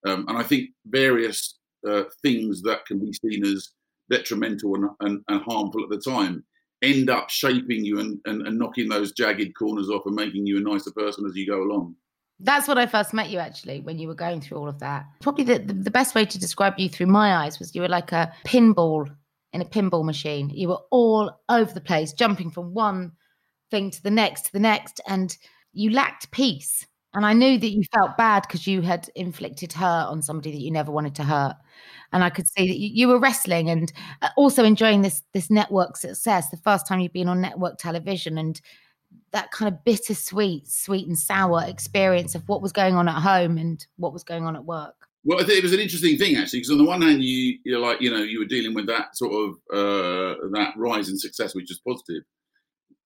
Um, 0.07 0.27
and 0.29 0.39
I 0.39 0.43
think 0.43 0.71
various 0.87 1.59
uh, 1.89 2.05
things 2.23 2.63
that 2.63 2.87
can 2.87 2.99
be 2.99 3.13
seen 3.13 3.45
as 3.45 3.71
detrimental 4.11 4.75
and, 4.75 4.91
and, 5.01 5.21
and, 5.29 5.43
harmful 5.43 5.83
at 5.83 5.91
the 5.91 5.99
time 5.99 6.45
end 6.83 7.09
up 7.09 7.31
shaping 7.31 7.85
you 7.85 8.01
and, 8.01 8.19
and, 8.25 8.47
and 8.47 8.59
knocking 8.59 8.89
those 8.89 9.13
jagged 9.13 9.55
corners 9.57 9.89
off 9.89 10.03
and 10.07 10.15
making 10.15 10.47
you 10.47 10.59
a 10.59 10.61
nicer 10.61 10.91
person 10.93 11.25
as 11.25 11.37
you 11.37 11.47
go 11.47 11.63
along. 11.63 11.95
That's 12.41 12.67
what 12.67 12.79
I 12.79 12.87
first 12.87 13.15
met 13.15 13.31
you 13.31 13.39
actually 13.39 13.81
when 13.81 13.99
you 13.99 14.09
were 14.09 14.15
going 14.15 14.41
through 14.41 14.59
all 14.59 14.69
of 14.69 14.81
that. 14.81 15.07
Probably 15.21 15.45
the, 15.45 15.59
the, 15.59 15.75
the 15.75 15.91
best 15.91 16.15
way 16.15 16.25
to 16.25 16.39
describe 16.39 16.75
you 16.77 16.89
through 16.89 17.07
my 17.07 17.37
eyes 17.37 17.59
was 17.59 17.75
you 17.75 17.83
were 17.83 17.89
like 17.89 18.11
a 18.11 18.33
pinball 18.45 19.09
in 19.53 19.61
a 19.61 19.67
pinball 19.67 20.05
machine. 20.05 20.51
You 20.51 20.69
were 20.69 20.81
all 20.91 21.31
over 21.49 21.73
the 21.73 21.81
place, 21.81 22.13
jumping 22.13 22.51
from 22.51 22.75
one 22.75 23.13
thing 23.71 23.91
to 23.91 24.03
the 24.03 24.11
next 24.11 24.47
to 24.47 24.53
the 24.53 24.61
next, 24.61 25.01
and 25.07 25.37
you 25.73 25.91
lacked 25.91 26.31
peace. 26.31 26.87
And 27.15 27.27
I 27.27 27.35
knew 27.35 27.59
that 27.59 27.71
you 27.71 27.83
felt 27.93 28.17
bad 28.17 28.43
because 28.43 28.67
you 28.67 28.81
had 28.81 29.09
inflicted 29.15 29.73
hurt 29.73 30.07
on 30.07 30.23
somebody 30.23 30.51
that 30.53 30.61
you 30.61 30.71
never 30.71 30.91
wanted 30.91 31.15
to 31.17 31.25
hurt. 31.25 31.57
And 32.13 32.25
I 32.25 32.31
could 32.31 32.49
see 32.49 32.67
that 32.67 32.79
you, 32.79 32.91
you 32.93 33.09
were 33.09 33.19
wrestling 33.19 33.69
and 33.69 33.93
uh, 34.23 34.29
also 34.37 34.65
enjoying 34.65 35.03
this 35.03 35.23
this 35.33 35.51
network 35.51 35.97
success. 35.97 36.51
The 36.51 36.57
first 36.59 36.87
time 36.87 37.01
you've 37.01 37.13
been 37.13 37.29
on 37.29 37.41
network 37.41 37.79
television 37.79 38.39
and 38.39 38.61
that 39.33 39.51
kind 39.51 39.73
of 39.73 39.85
bittersweet, 39.85 40.69
sweet 40.69 41.07
and 41.07 41.19
sour 41.19 41.65
experience 41.67 42.35
of 42.35 42.49
what 42.49 42.63
was 42.63 42.73
going 42.73 42.95
on 42.95 43.09
at 43.09 43.21
home 43.21 43.59
and 43.59 43.87
what 43.97 44.13
was 44.13 44.25
going 44.25 44.45
on 44.45 44.57
at 44.57 44.65
work. 44.65 44.95
Well, 45.25 45.41
I 45.41 45.45
think 45.45 45.59
it 45.59 45.63
was 45.63 45.73
an 45.73 45.81
interesting 45.81 46.19
thing 46.19 46.37
actually, 46.37 46.61
because 46.61 46.73
on 46.73 46.79
the 46.79 46.85
one 46.85 47.03
hand, 47.03 47.23
you 47.23 47.59
you're 47.65 47.79
like 47.79 48.01
you 48.01 48.11
know 48.11 48.23
you 48.23 48.39
were 48.39 48.47
dealing 48.47 48.75
with 48.75 48.87
that 48.87 49.17
sort 49.17 49.33
of 49.33 49.55
uh, 49.73 50.35
that 50.53 50.73
rise 50.77 51.09
in 51.09 51.19
success, 51.19 51.55
which 51.55 51.69
was 51.69 51.81
positive. 51.87 52.25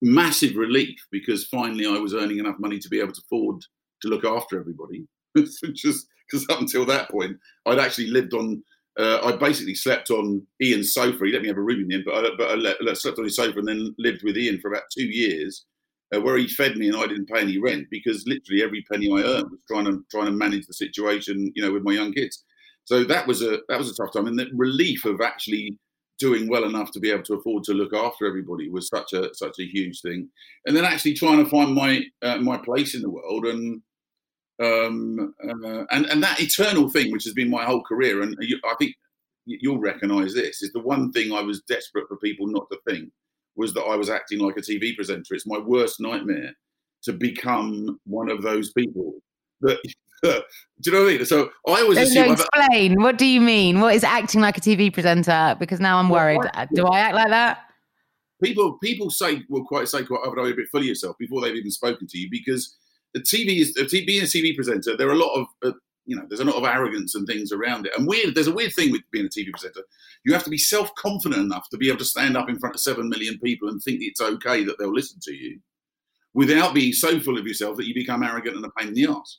Massive 0.03 0.57
relief 0.57 0.99
because 1.11 1.47
finally 1.47 1.87
I 1.87 1.99
was 1.99 2.14
earning 2.14 2.38
enough 2.38 2.57
money 2.59 2.79
to 2.79 2.88
be 2.88 3.01
able 3.01 3.12
to 3.12 3.23
afford 3.25 3.62
to 4.03 4.09
look 4.09 4.25
after 4.25 4.59
everybody. 4.59 5.07
Just 5.37 6.07
because 6.31 6.47
up 6.49 6.61
until 6.61 6.85
that 6.87 7.11
point, 7.11 7.37
I'd 7.67 7.79
actually 7.79 8.09
lived 8.09 8.35
on. 8.35 8.63
Uh, 8.99 9.21
I 9.23 9.37
basically 9.37 9.75
slept 9.75 10.11
on 10.11 10.47
Ian's 10.63 10.95
sofa. 10.95 11.27
He 11.27 11.33
let 11.33 11.43
me 11.43 11.49
have 11.49 11.59
a 11.59 11.63
room 11.63 11.81
in 11.81 11.89
the 11.89 11.95
end, 11.97 12.05
but 12.07 12.15
I, 12.15 12.31
but 12.39 12.89
I 12.89 12.95
slept 12.95 13.19
on 13.19 13.25
his 13.25 13.37
sofa 13.37 13.59
and 13.59 13.69
then 13.69 13.95
lived 13.99 14.23
with 14.23 14.39
Ian 14.39 14.59
for 14.59 14.69
about 14.73 14.85
two 14.91 15.05
years, 15.05 15.67
uh, 16.15 16.21
where 16.21 16.39
he 16.39 16.49
fed 16.49 16.77
me 16.77 16.89
and 16.89 16.97
I 16.97 17.07
didn't 17.07 17.29
pay 17.29 17.41
any 17.41 17.59
rent 17.59 17.89
because 17.91 18.27
literally 18.27 18.63
every 18.63 18.87
penny 18.91 19.11
I 19.13 19.23
earned 19.23 19.51
was 19.51 19.61
trying 19.69 19.85
to 19.85 20.03
trying 20.11 20.27
to 20.27 20.33
manage 20.33 20.67
the 20.67 20.73
situation, 20.73 21.53
you 21.55 21.63
know, 21.63 21.73
with 21.73 21.83
my 21.83 21.93
young 21.93 22.13
kids. 22.13 22.45
So 22.85 23.05
that 23.05 23.27
was 23.27 23.43
a 23.43 23.59
that 23.69 23.79
was 23.79 23.91
a 23.91 23.95
tough 23.95 24.15
time, 24.15 24.27
and 24.29 24.39
the 24.39 24.49
relief 24.55 25.05
of 25.05 25.21
actually 25.21 25.79
doing 26.19 26.49
well 26.49 26.65
enough 26.65 26.91
to 26.93 27.01
be 27.01 27.11
able 27.11 27.23
to 27.25 27.35
afford 27.35 27.63
to 27.65 27.75
look 27.75 27.93
after 27.93 28.27
everybody 28.27 28.71
was 28.71 28.89
such 28.89 29.13
a 29.13 29.35
such 29.35 29.59
a 29.61 29.67
huge 29.67 30.01
thing. 30.01 30.29
And 30.67 30.77
then 30.77 30.85
actually 30.85 31.15
trying 31.15 31.43
to 31.43 31.51
find 31.51 31.75
my 31.75 32.03
uh, 32.23 32.39
my 32.39 32.57
place 32.57 32.95
in 32.95 33.03
the 33.03 33.11
world 33.11 33.47
and 33.47 33.83
um, 34.62 35.35
uh, 35.45 35.85
and 35.90 36.07
and 36.07 36.23
that 36.23 36.40
eternal 36.40 36.88
thing, 36.88 37.12
which 37.12 37.25
has 37.25 37.35
been 37.35 37.51
my 37.51 37.64
whole 37.64 37.83
career, 37.83 38.23
and 38.23 38.37
you, 38.40 38.59
I 38.64 38.75
think 38.79 38.95
you'll 39.45 39.79
recognise 39.79 40.35
this 40.35 40.62
is 40.62 40.73
the 40.73 40.81
one 40.81 41.12
thing 41.12 41.33
I 41.33 41.40
was 41.40 41.62
desperate 41.62 42.09
for 42.09 42.16
people 42.16 42.47
not 42.47 42.66
to 42.73 42.79
think 42.88 43.11
was 43.55 43.73
that 43.75 43.83
I 43.85 43.97
was 43.97 44.11
acting 44.11 44.40
like 44.40 44.57
a 44.57 44.61
TV 44.61 44.95
presenter. 44.97 45.35
It's 45.35 45.47
my 45.47 45.59
worst 45.59 46.01
nightmare 46.01 46.53
to 47.05 47.12
become 47.12 48.01
one 48.05 48.31
of 48.31 48.42
those 48.42 48.73
people 48.73 49.14
that. 49.61 49.79
do 50.23 50.31
you 50.87 50.92
know 50.92 51.03
what 51.05 51.12
I 51.12 51.16
mean? 51.19 51.27
So 51.27 51.51
I 51.69 51.83
always 51.83 51.99
assume. 51.99 52.27
no, 52.27 52.33
I've- 52.33 52.42
explain. 52.42 53.03
What 53.03 53.19
do 53.19 53.27
you 53.27 53.40
mean? 53.40 53.81
What 53.81 53.95
is 53.95 54.03
acting 54.03 54.40
like 54.40 54.57
a 54.57 54.61
TV 54.61 54.92
presenter? 54.92 55.55
Because 55.61 55.79
now 55.79 55.99
I'm 55.99 56.09
Well, 56.09 56.25
worried. 56.25 56.40
I- 56.55 56.66
Do 56.75 56.87
I 56.87 57.01
act 57.01 57.14
like 57.14 57.29
that? 57.29 57.59
people 58.42 58.79
people 58.79 59.11
say 59.11 59.42
will 59.49 59.64
quite 59.64 59.88
say 59.88 60.05
quite 60.05 60.19
often, 60.19 60.38
"Oh, 60.38 60.45
you're 60.45 60.53
a 60.53 60.57
bit 60.57 60.69
full 60.71 60.81
of 60.81 60.87
yourself" 60.87 61.16
before 61.19 61.40
they've 61.40 61.55
even 61.55 61.71
spoken 61.71 62.07
to 62.07 62.19
you 62.19 62.29
because 62.31 62.77
the 63.17 63.23
TV 63.23 63.61
is 63.61 63.73
the 63.73 64.05
being 64.05 64.23
a 64.23 64.27
TV 64.27 64.55
presenter. 64.55 64.95
There 64.95 65.09
are 65.09 65.13
a 65.13 65.17
lot 65.17 65.33
of 65.35 65.47
uh, 65.65 65.77
you 66.05 66.15
know 66.15 66.25
there's 66.29 66.41
a 66.41 66.45
lot 66.45 66.57
of 66.57 66.65
arrogance 66.65 67.15
and 67.15 67.27
things 67.27 67.51
around 67.51 67.87
it, 67.87 67.93
and 67.97 68.07
weird. 68.07 68.35
There's 68.35 68.47
a 68.47 68.55
weird 68.55 68.75
thing 68.75 68.93
with 68.93 69.01
being 69.11 69.25
a 69.25 69.29
TV 69.29 69.51
presenter. 69.51 69.81
You 70.25 70.35
have 70.35 70.45
to 70.45 70.51
be 70.51 70.59
self 70.59 70.95
confident 70.97 71.41
enough 71.41 71.69
to 71.71 71.79
be 71.79 71.89
able 71.89 71.99
to 72.01 72.05
stand 72.05 72.37
up 72.37 72.51
in 72.51 72.59
front 72.59 72.75
of 72.75 72.81
seven 72.81 73.09
million 73.09 73.39
people 73.39 73.71
and 73.71 73.81
think 73.83 74.01
it's 74.03 74.21
okay 74.21 74.65
that 74.65 74.79
they'll 74.79 74.93
listen 74.93 75.19
to 75.23 75.35
you, 75.35 75.59
without 76.35 76.75
being 76.75 76.93
so 76.93 77.19
full 77.19 77.39
of 77.39 77.47
yourself 77.47 77.79
that 77.79 77.87
you 77.87 77.95
become 77.95 78.23
arrogant 78.23 78.57
and 78.57 78.65
a 78.67 78.71
pain 78.79 78.89
in 78.89 78.95
the 78.95 79.07
ass. 79.07 79.39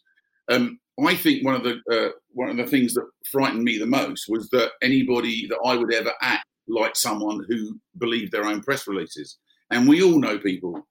Um, 0.50 0.80
I 1.06 1.14
think 1.14 1.46
one 1.46 1.54
of 1.54 1.64
the 1.64 1.80
uh, 1.92 2.14
one 2.34 2.50
of 2.50 2.58
the 2.58 2.66
things 2.66 2.96
that 2.96 3.08
frightened 3.32 3.64
me 3.64 3.78
the 3.78 3.86
most 3.86 4.26
was 4.28 4.50
that 4.50 4.72
anybody 4.82 5.46
that 5.48 5.60
I 5.64 5.76
would 5.76 5.94
ever 5.94 6.14
act 6.22 6.48
like 6.68 6.96
someone 6.96 7.46
who 7.48 7.80
believed 8.00 8.32
their 8.32 8.46
own 8.46 8.64
press 8.64 8.88
releases, 8.88 9.38
and 9.70 9.88
we 9.88 10.02
all 10.02 10.20
know 10.20 10.40
people 10.40 10.84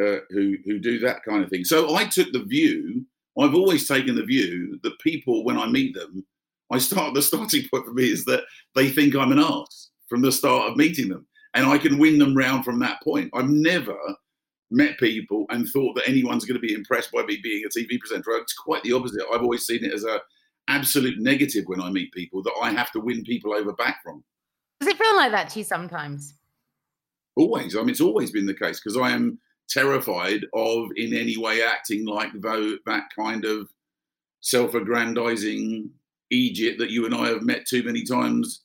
uh, 0.00 0.18
who 0.30 0.56
who 0.64 0.78
do 0.78 0.98
that 1.00 1.22
kind 1.24 1.44
of 1.44 1.50
thing. 1.50 1.64
So 1.64 1.94
I 1.94 2.04
took 2.04 2.32
the 2.32 2.44
view. 2.44 3.04
I've 3.38 3.54
always 3.54 3.88
taken 3.88 4.14
the 4.14 4.24
view 4.24 4.78
that 4.82 4.98
people, 5.00 5.44
when 5.44 5.58
I 5.58 5.66
meet 5.66 5.94
them, 5.94 6.24
I 6.70 6.78
start 6.78 7.14
the 7.14 7.22
starting 7.22 7.62
point 7.72 7.84
for 7.84 7.92
me 7.92 8.04
is 8.04 8.24
that 8.26 8.44
they 8.74 8.90
think 8.90 9.14
I'm 9.14 9.32
an 9.32 9.40
ass 9.40 9.90
from 10.08 10.22
the 10.22 10.32
start 10.32 10.70
of 10.70 10.76
meeting 10.76 11.08
them, 11.08 11.26
and 11.54 11.66
I 11.66 11.78
can 11.78 11.98
win 11.98 12.18
them 12.18 12.36
round 12.36 12.64
from 12.64 12.78
that 12.80 13.02
point. 13.02 13.30
I've 13.34 13.48
never 13.48 13.96
met 14.70 14.98
people 14.98 15.46
and 15.50 15.68
thought 15.68 15.94
that 15.94 16.08
anyone's 16.08 16.44
going 16.44 16.60
to 16.60 16.66
be 16.66 16.74
impressed 16.74 17.12
by 17.12 17.22
me 17.22 17.38
being 17.42 17.64
a 17.64 17.68
TV 17.68 17.98
presenter. 17.98 18.32
It's 18.32 18.54
quite 18.54 18.82
the 18.82 18.92
opposite. 18.92 19.22
I've 19.32 19.42
always 19.42 19.66
seen 19.66 19.84
it 19.84 19.92
as 19.92 20.04
a 20.04 20.20
absolute 20.68 21.18
negative 21.18 21.64
when 21.66 21.80
I 21.80 21.90
meet 21.90 22.12
people 22.12 22.42
that 22.42 22.54
I 22.62 22.70
have 22.70 22.90
to 22.92 23.00
win 23.00 23.22
people 23.22 23.52
over 23.52 23.72
back 23.72 24.02
from. 24.02 24.24
Does 24.80 24.88
it 24.88 24.98
feel 24.98 25.16
like 25.16 25.30
that 25.32 25.50
to 25.50 25.60
you 25.60 25.64
sometimes? 25.64 26.34
Always. 27.36 27.76
I 27.76 27.80
mean, 27.80 27.90
it's 27.90 28.00
always 28.00 28.30
been 28.30 28.46
the 28.46 28.54
case 28.54 28.80
because 28.80 28.96
I 28.96 29.10
am 29.10 29.38
terrified 29.68 30.44
of 30.54 30.88
in 30.96 31.14
any 31.14 31.36
way 31.36 31.62
acting 31.62 32.06
like 32.06 32.30
though 32.34 32.76
that 32.86 33.04
kind 33.16 33.44
of 33.44 33.68
self-aggrandizing 34.40 35.90
Egypt 36.30 36.78
that 36.78 36.90
you 36.90 37.06
and 37.06 37.14
I 37.14 37.28
have 37.28 37.42
met 37.42 37.66
too 37.66 37.82
many 37.82 38.04
times 38.04 38.62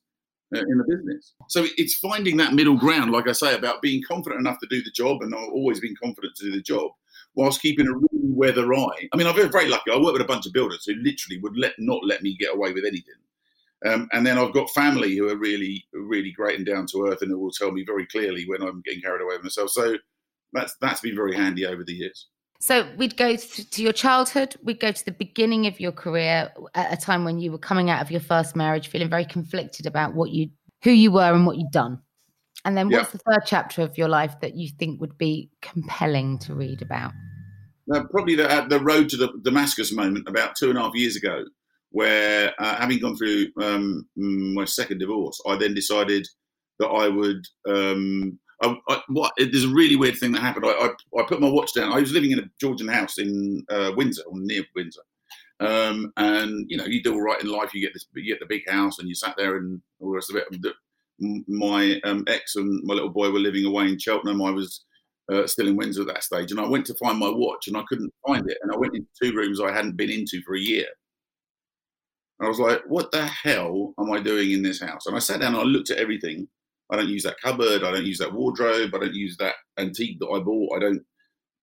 uh, 0.55 0.59
in 0.59 0.77
the 0.77 0.83
business. 0.83 1.33
So 1.47 1.65
it's 1.77 1.95
finding 1.95 2.37
that 2.37 2.53
middle 2.53 2.75
ground, 2.75 3.11
like 3.11 3.29
I 3.29 3.33
say, 3.33 3.55
about 3.55 3.81
being 3.81 4.01
confident 4.07 4.41
enough 4.41 4.59
to 4.59 4.67
do 4.67 4.83
the 4.83 4.91
job, 4.91 5.21
and 5.21 5.33
I've 5.33 5.53
always 5.53 5.79
been 5.79 5.95
confident 6.01 6.35
to 6.35 6.45
do 6.45 6.51
the 6.51 6.61
job, 6.61 6.91
whilst 7.35 7.61
keeping 7.61 7.87
a 7.87 7.93
really 7.93 8.33
weather 8.33 8.73
eye. 8.73 9.07
I 9.13 9.17
mean, 9.17 9.27
I've 9.27 9.35
been 9.35 9.51
very 9.51 9.69
lucky. 9.69 9.91
I 9.91 9.97
work 9.97 10.13
with 10.13 10.21
a 10.21 10.25
bunch 10.25 10.47
of 10.47 10.53
builders 10.53 10.85
who 10.85 10.95
literally 10.95 11.39
would 11.41 11.57
let 11.57 11.73
not 11.77 12.03
let 12.03 12.23
me 12.23 12.35
get 12.37 12.55
away 12.55 12.73
with 12.73 12.85
anything. 12.85 13.13
Um, 13.85 14.09
and 14.11 14.25
then 14.25 14.37
I've 14.37 14.53
got 14.53 14.69
family 14.71 15.15
who 15.15 15.29
are 15.29 15.37
really, 15.37 15.85
really 15.93 16.31
great 16.31 16.57
and 16.57 16.65
down 16.65 16.85
to 16.87 17.07
earth, 17.07 17.21
and 17.21 17.31
who 17.31 17.39
will 17.39 17.51
tell 17.51 17.71
me 17.71 17.85
very 17.85 18.05
clearly 18.07 18.45
when 18.47 18.61
I'm 18.61 18.81
getting 18.81 19.01
carried 19.01 19.21
away 19.21 19.35
with 19.35 19.43
myself. 19.43 19.69
So 19.69 19.95
that's 20.53 20.75
that's 20.81 21.01
been 21.01 21.15
very 21.15 21.35
handy 21.35 21.65
over 21.65 21.83
the 21.83 21.93
years. 21.93 22.27
So 22.61 22.89
we'd 22.97 23.15
go 23.15 23.37
to 23.37 23.81
your 23.81 23.93
childhood, 23.93 24.55
we'd 24.63 24.81
go 24.81 24.91
to 24.91 25.05
the 25.05 25.13
beginning 25.13 25.65
of 25.65 25.79
your 25.79 25.93
career 25.93 26.51
at 26.75 26.91
a 26.91 26.97
time 26.97 27.23
when 27.23 27.39
you 27.39 27.53
were 27.53 27.57
coming 27.57 27.89
out 27.89 28.01
of 28.01 28.11
your 28.11 28.19
first 28.19 28.53
marriage, 28.53 28.89
feeling 28.89 29.09
very 29.09 29.23
conflicted 29.23 29.85
about 29.85 30.13
what 30.13 30.31
you, 30.31 30.49
who 30.83 30.91
you 30.91 31.09
were, 31.09 31.33
and 31.33 31.45
what 31.45 31.57
you'd 31.57 31.71
done. 31.71 31.99
And 32.65 32.75
then 32.75 32.89
what's 32.89 33.07
yeah. 33.07 33.11
the 33.11 33.31
third 33.31 33.43
chapter 33.45 33.81
of 33.81 33.97
your 33.97 34.09
life 34.09 34.35
that 34.41 34.55
you 34.55 34.69
think 34.77 34.99
would 34.99 35.17
be 35.17 35.49
compelling 35.61 36.37
to 36.39 36.53
read 36.53 36.81
about? 36.81 37.13
Uh, 37.93 38.03
probably 38.11 38.35
the, 38.35 38.65
the 38.69 38.81
road 38.81 39.07
to 39.09 39.17
the 39.17 39.31
Damascus 39.41 39.93
moment 39.93 40.27
about 40.27 40.55
two 40.57 40.69
and 40.69 40.77
a 40.77 40.81
half 40.81 40.95
years 40.95 41.15
ago, 41.15 41.45
where 41.91 42.53
uh, 42.59 42.75
having 42.75 42.99
gone 42.99 43.15
through 43.15 43.47
um, 43.61 44.05
my 44.17 44.65
second 44.65 44.97
divorce, 44.97 45.39
I 45.47 45.55
then 45.55 45.73
decided 45.73 46.27
that 46.79 46.87
I 46.87 47.07
would 47.07 47.45
um, 47.67 48.37
I, 48.61 48.77
I, 48.89 49.01
what, 49.07 49.33
there's 49.37 49.63
a 49.63 49.69
really 49.69 49.95
weird 49.95 50.17
thing 50.17 50.31
that 50.33 50.41
happened. 50.41 50.65
I, 50.65 50.69
I, 50.69 50.89
I, 51.19 51.23
put 51.27 51.39
my 51.39 51.49
watch 51.49 51.73
down. 51.73 51.93
I 51.93 51.99
was 51.99 52.11
living 52.11 52.31
in 52.31 52.39
a 52.39 52.49
Georgian 52.59 52.87
house 52.87 53.17
in 53.17 53.65
uh, 53.69 53.91
Windsor, 53.95 54.23
or 54.27 54.37
near 54.37 54.63
Windsor. 54.75 55.01
Um, 55.61 56.11
and 56.17 56.65
you 56.69 56.77
know, 56.77 56.85
you 56.85 57.01
do 57.03 57.13
all 57.13 57.21
right 57.21 57.41
in 57.41 57.49
life. 57.49 57.73
You 57.73 57.81
get 57.81 57.93
this, 57.93 58.05
you 58.15 58.31
get 58.31 58.39
the 58.39 58.45
big 58.45 58.69
house, 58.69 58.99
and 58.99 59.07
you 59.07 59.15
sat 59.15 59.35
there, 59.37 59.57
and 59.57 59.81
all 59.99 60.09
the 60.09 60.15
rest 60.15 60.31
of 60.31 60.37
it. 60.37 60.75
My 61.47 61.99
um, 62.05 62.23
ex 62.27 62.55
and 62.55 62.81
my 62.83 62.93
little 62.93 63.09
boy 63.09 63.29
were 63.29 63.39
living 63.39 63.65
away 63.65 63.87
in 63.87 63.99
Cheltenham. 63.99 64.41
I 64.41 64.51
was 64.51 64.85
uh, 65.31 65.47
still 65.47 65.67
in 65.67 65.75
Windsor 65.75 66.01
at 66.01 66.07
that 66.07 66.23
stage, 66.23 66.51
and 66.51 66.59
I 66.59 66.67
went 66.67 66.85
to 66.87 66.95
find 66.95 67.17
my 67.17 67.29
watch, 67.29 67.67
and 67.67 67.77
I 67.77 67.83
couldn't 67.87 68.13
find 68.25 68.49
it. 68.49 68.57
And 68.61 68.71
I 68.71 68.77
went 68.77 68.95
into 68.95 69.07
two 69.21 69.35
rooms 69.35 69.59
I 69.59 69.73
hadn't 69.73 69.97
been 69.97 70.09
into 70.09 70.41
for 70.41 70.55
a 70.55 70.59
year. 70.59 70.87
And 72.39 72.45
I 72.45 72.49
was 72.49 72.59
like, 72.59 72.81
"What 72.87 73.11
the 73.11 73.25
hell 73.25 73.93
am 73.99 74.11
I 74.11 74.21
doing 74.21 74.51
in 74.51 74.63
this 74.63 74.81
house?" 74.81 75.05
And 75.05 75.15
I 75.15 75.19
sat 75.19 75.41
down, 75.41 75.55
and 75.55 75.61
I 75.61 75.65
looked 75.65 75.91
at 75.91 75.97
everything, 75.97 76.47
I 76.89 76.95
don't 76.95 77.09
use 77.09 77.23
that 77.23 77.39
cupboard. 77.39 77.83
I 77.83 77.91
don't 77.91 78.05
use 78.05 78.17
that 78.19 78.33
wardrobe. 78.33 78.93
I 78.93 78.99
don't 78.99 79.13
use 79.13 79.37
that 79.37 79.55
antique 79.77 80.19
that 80.19 80.29
I 80.29 80.39
bought. 80.39 80.75
I 80.75 80.79
don't. 80.79 81.01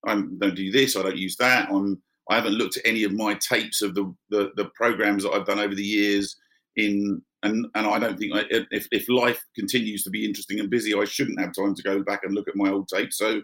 I 0.06 0.14
don't 0.14 0.54
do 0.54 0.70
this. 0.70 0.96
I 0.96 1.02
don't 1.02 1.16
use 1.16 1.36
that. 1.36 1.68
I'm. 1.70 2.00
I 2.28 2.36
haven't 2.36 2.54
looked 2.54 2.76
at 2.76 2.86
any 2.86 3.04
of 3.04 3.12
my 3.12 3.34
tapes 3.34 3.82
of 3.82 3.94
the 3.94 4.14
the, 4.30 4.52
the 4.56 4.66
programs 4.74 5.24
that 5.24 5.32
I've 5.32 5.46
done 5.46 5.58
over 5.58 5.74
the 5.74 5.82
years. 5.82 6.36
In 6.76 7.22
and 7.42 7.66
and 7.74 7.86
I 7.86 7.98
don't 7.98 8.18
think 8.18 8.34
I, 8.34 8.44
if 8.50 8.86
if 8.92 9.08
life 9.08 9.42
continues 9.56 10.04
to 10.04 10.10
be 10.10 10.24
interesting 10.24 10.60
and 10.60 10.70
busy, 10.70 10.94
I 10.94 11.04
shouldn't 11.04 11.40
have 11.40 11.54
time 11.54 11.74
to 11.74 11.82
go 11.82 12.02
back 12.02 12.22
and 12.22 12.34
look 12.34 12.48
at 12.48 12.56
my 12.56 12.70
old 12.70 12.88
tapes. 12.88 13.18
So. 13.18 13.42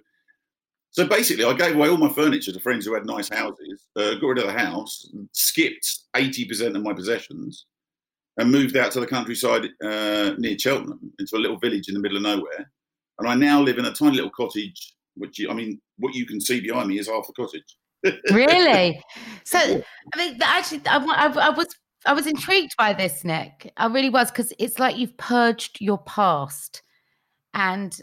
So 0.95 1.07
basically, 1.07 1.45
I 1.45 1.55
gave 1.55 1.75
away 1.75 1.89
all 1.89 1.97
my 1.97 2.13
furniture 2.13 2.53
to 2.53 2.61
friends 2.61 2.85
who 2.85 2.93
had 2.93 3.07
nice 3.07 3.31
houses, 3.31 3.87
uh, 3.97 4.13
got 4.17 4.27
rid 4.27 4.39
of 4.41 4.45
the 4.45 4.53
house, 4.53 5.09
skipped 5.33 6.01
80% 6.15 6.77
of 6.77 6.83
my 6.83 6.93
possessions, 6.93 7.65
and 8.39 8.51
moved 8.51 8.77
out 8.77 8.93
to 8.93 9.01
the 9.01 9.07
countryside 9.07 9.69
uh, 9.85 10.35
near 10.39 10.59
Cheltenham 10.59 11.13
into 11.19 11.37
a 11.37 11.39
little 11.39 11.59
village 11.59 11.89
in 11.89 11.95
the 11.95 12.01
middle 12.01 12.17
of 12.17 12.23
nowhere. 12.23 12.71
And 13.19 13.29
I 13.29 13.35
now 13.35 13.61
live 13.61 13.79
in 13.79 13.85
a 13.85 13.93
tiny 13.93 14.17
little 14.17 14.31
cottage, 14.31 14.95
which 15.15 15.39
you, 15.39 15.51
I 15.51 15.55
mean, 15.55 15.81
what 15.99 16.15
you 16.15 16.27
can 16.27 16.41
see 16.41 16.61
behind 16.61 16.89
me 16.89 16.99
is 16.99 17.09
half 17.09 17.27
the 17.27 17.33
cottage. 17.35 17.77
really? 18.33 19.01
So, 19.45 19.59
I 19.59 20.17
mean, 20.17 20.39
actually, 20.43 20.83
I, 20.87 20.97
I, 20.97 21.27
I, 21.27 21.51
was 21.51 21.69
I 22.07 22.15
was 22.15 22.27
intrigued 22.27 22.75
by 22.77 22.93
this, 22.95 23.23
Nick. 23.23 23.73
I 23.77 23.87
really 23.87 24.11
was 24.11 24.31
because 24.31 24.53
it's 24.59 24.79
like 24.79 24.97
you've 24.97 25.17
purged 25.17 25.81
your 25.81 25.99
past, 25.99 26.83
and 27.55 27.97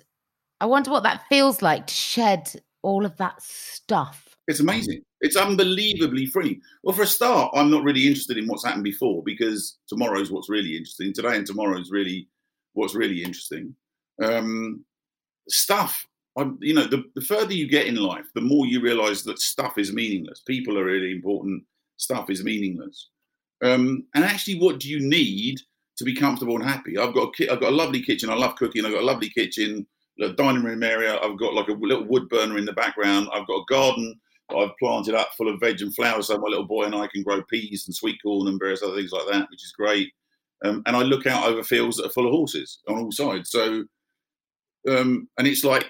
I 0.62 0.68
wonder 0.68 0.92
what 0.92 1.04
that 1.04 1.24
feels 1.28 1.62
like 1.62 1.88
to 1.88 1.94
shed 1.94 2.62
all 2.82 3.06
of 3.06 3.18
that 3.18 3.42
stuff. 3.42 4.36
It's 4.48 4.60
amazing. 4.60 5.02
It's 5.22 5.36
unbelievably 5.36 6.28
free. 6.28 6.62
Well, 6.84 6.96
for 6.96 7.02
a 7.04 7.08
start, 7.08 7.52
I'm 7.56 7.70
not 7.70 7.84
really 7.84 8.08
interested 8.08 8.38
in 8.38 8.48
what's 8.48 8.66
happened 8.66 8.86
before 8.86 9.22
because 9.24 9.78
tomorrow's 9.88 10.32
what's 10.32 10.50
really 10.50 10.78
interesting. 10.78 11.14
Today 11.14 11.36
and 11.36 11.46
tomorrow 11.46 11.78
is 11.80 11.92
really 11.92 12.28
what's 12.74 12.96
really 12.96 13.24
interesting. 13.24 13.76
Um, 14.22 14.86
stuff, 15.50 16.06
I'm, 16.38 16.58
you 16.62 16.74
know, 16.74 16.88
the, 16.88 17.04
the 17.16 17.22
further 17.22 17.54
you 17.54 17.68
get 17.68 17.88
in 17.88 17.96
life, 17.96 18.26
the 18.34 18.42
more 18.42 18.66
you 18.66 18.82
realize 18.82 19.24
that 19.24 19.40
stuff 19.40 19.78
is 19.78 19.94
meaningless. 19.94 20.42
People 20.42 20.78
are 20.78 20.86
really 20.86 21.12
important. 21.12 21.64
Stuff 21.98 22.30
is 22.30 22.44
meaningless. 22.44 23.10
Um, 23.64 24.06
and 24.16 24.24
actually, 24.24 24.60
what 24.60 24.80
do 24.80 24.90
you 24.90 25.02
need 25.02 25.60
to 25.98 26.06
be 26.06 26.16
comfortable 26.16 26.56
and 26.56 26.64
happy? 26.64 26.98
I've 26.98 27.14
got 27.14 27.30
a 27.30 27.32
ki- 27.34 27.50
I've 27.50 27.60
got 27.60 27.74
a 27.74 27.76
lovely 27.76 28.02
kitchen. 28.02 28.30
I 28.30 28.36
love 28.36 28.56
cooking. 28.56 28.86
I've 28.86 28.94
got 28.94 29.02
a 29.04 29.06
lovely 29.06 29.30
kitchen, 29.30 29.86
a 30.22 30.30
dining 30.30 30.64
room 30.64 30.84
area. 30.84 31.20
I've 31.22 31.38
got 31.38 31.54
like 31.54 31.68
a 31.68 31.74
little 31.74 32.06
wood 32.06 32.30
burner 32.30 32.58
in 32.58 32.66
the 32.66 32.74
background. 32.74 33.28
I've 33.34 33.48
got 33.48 33.62
a 33.62 33.66
garden 33.70 34.20
I've 34.56 34.78
planted 34.78 35.16
up 35.16 35.30
full 35.38 35.50
of 35.50 35.60
veg 35.60 35.82
and 35.82 35.94
flowers 35.94 36.28
so 36.28 36.38
my 36.38 36.48
little 36.48 36.66
boy 36.66 36.86
and 36.86 36.96
I 36.96 37.08
can 37.08 37.24
grow 37.24 37.42
peas 37.44 37.86
and 37.88 37.96
sweet 37.96 38.22
corn 38.22 38.48
and 38.48 38.60
various 38.60 38.84
other 38.84 38.96
things 38.96 39.12
like 39.12 39.28
that, 39.32 39.50
which 39.50 39.64
is 39.64 39.72
great. 39.72 40.12
Um, 40.66 40.84
and 40.86 40.96
I 40.96 41.04
look 41.04 41.26
out 41.26 41.48
over 41.48 41.64
fields 41.64 41.98
that 41.98 42.08
are 42.08 42.12
full 42.12 42.26
of 42.26 42.32
horses 42.32 42.80
on 42.88 42.98
all 42.98 43.12
sides. 43.12 43.50
So, 43.52 43.86
um, 44.90 45.30
and 45.38 45.48
it's 45.48 45.64
like 45.64 45.90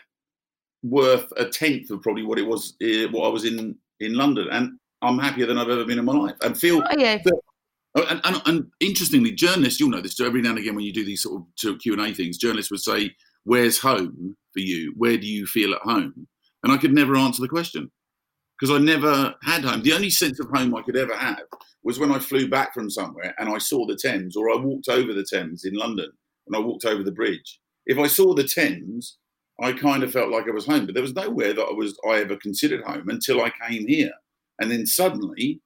worth 0.83 1.31
a 1.37 1.45
tenth 1.45 1.89
of 1.89 2.01
probably 2.01 2.23
what 2.23 2.39
it 2.39 2.47
was, 2.47 2.75
uh, 2.83 3.09
what 3.11 3.27
I 3.27 3.29
was 3.29 3.45
in 3.45 3.75
in 3.99 4.13
London. 4.13 4.47
And 4.51 4.77
I'm 5.01 5.17
happier 5.17 5.45
than 5.45 5.57
I've 5.57 5.69
ever 5.69 5.85
been 5.85 5.99
in 5.99 6.05
my 6.05 6.13
life. 6.13 6.35
And 6.41 6.57
feel. 6.57 6.83
Oh, 6.85 6.99
yeah. 6.99 7.17
That, 7.23 7.39
oh, 7.95 8.05
and, 8.09 8.21
and, 8.23 8.41
and, 8.45 8.67
interestingly, 8.79 9.31
journalists, 9.31 9.79
you'll 9.79 9.89
know 9.89 10.01
this. 10.01 10.19
Every 10.19 10.41
now 10.41 10.51
and 10.51 10.59
again, 10.59 10.75
when 10.75 10.85
you 10.85 10.93
do 10.93 11.05
these 11.05 11.23
sort 11.23 11.43
of 11.65 11.79
Q 11.79 11.93
and 11.93 12.01
A 12.01 12.13
things, 12.13 12.37
journalists 12.37 12.71
would 12.71 12.81
say, 12.81 13.15
"Where's 13.43 13.79
home 13.79 14.37
for 14.53 14.59
you? 14.59 14.93
Where 14.97 15.17
do 15.17 15.25
you 15.25 15.47
feel 15.47 15.73
at 15.73 15.81
home?" 15.81 16.27
And 16.63 16.71
I 16.71 16.77
could 16.77 16.93
never 16.93 17.15
answer 17.15 17.41
the 17.41 17.47
question 17.47 17.89
because 18.59 18.75
I 18.75 18.83
never 18.83 19.33
had 19.43 19.63
home. 19.63 19.81
The 19.81 19.93
only 19.93 20.09
sense 20.09 20.39
of 20.39 20.49
home 20.49 20.75
I 20.75 20.81
could 20.81 20.97
ever 20.97 21.15
have 21.15 21.43
was 21.83 21.99
when 21.99 22.11
I 22.11 22.19
flew 22.19 22.49
back 22.49 22.73
from 22.73 22.89
somewhere 22.89 23.33
and 23.37 23.49
I 23.49 23.57
saw 23.57 23.85
the 23.85 23.95
Thames, 23.95 24.35
or 24.35 24.51
I 24.51 24.57
walked 24.57 24.89
over 24.89 25.13
the 25.13 25.25
Thames 25.25 25.63
in 25.63 25.75
London 25.75 26.11
and 26.47 26.55
I 26.55 26.59
walked 26.59 26.85
over 26.85 27.03
the 27.03 27.11
bridge. 27.11 27.59
If 27.85 27.97
I 27.97 28.07
saw 28.07 28.33
the 28.33 28.43
Thames, 28.43 29.17
I 29.61 29.73
kind 29.73 30.03
of 30.03 30.11
felt 30.11 30.31
like 30.31 30.47
I 30.47 30.51
was 30.51 30.65
home, 30.65 30.85
but 30.85 30.93
there 30.93 31.03
was 31.03 31.15
nowhere 31.15 31.53
that 31.53 31.65
I 31.65 31.73
was 31.73 31.97
I 32.07 32.19
ever 32.19 32.35
considered 32.37 32.83
home 32.83 33.09
until 33.09 33.41
I 33.41 33.51
came 33.67 33.87
here, 33.87 34.11
and 34.59 34.71
then 34.71 34.85
suddenly, 34.85 35.61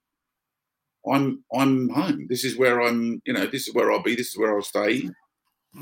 I'm 1.10 1.44
I'm 1.54 1.88
home. 1.90 2.26
This 2.28 2.44
is 2.44 2.56
where 2.58 2.80
I'm. 2.80 3.22
You 3.24 3.34
know, 3.34 3.46
this 3.46 3.68
is 3.68 3.74
where 3.74 3.92
I'll 3.92 4.02
be. 4.02 4.16
This 4.16 4.28
is 4.28 4.38
where 4.38 4.54
I'll 4.54 4.62
stay. 4.62 5.10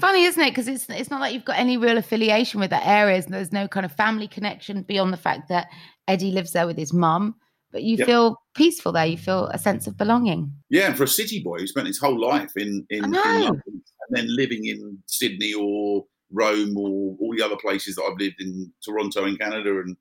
Funny, 0.00 0.24
isn't 0.24 0.42
it? 0.42 0.50
Because 0.50 0.68
it's 0.68 0.88
it's 0.90 1.10
not 1.10 1.20
like 1.20 1.32
you've 1.32 1.44
got 1.44 1.58
any 1.58 1.76
real 1.76 1.96
affiliation 1.96 2.60
with 2.60 2.70
that 2.70 2.86
area. 2.86 3.16
And 3.16 3.32
there's 3.32 3.52
no 3.52 3.68
kind 3.68 3.86
of 3.86 3.92
family 3.92 4.28
connection 4.28 4.82
beyond 4.82 5.12
the 5.12 5.18
fact 5.18 5.48
that 5.48 5.68
Eddie 6.08 6.30
lives 6.30 6.52
there 6.52 6.66
with 6.66 6.76
his 6.76 6.92
mum. 6.92 7.36
But 7.72 7.84
you 7.84 7.96
yep. 7.96 8.06
feel 8.06 8.36
peaceful 8.54 8.92
there. 8.92 9.06
You 9.06 9.16
feel 9.16 9.46
a 9.46 9.58
sense 9.58 9.86
of 9.86 9.96
belonging. 9.96 10.52
Yeah, 10.68 10.88
and 10.88 10.96
for 10.96 11.04
a 11.04 11.08
city 11.08 11.42
boy 11.42 11.58
who 11.58 11.66
spent 11.66 11.86
his 11.86 11.98
whole 11.98 12.20
life 12.20 12.52
in 12.56 12.86
in, 12.90 13.04
in 13.04 13.12
London 13.12 13.62
and 13.64 13.82
then 14.10 14.26
living 14.28 14.66
in 14.66 14.98
Sydney 15.06 15.54
or 15.54 16.04
Rome 16.30 16.76
or 16.76 17.16
all 17.18 17.34
the 17.34 17.42
other 17.42 17.56
places 17.56 17.96
that 17.96 18.04
I've 18.04 18.18
lived 18.18 18.40
in 18.40 18.70
Toronto 18.84 19.24
in 19.24 19.36
Canada 19.36 19.80
and 19.80 19.96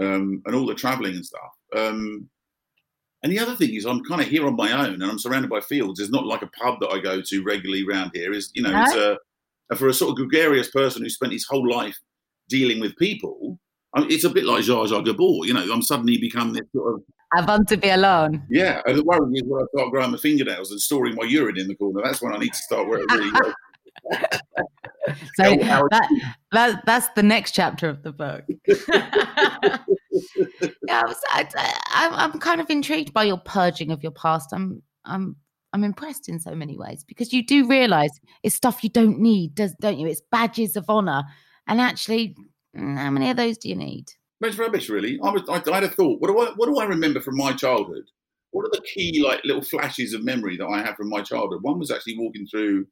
um, 0.00 0.42
and 0.46 0.54
all 0.54 0.66
the 0.66 0.74
traveling 0.74 1.16
and 1.16 1.26
stuff. 1.26 1.50
Um, 1.76 2.28
and 3.22 3.32
the 3.32 3.38
other 3.38 3.54
thing 3.54 3.74
is, 3.74 3.84
I'm 3.84 4.02
kind 4.04 4.20
of 4.20 4.28
here 4.28 4.46
on 4.46 4.56
my 4.56 4.72
own, 4.72 4.94
and 4.94 5.04
I'm 5.04 5.18
surrounded 5.18 5.50
by 5.50 5.60
fields. 5.60 6.00
It's 6.00 6.10
not 6.10 6.26
like 6.26 6.42
a 6.42 6.46
pub 6.46 6.80
that 6.80 6.90
I 6.90 7.00
go 7.00 7.20
to 7.20 7.42
regularly 7.42 7.84
around 7.86 8.12
here. 8.14 8.32
Is 8.32 8.50
you 8.54 8.62
know, 8.62 8.70
no. 8.70 8.82
it's 8.82 8.94
a, 8.94 9.76
for 9.76 9.88
a 9.88 9.94
sort 9.94 10.10
of 10.10 10.16
gregarious 10.16 10.70
person 10.70 11.02
who 11.02 11.10
spent 11.10 11.32
his 11.32 11.46
whole 11.46 11.68
life 11.68 11.98
dealing 12.48 12.80
with 12.80 12.96
people. 12.96 13.58
I 13.92 14.00
mean, 14.00 14.12
it's 14.12 14.24
a 14.24 14.30
bit 14.30 14.44
like 14.44 14.64
Zsa 14.64 14.88
Zsa 14.88 15.04
Gabor. 15.04 15.46
You 15.46 15.54
know, 15.54 15.72
I'm 15.72 15.82
suddenly 15.82 16.18
become 16.18 16.52
this 16.52 16.62
sort 16.72 16.94
of 16.94 17.02
I 17.32 17.44
want 17.44 17.68
to 17.68 17.76
be 17.76 17.90
alone. 17.90 18.42
Yeah, 18.50 18.82
and 18.86 18.98
the 18.98 19.04
worry 19.04 19.32
is 19.34 19.42
when 19.46 19.62
I 19.62 19.66
start 19.74 19.90
growing 19.92 20.10
my 20.10 20.18
fingernails 20.18 20.72
and 20.72 20.80
storing 20.80 21.14
my 21.14 21.24
urine 21.24 21.58
in 21.58 21.68
the 21.68 21.76
corner. 21.76 22.02
That's 22.02 22.20
when 22.20 22.34
I 22.34 22.38
need 22.38 22.52
to 22.52 22.58
start 22.58 22.88
where 22.88 23.00
it 23.00 23.10
really 23.12 23.30
goes. 23.30 23.54
so 25.34 25.56
that, 25.90 26.08
that, 26.52 26.82
that's 26.86 27.08
the 27.14 27.22
next 27.22 27.52
chapter 27.52 27.88
of 27.88 28.02
the 28.02 28.12
book. 28.12 28.44
yeah, 28.66 29.78
I 30.88 31.04
was, 31.04 31.16
I, 31.28 32.08
am 32.24 32.38
kind 32.40 32.60
of 32.60 32.68
intrigued 32.68 33.12
by 33.12 33.24
your 33.24 33.38
purging 33.38 33.92
of 33.92 34.02
your 34.02 34.12
past. 34.12 34.50
I'm, 34.52 34.82
I'm, 35.04 35.36
I'm 35.72 35.84
impressed 35.84 36.28
in 36.28 36.40
so 36.40 36.54
many 36.56 36.76
ways 36.76 37.04
because 37.04 37.32
you 37.32 37.46
do 37.46 37.68
realize 37.68 38.10
it's 38.42 38.56
stuff 38.56 38.82
you 38.82 38.90
don't 38.90 39.20
need, 39.20 39.54
does 39.54 39.74
don't 39.80 39.98
you? 39.98 40.08
It's 40.08 40.22
badges 40.32 40.74
of 40.74 40.86
honor, 40.88 41.22
and 41.68 41.80
actually, 41.80 42.36
how 42.74 43.10
many 43.10 43.30
of 43.30 43.36
those 43.36 43.58
do 43.58 43.68
you 43.68 43.76
need? 43.76 44.12
It's 44.40 44.58
rubbish, 44.58 44.88
really. 44.88 45.18
I 45.22 45.30
was, 45.30 45.42
I, 45.48 45.74
had 45.74 45.84
a 45.84 45.88
thought. 45.88 46.20
What 46.20 46.28
do 46.28 46.38
I, 46.38 46.52
what 46.56 46.66
do 46.66 46.78
I 46.78 46.84
remember 46.84 47.20
from 47.20 47.36
my 47.36 47.52
childhood? 47.52 48.04
What 48.52 48.64
are 48.64 48.70
the 48.72 48.82
key, 48.82 49.22
like, 49.22 49.44
little 49.44 49.62
flashes 49.62 50.14
of 50.14 50.24
memory 50.24 50.56
that 50.56 50.66
I 50.66 50.82
have 50.82 50.96
from 50.96 51.08
my 51.08 51.22
childhood? 51.22 51.62
One 51.62 51.78
was 51.78 51.90
actually 51.90 52.18
walking 52.18 52.46
through 52.46 52.86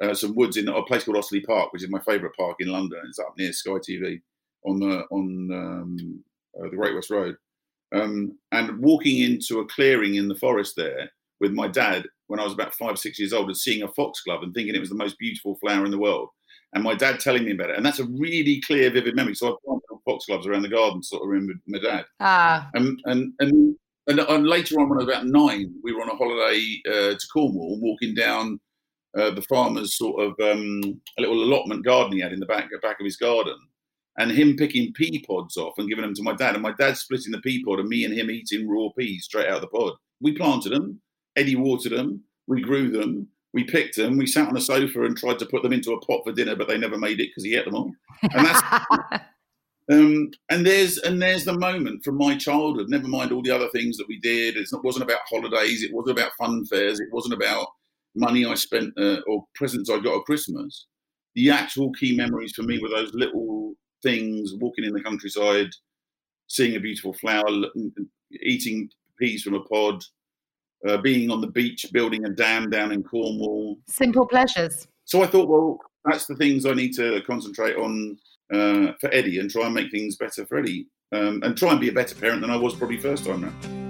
uh, 0.00 0.14
some 0.14 0.34
woods 0.34 0.56
in 0.56 0.68
a 0.68 0.82
place 0.82 1.04
called 1.04 1.16
Osterley 1.16 1.44
Park, 1.44 1.72
which 1.72 1.82
is 1.82 1.90
my 1.90 2.00
favourite 2.00 2.34
park 2.36 2.56
in 2.60 2.68
London. 2.68 3.00
It's 3.06 3.18
up 3.18 3.34
near 3.36 3.52
Sky 3.52 3.72
TV 3.72 4.20
on 4.64 4.80
the 4.80 5.04
on 5.10 5.50
um, 5.52 6.24
uh, 6.58 6.68
the 6.70 6.76
Great 6.76 6.94
West 6.94 7.10
Road, 7.10 7.36
um, 7.94 8.38
and 8.52 8.78
walking 8.78 9.20
into 9.20 9.60
a 9.60 9.66
clearing 9.66 10.14
in 10.14 10.28
the 10.28 10.34
forest 10.34 10.74
there 10.76 11.10
with 11.40 11.52
my 11.52 11.68
dad 11.68 12.06
when 12.26 12.40
I 12.40 12.44
was 12.44 12.52
about 12.52 12.74
five 12.74 12.98
six 12.98 13.18
years 13.18 13.32
old, 13.32 13.48
and 13.48 13.56
seeing 13.56 13.82
a 13.82 13.88
foxglove 13.88 14.42
and 14.42 14.54
thinking 14.54 14.74
it 14.74 14.80
was 14.80 14.90
the 14.90 14.94
most 14.94 15.18
beautiful 15.18 15.56
flower 15.56 15.84
in 15.84 15.90
the 15.90 15.98
world, 15.98 16.28
and 16.72 16.84
my 16.84 16.94
dad 16.94 17.20
telling 17.20 17.44
me 17.44 17.52
about 17.52 17.70
it, 17.70 17.76
and 17.76 17.84
that's 17.84 17.98
a 17.98 18.04
really 18.04 18.60
clear, 18.66 18.90
vivid 18.90 19.16
memory. 19.16 19.34
So 19.34 19.48
I've 19.48 19.62
planted 19.64 20.02
foxgloves 20.04 20.46
around 20.46 20.62
the 20.62 20.68
garden, 20.68 21.02
sort 21.02 21.22
of 21.22 21.28
remember 21.28 21.54
my 21.66 21.78
dad. 21.78 22.04
Ah, 22.20 22.68
and 22.74 23.00
and 23.04 23.32
and. 23.40 23.76
And, 24.06 24.18
and 24.18 24.46
later 24.48 24.80
on, 24.80 24.88
when 24.88 24.98
I 24.98 25.04
was 25.04 25.08
about 25.08 25.26
nine, 25.26 25.72
we 25.84 25.92
were 25.92 26.00
on 26.00 26.08
a 26.08 26.16
holiday 26.16 26.80
uh, 26.88 27.14
to 27.14 27.26
Cornwall, 27.32 27.78
walking 27.80 28.12
down 28.12 28.58
uh, 29.16 29.30
the 29.30 29.42
farmer's 29.42 29.96
sort 29.96 30.20
of 30.20 30.30
um, 30.40 31.00
a 31.18 31.20
little 31.20 31.44
allotment 31.44 31.84
garden 31.84 32.12
he 32.12 32.20
had 32.20 32.32
in 32.32 32.40
the 32.40 32.46
back 32.46 32.68
back 32.82 32.98
of 32.98 33.04
his 33.04 33.16
garden, 33.16 33.56
and 34.18 34.30
him 34.30 34.56
picking 34.56 34.92
pea 34.94 35.22
pods 35.26 35.56
off 35.56 35.74
and 35.78 35.88
giving 35.88 36.02
them 36.02 36.14
to 36.14 36.22
my 36.22 36.34
dad, 36.34 36.54
and 36.54 36.62
my 36.62 36.72
dad 36.72 36.96
splitting 36.96 37.30
the 37.30 37.40
pea 37.40 37.62
pod, 37.62 37.78
and 37.78 37.88
me 37.88 38.04
and 38.04 38.14
him 38.14 38.30
eating 38.30 38.68
raw 38.68 38.88
peas 38.98 39.24
straight 39.24 39.46
out 39.46 39.56
of 39.56 39.60
the 39.60 39.68
pod. 39.68 39.92
We 40.20 40.32
planted 40.32 40.70
them, 40.70 41.00
Eddie 41.36 41.56
watered 41.56 41.92
them, 41.92 42.22
we 42.46 42.62
grew 42.62 42.90
them, 42.90 43.28
we 43.52 43.64
picked 43.64 43.96
them, 43.96 44.16
we 44.16 44.26
sat 44.26 44.48
on 44.48 44.56
a 44.56 44.60
sofa 44.60 45.04
and 45.04 45.16
tried 45.16 45.38
to 45.40 45.46
put 45.46 45.62
them 45.62 45.72
into 45.72 45.92
a 45.92 46.00
pot 46.00 46.22
for 46.24 46.32
dinner, 46.32 46.54
but 46.54 46.68
they 46.68 46.78
never 46.78 46.96
made 46.96 47.20
it 47.20 47.28
because 47.28 47.44
he 47.44 47.56
ate 47.56 47.64
them 47.64 47.74
all. 47.74 47.92
And 48.22 48.46
that's 48.46 48.62
um, 49.92 50.30
and 50.50 50.64
there's 50.64 50.98
and 50.98 51.20
there's 51.20 51.44
the 51.44 51.58
moment 51.58 52.04
from 52.04 52.16
my 52.16 52.36
childhood. 52.36 52.88
Never 52.88 53.08
mind 53.08 53.32
all 53.32 53.42
the 53.42 53.50
other 53.50 53.68
things 53.70 53.96
that 53.96 54.08
we 54.08 54.20
did. 54.20 54.56
It 54.56 54.68
wasn't 54.84 55.04
about 55.04 55.20
holidays. 55.28 55.82
It 55.82 55.92
wasn't 55.92 56.18
about 56.18 56.32
fun 56.38 56.64
fairs. 56.66 57.00
It 57.00 57.08
wasn't 57.12 57.34
about 57.34 57.66
money 58.14 58.44
I 58.44 58.54
spent 58.54 58.92
uh, 58.98 59.20
or 59.26 59.44
presents 59.54 59.90
I 59.90 59.98
got 59.98 60.18
at 60.18 60.24
Christmas, 60.24 60.86
the 61.34 61.50
actual 61.50 61.92
key 61.92 62.16
memories 62.16 62.52
for 62.54 62.62
me 62.62 62.78
were 62.80 62.88
those 62.88 63.14
little 63.14 63.74
things: 64.02 64.54
walking 64.54 64.84
in 64.84 64.92
the 64.92 65.02
countryside, 65.02 65.70
seeing 66.48 66.76
a 66.76 66.80
beautiful 66.80 67.14
flower, 67.14 67.48
eating 68.42 68.88
peas 69.18 69.42
from 69.42 69.54
a 69.54 69.64
pod, 69.64 70.02
uh, 70.86 70.96
being 70.98 71.30
on 71.30 71.40
the 71.40 71.46
beach, 71.46 71.86
building 71.92 72.24
a 72.24 72.30
dam 72.30 72.70
down 72.70 72.92
in 72.92 73.02
Cornwall. 73.02 73.78
Simple 73.86 74.26
pleasures. 74.26 74.86
So 75.04 75.22
I 75.22 75.26
thought, 75.26 75.48
well, 75.48 75.78
that's 76.04 76.26
the 76.26 76.36
things 76.36 76.66
I 76.66 76.72
need 76.72 76.94
to 76.94 77.20
concentrate 77.22 77.76
on 77.76 78.18
uh, 78.52 78.92
for 79.00 79.12
Eddie 79.12 79.38
and 79.38 79.50
try 79.50 79.66
and 79.66 79.74
make 79.74 79.90
things 79.90 80.16
better 80.16 80.46
for 80.46 80.58
Eddie, 80.58 80.86
um, 81.12 81.42
and 81.42 81.56
try 81.56 81.70
and 81.70 81.80
be 81.80 81.88
a 81.88 81.92
better 81.92 82.14
parent 82.14 82.40
than 82.40 82.50
I 82.50 82.56
was 82.56 82.74
probably 82.74 82.98
first 82.98 83.24
time 83.24 83.44
around. 83.44 83.80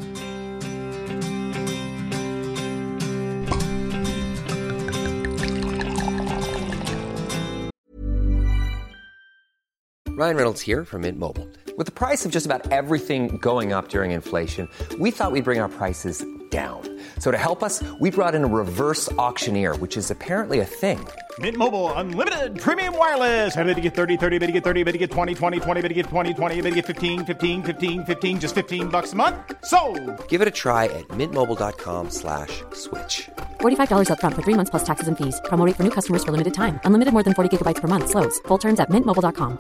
Ryan 10.21 10.37
Reynolds 10.37 10.61
here 10.61 10.85
from 10.85 11.03
Mint 11.03 11.19
Mobile. 11.19 11.49
With 11.79 11.87
the 11.87 11.93
price 11.93 12.27
of 12.27 12.33
just 12.33 12.45
about 12.45 12.71
everything 12.71 13.39
going 13.39 13.73
up 13.73 13.89
during 13.89 14.11
inflation, 14.11 14.69
we 14.99 15.11
thought 15.11 15.33
we'd 15.33 15.45
bring 15.45 15.61
our 15.61 15.71
prices 15.71 16.23
down. 16.51 16.83
So 17.21 17.31
to 17.31 17.39
help 17.39 17.63
us, 17.63 17.81
we 18.01 18.11
brought 18.11 18.35
in 18.35 18.43
a 18.43 18.47
reverse 18.47 19.11
auctioneer, 19.13 19.77
which 19.77 19.97
is 19.97 20.11
apparently 20.11 20.59
a 20.59 20.65
thing. 20.65 21.07
Mint 21.39 21.57
Mobile 21.57 21.93
unlimited 21.93 22.59
premium 22.59 22.99
wireless. 22.99 23.57
Ready 23.57 23.75
to 23.75 23.81
get 23.81 23.95
30, 23.95 24.17
30, 24.17 24.39
bit 24.41 24.47
to 24.47 24.53
get 24.53 24.65
30, 24.65 24.83
bit 24.83 24.93
to 24.93 24.99
get 24.99 25.13
20, 25.13 25.33
20, 25.37 25.61
20, 25.61 25.81
bit 25.81 25.89
to 25.89 25.95
get 25.95 26.07
20, 26.07 26.35
20, 26.35 26.61
bit 26.61 26.71
to 26.71 26.75
get 26.77 26.87
15, 26.87 27.25
15, 27.25 27.63
15, 27.63 28.05
15 28.05 28.41
just 28.41 28.55
15 28.57 28.89
bucks 28.89 29.13
a 29.13 29.17
month. 29.17 29.37
So, 29.65 29.79
Give 30.27 30.43
it 30.43 30.49
a 30.49 30.51
try 30.63 30.87
at 30.87 31.07
mintmobile.com/switch. 31.11 32.65
slash 32.73 33.31
$45 33.61 34.11
up 34.11 34.19
front 34.19 34.35
for 34.35 34.43
3 34.43 34.55
months 34.55 34.71
plus 34.71 34.83
taxes 34.83 35.07
and 35.07 35.17
fees. 35.17 35.41
Promo 35.45 35.65
for 35.77 35.85
new 35.85 35.95
customers 35.99 36.25
for 36.25 36.33
limited 36.33 36.53
time. 36.55 36.81
Unlimited 36.85 37.13
more 37.13 37.23
than 37.23 37.35
40 37.35 37.57
gigabytes 37.57 37.81
per 37.81 37.87
month 37.87 38.11
slows. 38.11 38.41
Full 38.49 38.59
terms 38.59 38.81
at 38.81 38.91
mintmobile.com. 38.91 39.59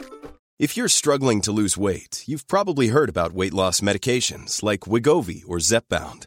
If 0.60 0.76
you're 0.76 0.88
struggling 0.88 1.40
to 1.42 1.52
lose 1.52 1.78
weight, 1.78 2.22
you've 2.26 2.46
probably 2.46 2.88
heard 2.88 3.08
about 3.08 3.32
weight 3.32 3.54
loss 3.54 3.80
medications 3.80 4.62
like 4.62 4.80
Wegovy 4.80 5.42
or 5.48 5.56
Zepbound, 5.56 6.26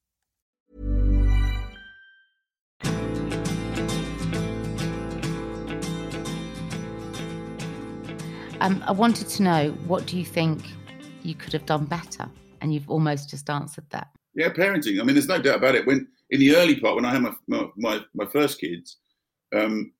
Um, 8.61 8.83
I 8.85 8.91
wanted 8.91 9.27
to 9.27 9.43
know 9.43 9.71
what 9.87 10.05
do 10.05 10.19
you 10.19 10.23
think 10.23 10.61
you 11.23 11.33
could 11.33 11.51
have 11.51 11.65
done 11.65 11.85
better? 11.85 12.29
And 12.61 12.71
you've 12.71 12.89
almost 12.91 13.27
just 13.27 13.49
answered 13.49 13.85
that. 13.89 14.09
Yeah, 14.35 14.49
parenting. 14.49 15.01
I 15.01 15.03
mean, 15.03 15.15
there's 15.15 15.27
no 15.27 15.41
doubt 15.41 15.57
about 15.57 15.73
it. 15.73 15.87
When 15.87 16.07
in 16.29 16.39
the 16.39 16.55
early 16.55 16.79
part, 16.79 16.95
when 16.95 17.03
I 17.03 17.11
had 17.11 17.23
my 17.23 17.33
my, 17.75 18.01
my, 18.13 18.25
first 18.27 18.61
kids, 18.61 18.97
um, 19.53 19.91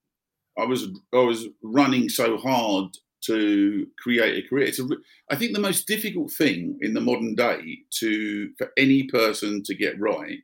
I 0.59 0.65
was 0.65 0.89
I 1.11 1.17
was 1.17 1.47
running 1.63 2.07
so 2.07 2.37
hard 2.37 2.85
to 3.25 3.87
create 3.97 4.45
a 4.45 4.47
career. 4.47 4.67
It's 4.67 4.79
a, 4.79 4.87
I 5.31 5.35
think 5.35 5.53
the 5.53 5.59
most 5.59 5.87
difficult 5.87 6.31
thing 6.31 6.77
in 6.81 6.93
the 6.93 7.01
modern 7.01 7.33
day 7.33 7.79
to 7.99 8.51
for 8.59 8.71
any 8.77 9.07
person 9.07 9.63
to 9.63 9.75
get 9.75 9.99
right 9.99 10.37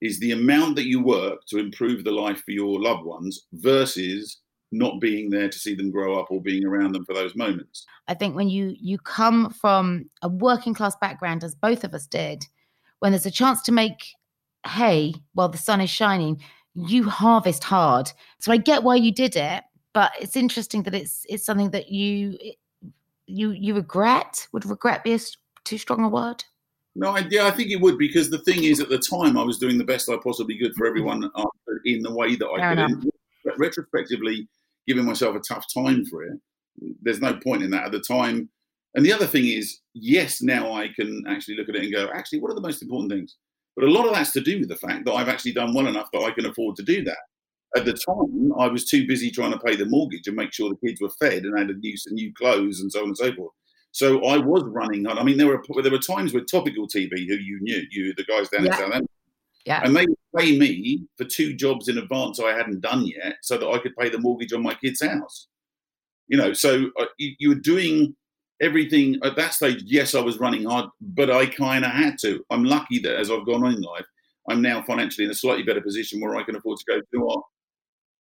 is 0.00 0.18
the 0.18 0.32
amount 0.32 0.74
that 0.76 0.88
you 0.88 1.00
work 1.00 1.46
to 1.50 1.58
improve 1.58 2.02
the 2.02 2.10
life 2.10 2.42
for 2.44 2.50
your 2.50 2.82
loved 2.82 3.04
ones 3.04 3.46
versus 3.52 4.41
not 4.72 5.00
being 5.00 5.30
there 5.30 5.48
to 5.48 5.58
see 5.58 5.74
them 5.74 5.90
grow 5.90 6.18
up 6.18 6.30
or 6.30 6.40
being 6.40 6.64
around 6.64 6.92
them 6.92 7.04
for 7.04 7.14
those 7.14 7.36
moments. 7.36 7.86
I 8.08 8.14
think 8.14 8.34
when 8.34 8.48
you 8.48 8.74
you 8.80 8.98
come 8.98 9.50
from 9.50 10.08
a 10.22 10.28
working 10.28 10.74
class 10.74 10.96
background, 10.96 11.44
as 11.44 11.54
both 11.54 11.84
of 11.84 11.94
us 11.94 12.06
did, 12.06 12.46
when 12.98 13.12
there's 13.12 13.26
a 13.26 13.30
chance 13.30 13.62
to 13.62 13.72
make 13.72 14.14
hay 14.66 15.14
while 15.34 15.48
the 15.48 15.58
sun 15.58 15.80
is 15.80 15.90
shining, 15.90 16.40
you 16.74 17.08
harvest 17.08 17.64
hard. 17.64 18.10
So 18.40 18.52
I 18.52 18.56
get 18.56 18.82
why 18.82 18.96
you 18.96 19.12
did 19.12 19.36
it, 19.36 19.64
but 19.92 20.12
it's 20.20 20.36
interesting 20.36 20.82
that 20.84 20.94
it's 20.94 21.26
it's 21.28 21.44
something 21.44 21.70
that 21.70 21.90
you 21.90 22.38
you 23.26 23.50
you 23.50 23.74
regret. 23.74 24.46
Would 24.52 24.66
regret 24.66 25.04
be 25.04 25.14
a 25.14 25.20
too 25.64 25.78
strong 25.78 26.04
a 26.04 26.08
word? 26.08 26.44
No, 26.94 27.10
I, 27.10 27.26
yeah, 27.30 27.46
I 27.46 27.50
think 27.50 27.70
it 27.70 27.80
would 27.80 27.96
because 27.96 28.28
the 28.28 28.38
thing 28.38 28.64
is, 28.64 28.78
at 28.78 28.90
the 28.90 28.98
time, 28.98 29.38
I 29.38 29.42
was 29.42 29.58
doing 29.58 29.78
the 29.78 29.84
best 29.84 30.10
I 30.10 30.16
possibly 30.22 30.58
could 30.58 30.74
for 30.74 30.86
everyone 30.86 31.30
uh, 31.34 31.44
in 31.86 32.02
the 32.02 32.12
way 32.12 32.36
that 32.36 32.46
I 32.46 32.58
Fair 32.58 32.86
could. 32.86 33.10
Retrospectively, 33.58 34.48
giving 34.86 35.04
myself 35.04 35.36
a 35.36 35.40
tough 35.40 35.64
time 35.72 36.04
for 36.04 36.22
it. 36.24 36.38
There's 37.02 37.20
no 37.20 37.34
point 37.34 37.62
in 37.62 37.70
that 37.70 37.86
at 37.86 37.92
the 37.92 38.00
time. 38.00 38.48
And 38.94 39.04
the 39.04 39.12
other 39.12 39.26
thing 39.26 39.46
is, 39.46 39.80
yes, 39.94 40.42
now 40.42 40.72
I 40.72 40.88
can 40.88 41.24
actually 41.28 41.56
look 41.56 41.68
at 41.68 41.76
it 41.76 41.84
and 41.84 41.92
go, 41.92 42.10
actually, 42.12 42.40
what 42.40 42.50
are 42.50 42.54
the 42.54 42.60
most 42.60 42.82
important 42.82 43.10
things? 43.10 43.36
But 43.74 43.86
a 43.86 43.90
lot 43.90 44.06
of 44.06 44.12
that's 44.12 44.32
to 44.32 44.40
do 44.40 44.58
with 44.58 44.68
the 44.68 44.76
fact 44.76 45.06
that 45.06 45.14
I've 45.14 45.28
actually 45.28 45.52
done 45.52 45.72
well 45.72 45.86
enough 45.86 46.08
that 46.12 46.22
I 46.22 46.30
can 46.30 46.46
afford 46.46 46.76
to 46.76 46.82
do 46.82 47.02
that. 47.04 47.16
At 47.74 47.86
the 47.86 47.94
time, 47.94 48.52
I 48.58 48.68
was 48.68 48.84
too 48.84 49.06
busy 49.06 49.30
trying 49.30 49.52
to 49.52 49.58
pay 49.58 49.76
the 49.76 49.86
mortgage 49.86 50.26
and 50.26 50.36
make 50.36 50.52
sure 50.52 50.68
the 50.68 50.86
kids 50.86 51.00
were 51.00 51.08
fed 51.18 51.44
and 51.44 51.58
had 51.58 51.70
a 51.70 51.74
new, 51.74 51.94
new 52.10 52.32
clothes 52.34 52.80
and 52.80 52.92
so 52.92 53.00
on 53.00 53.06
and 53.06 53.16
so 53.16 53.32
forth. 53.34 53.52
So 53.92 54.24
I 54.24 54.38
was 54.38 54.62
running. 54.64 55.06
I 55.06 55.22
mean, 55.22 55.38
there 55.38 55.46
were 55.46 55.62
there 55.82 55.92
were 55.92 55.98
times 55.98 56.32
with 56.32 56.50
Topical 56.50 56.86
TV, 56.86 57.10
who 57.10 57.34
you 57.34 57.58
knew, 57.60 57.82
you 57.90 58.14
the 58.16 58.24
guys 58.24 58.48
down 58.48 58.64
yeah. 58.64 58.72
in 58.72 58.78
Southampton, 58.78 59.08
yeah. 59.64 59.80
And 59.84 59.94
they 59.94 60.06
would 60.06 60.18
pay 60.36 60.58
me 60.58 61.06
for 61.16 61.24
two 61.24 61.54
jobs 61.54 61.88
in 61.88 61.98
advance 61.98 62.40
I 62.40 62.56
hadn't 62.56 62.80
done 62.80 63.06
yet 63.06 63.36
so 63.42 63.58
that 63.58 63.68
I 63.68 63.78
could 63.78 63.96
pay 63.96 64.08
the 64.08 64.18
mortgage 64.18 64.52
on 64.52 64.62
my 64.62 64.74
kid's 64.74 65.02
house. 65.02 65.48
You 66.28 66.38
know, 66.38 66.52
so 66.52 66.90
uh, 66.98 67.06
you, 67.18 67.34
you 67.38 67.48
were 67.50 67.54
doing 67.56 68.16
everything 68.60 69.18
at 69.24 69.36
that 69.36 69.54
stage. 69.54 69.82
Yes, 69.84 70.14
I 70.14 70.20
was 70.20 70.38
running 70.38 70.64
hard, 70.64 70.86
but 71.00 71.30
I 71.30 71.46
kind 71.46 71.84
of 71.84 71.90
had 71.90 72.16
to. 72.22 72.44
I'm 72.50 72.64
lucky 72.64 72.98
that 73.00 73.16
as 73.16 73.30
I've 73.30 73.46
gone 73.46 73.64
on 73.64 73.74
in 73.74 73.82
life, 73.82 74.06
I'm 74.48 74.62
now 74.62 74.82
financially 74.82 75.24
in 75.24 75.30
a 75.30 75.34
slightly 75.34 75.62
better 75.62 75.80
position 75.80 76.20
where 76.20 76.36
I 76.36 76.42
can 76.42 76.56
afford 76.56 76.78
to 76.78 76.84
go, 76.88 76.94
you 76.96 77.18
know 77.18 77.26
what? 77.26 77.42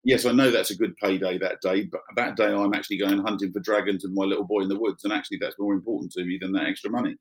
yes, 0.04 0.26
I 0.26 0.32
know 0.32 0.52
that's 0.52 0.72
a 0.72 0.78
good 0.78 0.96
payday 0.98 1.38
that 1.38 1.62
day, 1.62 1.84
but 1.84 2.02
that 2.16 2.36
day 2.36 2.48
I'm 2.48 2.74
actually 2.74 2.98
going 2.98 3.20
hunting 3.20 3.52
for 3.52 3.60
dragons 3.60 4.04
with 4.04 4.14
my 4.14 4.24
little 4.24 4.44
boy 4.44 4.62
in 4.62 4.70
the 4.70 4.80
woods, 4.80 5.04
and 5.04 5.14
actually 5.14 5.38
that's 5.39 5.60
more 5.60 5.74
important 5.74 6.12
to 6.14 6.26
me 6.26 6.38
than 6.39 6.52
that 6.54 6.68
extra 6.68 6.89
money. 6.89 7.16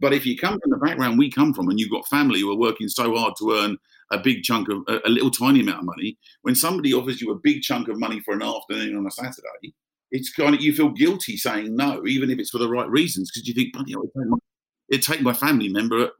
But 0.00 0.12
if 0.12 0.26
you 0.26 0.36
come 0.36 0.58
from 0.60 0.70
the 0.70 0.76
background 0.78 1.18
we 1.18 1.30
come 1.30 1.54
from, 1.54 1.68
and 1.68 1.78
you've 1.78 1.90
got 1.90 2.06
family 2.08 2.40
who 2.40 2.52
are 2.52 2.58
working 2.58 2.88
so 2.88 3.16
hard 3.16 3.34
to 3.38 3.52
earn 3.52 3.78
a 4.10 4.18
big 4.18 4.42
chunk 4.42 4.68
of 4.68 4.82
a, 4.88 5.08
little 5.08 5.30
tiny 5.30 5.60
amount 5.60 5.78
of 5.78 5.84
money, 5.84 6.18
when 6.42 6.54
somebody 6.54 6.92
offers 6.92 7.20
you 7.20 7.30
a 7.30 7.38
big 7.38 7.62
chunk 7.62 7.88
of 7.88 7.98
money 7.98 8.20
for 8.20 8.34
an 8.34 8.42
afternoon 8.42 8.96
on 8.96 9.06
a 9.06 9.10
Saturday, 9.10 9.74
it's 10.10 10.32
kind 10.32 10.54
of 10.54 10.60
you 10.60 10.72
feel 10.72 10.90
guilty 10.90 11.36
saying 11.36 11.74
no, 11.74 12.06
even 12.06 12.30
if 12.30 12.38
it's 12.38 12.50
for 12.50 12.58
the 12.58 12.68
right 12.68 12.88
reasons, 12.88 13.30
because 13.30 13.48
you 13.48 13.54
think, 13.54 13.72
bloody 13.72 13.94
it'd 14.90 15.02
take 15.02 15.22
my 15.22 15.32
family 15.32 15.68
member 15.68 16.10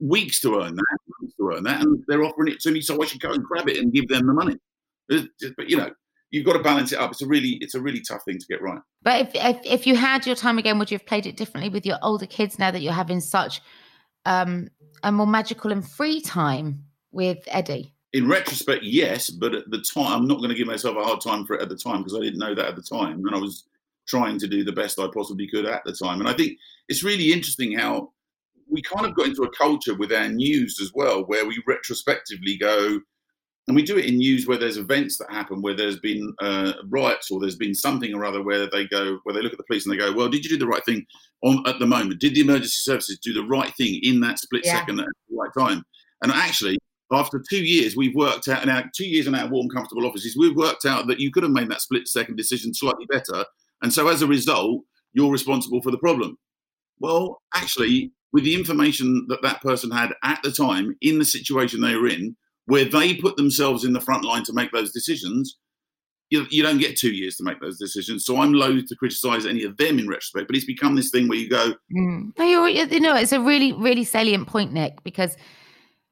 weeks 0.00 0.40
to 0.40 0.60
earn 0.60 0.74
that, 0.74 0.98
to 1.38 1.52
earn 1.52 1.62
that, 1.64 1.80
and 1.80 2.04
they're 2.08 2.24
offering 2.24 2.52
it 2.52 2.60
to 2.60 2.70
me, 2.70 2.80
so 2.80 3.02
I 3.02 3.06
should 3.06 3.20
go 3.20 3.32
and 3.32 3.42
grab 3.42 3.68
it 3.68 3.78
and 3.78 3.92
give 3.92 4.08
them 4.08 4.26
the 4.26 4.34
money. 4.34 4.56
But 5.08 5.68
you 5.68 5.76
know, 5.76 5.90
you've 6.32 6.44
got 6.44 6.54
to 6.54 6.62
balance 6.62 6.90
it 6.90 6.98
up. 6.98 7.12
It's 7.12 7.22
a 7.22 7.26
really, 7.28 7.58
it's 7.60 7.76
a 7.76 7.80
really 7.80 8.00
tough 8.00 8.24
thing 8.24 8.38
to 8.38 8.46
get 8.46 8.60
right. 8.60 8.80
But 9.02 9.20
if, 9.20 9.30
if 9.34 9.60
if 9.64 9.86
you 9.86 9.94
had 9.94 10.26
your 10.26 10.34
time 10.34 10.58
again, 10.58 10.80
would 10.80 10.90
you 10.90 10.98
have 10.98 11.06
played 11.06 11.26
it 11.26 11.36
differently 11.36 11.70
with 11.70 11.86
your 11.86 11.98
older 12.02 12.26
kids 12.26 12.58
now 12.58 12.72
that 12.72 12.82
you're 12.82 12.92
having 12.92 13.20
such 13.20 13.60
um, 14.24 14.68
a 15.04 15.12
more 15.12 15.26
magical 15.26 15.70
and 15.70 15.88
free 15.88 16.20
time 16.20 16.84
with 17.12 17.38
Eddie? 17.46 17.94
In 18.12 18.28
retrospect, 18.28 18.82
yes, 18.82 19.30
but 19.30 19.54
at 19.54 19.70
the 19.70 19.80
time, 19.80 20.22
I'm 20.22 20.26
not 20.26 20.38
going 20.38 20.50
to 20.50 20.56
give 20.56 20.66
myself 20.66 20.96
a 20.96 21.04
hard 21.04 21.20
time 21.20 21.46
for 21.46 21.54
it 21.54 21.62
at 21.62 21.68
the 21.68 21.76
time 21.76 21.98
because 21.98 22.14
I 22.14 22.20
didn't 22.20 22.40
know 22.40 22.54
that 22.54 22.66
at 22.66 22.76
the 22.76 22.82
time, 22.82 23.24
and 23.26 23.34
I 23.34 23.38
was 23.38 23.64
trying 24.08 24.38
to 24.38 24.48
do 24.48 24.64
the 24.64 24.72
best 24.72 24.98
I 24.98 25.06
possibly 25.14 25.48
could 25.48 25.64
at 25.64 25.82
the 25.84 25.92
time. 25.92 26.20
And 26.20 26.28
I 26.28 26.34
think 26.34 26.58
it's 26.88 27.04
really 27.04 27.32
interesting 27.32 27.72
how 27.72 28.12
we 28.68 28.82
kind 28.82 29.06
of 29.06 29.14
got 29.14 29.26
into 29.26 29.42
a 29.42 29.50
culture 29.50 29.94
with 29.94 30.12
our 30.12 30.28
news 30.28 30.78
as 30.80 30.92
well, 30.94 31.24
where 31.24 31.46
we 31.46 31.62
retrospectively 31.66 32.56
go, 32.58 33.00
and 33.68 33.76
we 33.76 33.82
do 33.82 33.96
it 33.96 34.06
in 34.06 34.16
news 34.16 34.46
where 34.46 34.58
there's 34.58 34.76
events 34.76 35.18
that 35.18 35.30
happen 35.30 35.62
where 35.62 35.76
there's 35.76 35.98
been 36.00 36.34
uh, 36.42 36.72
riots 36.88 37.30
or 37.30 37.40
there's 37.40 37.56
been 37.56 37.74
something 37.74 38.12
or 38.12 38.24
other 38.24 38.42
where 38.42 38.68
they 38.68 38.86
go 38.86 39.20
where 39.22 39.34
they 39.34 39.40
look 39.40 39.52
at 39.52 39.58
the 39.58 39.64
police 39.64 39.86
and 39.86 39.92
they 39.92 39.98
go 39.98 40.12
well 40.12 40.28
did 40.28 40.44
you 40.44 40.50
do 40.50 40.58
the 40.58 40.66
right 40.66 40.84
thing 40.84 41.06
on 41.42 41.62
at 41.66 41.78
the 41.78 41.86
moment? 41.86 42.20
Did 42.20 42.34
the 42.34 42.40
emergency 42.40 42.80
services 42.82 43.18
do 43.18 43.32
the 43.32 43.44
right 43.44 43.72
thing 43.76 44.00
in 44.02 44.20
that 44.20 44.38
split 44.38 44.62
yeah. 44.64 44.78
second 44.78 45.00
at 45.00 45.06
the 45.28 45.36
right 45.36 45.50
time? 45.56 45.84
And 46.22 46.32
actually 46.32 46.78
after 47.12 47.42
two 47.48 47.62
years 47.62 47.96
we've 47.96 48.14
worked 48.14 48.48
out 48.48 48.62
in 48.62 48.68
our 48.68 48.84
two 48.94 49.06
years 49.06 49.26
in 49.26 49.34
our 49.34 49.48
warm 49.48 49.68
comfortable 49.68 50.06
offices 50.06 50.36
we've 50.36 50.56
worked 50.56 50.86
out 50.86 51.06
that 51.06 51.20
you 51.20 51.30
could 51.30 51.42
have 51.42 51.52
made 51.52 51.70
that 51.70 51.82
split 51.82 52.08
second 52.08 52.36
decision 52.36 52.74
slightly 52.74 53.06
better. 53.06 53.44
And 53.82 53.92
so 53.92 54.08
as 54.08 54.22
a 54.22 54.26
result 54.26 54.82
you're 55.12 55.30
responsible 55.30 55.82
for 55.82 55.90
the 55.90 55.98
problem. 55.98 56.36
Well 56.98 57.40
actually 57.54 58.12
with 58.32 58.44
the 58.44 58.54
information 58.54 59.26
that 59.28 59.42
that 59.42 59.60
person 59.60 59.90
had 59.90 60.14
at 60.24 60.42
the 60.42 60.50
time 60.50 60.96
in 61.02 61.18
the 61.18 61.24
situation 61.24 61.80
they 61.80 61.94
were 61.94 62.08
in 62.08 62.34
where 62.66 62.84
they 62.84 63.14
put 63.14 63.36
themselves 63.36 63.84
in 63.84 63.92
the 63.92 64.00
front 64.00 64.24
line 64.24 64.44
to 64.44 64.52
make 64.52 64.72
those 64.72 64.92
decisions, 64.92 65.58
you, 66.30 66.46
you 66.50 66.62
don't 66.62 66.78
get 66.78 66.96
two 66.96 67.12
years 67.12 67.36
to 67.36 67.44
make 67.44 67.60
those 67.60 67.78
decisions. 67.78 68.24
So 68.24 68.40
I'm 68.40 68.54
loath 68.54 68.86
to 68.86 68.96
criticise 68.96 69.44
any 69.44 69.64
of 69.64 69.76
them 69.76 69.98
in 69.98 70.08
retrospect, 70.08 70.46
but 70.46 70.56
it's 70.56 70.64
become 70.64 70.94
this 70.94 71.10
thing 71.10 71.28
where 71.28 71.38
you 71.38 71.48
go. 71.48 71.74
Mm. 71.94 72.32
You 72.38 73.00
know, 73.00 73.14
it's 73.14 73.32
a 73.32 73.40
really, 73.40 73.74
really 73.74 74.04
salient 74.04 74.48
point, 74.48 74.72
Nick, 74.72 75.02
because 75.04 75.36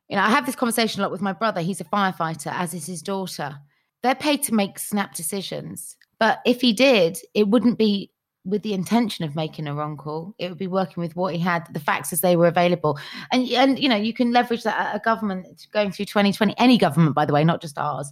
you 0.08 0.16
know 0.16 0.22
I 0.22 0.28
have 0.28 0.44
this 0.44 0.56
conversation 0.56 1.00
a 1.00 1.04
lot 1.04 1.12
with 1.12 1.22
my 1.22 1.32
brother. 1.32 1.62
He's 1.62 1.80
a 1.80 1.84
firefighter, 1.84 2.52
as 2.52 2.74
is 2.74 2.86
his 2.86 3.00
daughter. 3.00 3.56
They're 4.02 4.14
paid 4.14 4.42
to 4.44 4.54
make 4.54 4.78
snap 4.78 5.14
decisions, 5.14 5.96
but 6.18 6.40
if 6.44 6.60
he 6.60 6.72
did, 6.72 7.18
it 7.34 7.48
wouldn't 7.48 7.78
be 7.78 8.10
with 8.44 8.62
the 8.62 8.72
intention 8.72 9.24
of 9.24 9.36
making 9.36 9.66
a 9.66 9.74
wrong 9.74 9.96
call. 9.96 10.34
It 10.38 10.48
would 10.48 10.58
be 10.58 10.66
working 10.66 11.02
with 11.02 11.14
what 11.14 11.34
he 11.34 11.40
had, 11.40 11.66
the 11.72 11.80
facts 11.80 12.12
as 12.12 12.20
they 12.20 12.36
were 12.36 12.46
available. 12.46 12.98
And 13.32 13.48
and 13.50 13.78
you 13.78 13.88
know, 13.88 13.96
you 13.96 14.12
can 14.12 14.32
leverage 14.32 14.62
that 14.62 14.78
at 14.78 14.96
a 14.96 15.00
government 15.00 15.66
going 15.72 15.92
through 15.92 16.06
2020, 16.06 16.54
any 16.58 16.78
government, 16.78 17.14
by 17.14 17.26
the 17.26 17.32
way, 17.32 17.44
not 17.44 17.60
just 17.60 17.78
ours. 17.78 18.10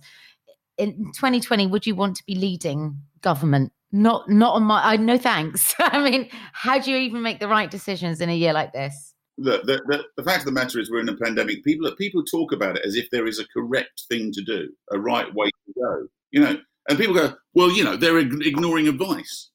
In 0.77 1.13
2020, 1.15 1.67
would 1.67 1.87
you 1.87 1.95
want 1.95 2.17
to 2.17 2.25
be 2.27 2.35
leading 2.35 3.01
government? 3.23 3.73
Not 3.91 4.29
not 4.29 4.55
on 4.55 4.65
my 4.65 4.83
I 4.85 4.97
no 4.97 5.17
thanks. 5.17 5.75
I 5.79 6.03
mean, 6.03 6.29
how 6.53 6.79
do 6.79 6.91
you 6.91 6.99
even 6.99 7.23
make 7.23 7.41
the 7.41 7.49
right 7.49 7.71
decisions 7.71 8.21
in 8.21 8.29
a 8.29 8.37
year 8.37 8.53
like 8.53 8.73
this? 8.73 9.15
Look, 9.41 9.65
the, 9.67 9.81
the, 9.87 10.05
the 10.17 10.25
fact 10.25 10.41
of 10.41 10.47
the 10.47 10.53
matter 10.53 10.81
is 10.81 10.91
we're 10.91 11.01
in 11.01 11.09
a 11.09 11.17
pandemic. 11.17 11.65
People 11.65 11.91
people 11.97 12.23
talk 12.25 12.53
about 12.53 12.77
it 12.77 12.85
as 12.85 12.97
if 12.97 13.09
there 13.11 13.27
is 13.27 13.39
a 13.39 13.47
correct 13.49 14.05
thing 14.09 14.31
to 14.33 14.43
do, 14.43 14.69
a 14.93 14.99
right 14.99 15.33
way 15.35 15.47
to 15.47 15.73
go. 15.81 16.07
You 16.33 16.41
know, 16.41 16.57
and 16.89 16.99
people 16.99 17.15
go, 17.15 17.35
well, 17.55 17.71
you 17.71 17.85
know, 17.85 17.97
they're 17.97 18.19
ignoring 18.19 18.89
advice. 18.89 19.51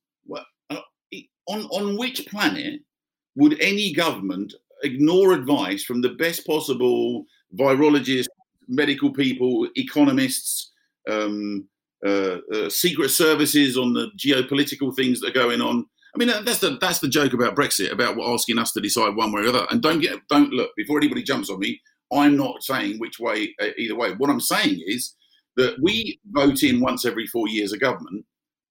On, 1.47 1.65
on 1.65 1.97
which 1.97 2.25
planet 2.27 2.81
would 3.35 3.59
any 3.59 3.93
government 3.93 4.53
ignore 4.83 5.33
advice 5.33 5.83
from 5.83 6.01
the 6.01 6.09
best 6.09 6.45
possible 6.45 7.25
virologists, 7.55 8.27
medical 8.67 9.11
people, 9.11 9.67
economists, 9.75 10.71
um, 11.09 11.67
uh, 12.05 12.37
uh, 12.53 12.69
secret 12.69 13.09
services 13.09 13.77
on 13.77 13.93
the 13.93 14.09
geopolitical 14.17 14.95
things 14.95 15.19
that 15.19 15.29
are 15.29 15.39
going 15.39 15.61
on? 15.61 15.85
I 16.15 16.19
mean, 16.19 16.27
that's 16.45 16.59
the 16.59 16.77
that's 16.79 16.99
the 16.99 17.07
joke 17.07 17.33
about 17.33 17.55
Brexit, 17.55 17.91
about 17.91 18.19
asking 18.19 18.59
us 18.59 18.71
to 18.73 18.81
decide 18.81 19.15
one 19.15 19.31
way 19.31 19.41
or 19.41 19.45
the 19.45 19.49
other. 19.49 19.67
And 19.71 19.81
don't 19.81 19.99
get 19.99 20.19
don't 20.29 20.51
look 20.51 20.71
before 20.77 20.97
anybody 20.97 21.23
jumps 21.23 21.49
on 21.49 21.59
me. 21.59 21.81
I'm 22.11 22.37
not 22.37 22.63
saying 22.63 22.99
which 22.99 23.19
way 23.19 23.55
uh, 23.59 23.69
either 23.77 23.95
way. 23.95 24.13
What 24.13 24.29
I'm 24.29 24.39
saying 24.39 24.83
is 24.85 25.15
that 25.57 25.75
we 25.81 26.19
vote 26.27 26.61
in 26.61 26.81
once 26.81 27.05
every 27.05 27.25
four 27.27 27.47
years 27.47 27.73
a 27.73 27.77
government 27.77 28.25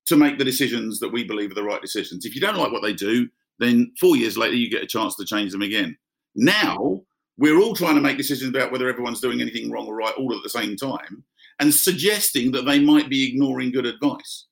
to 0.07 0.17
make 0.17 0.39
the 0.39 0.45
decisions 0.45 0.99
that 1.01 1.13
we 1.13 1.25
believe 1.25 1.51
are 1.53 1.55
the 1.55 1.63
right 1.63 1.81
decisions. 1.81 2.25
If 2.25 2.35
you 2.35 2.41
don't 2.41 2.57
like 2.57 2.73
what 2.73 2.83
they 2.83 2.93
do, 2.93 3.29
then 3.59 3.93
four 4.01 4.17
years 4.17 4.37
later 4.37 4.57
you 4.57 4.71
get 4.71 4.83
a 4.83 4.87
chance 4.87 5.17
to 5.17 5.25
change 5.25 5.53
them 5.53 5.63
again. 5.63 5.97
Now 6.35 7.03
we're 7.39 7.59
all 7.59 7.75
trying 7.75 7.95
to 7.95 8.01
make 8.01 8.17
decisions 8.17 8.55
about 8.55 8.73
whether 8.73 8.89
everyone's 8.89 9.21
doing 9.21 9.41
anything 9.41 9.71
wrong 9.71 9.87
or 9.87 9.97
right 9.97 10.15
all 10.17 10.35
at 10.37 10.43
the 10.43 10.49
same 10.49 10.77
time 10.77 11.25
and 11.61 11.73
suggesting 11.73 12.53
that 12.53 12.65
they 12.65 12.81
might 12.81 13.09
be 13.09 13.29
ignoring 13.29 13.73
good 13.73 13.87
advice. 13.87 14.47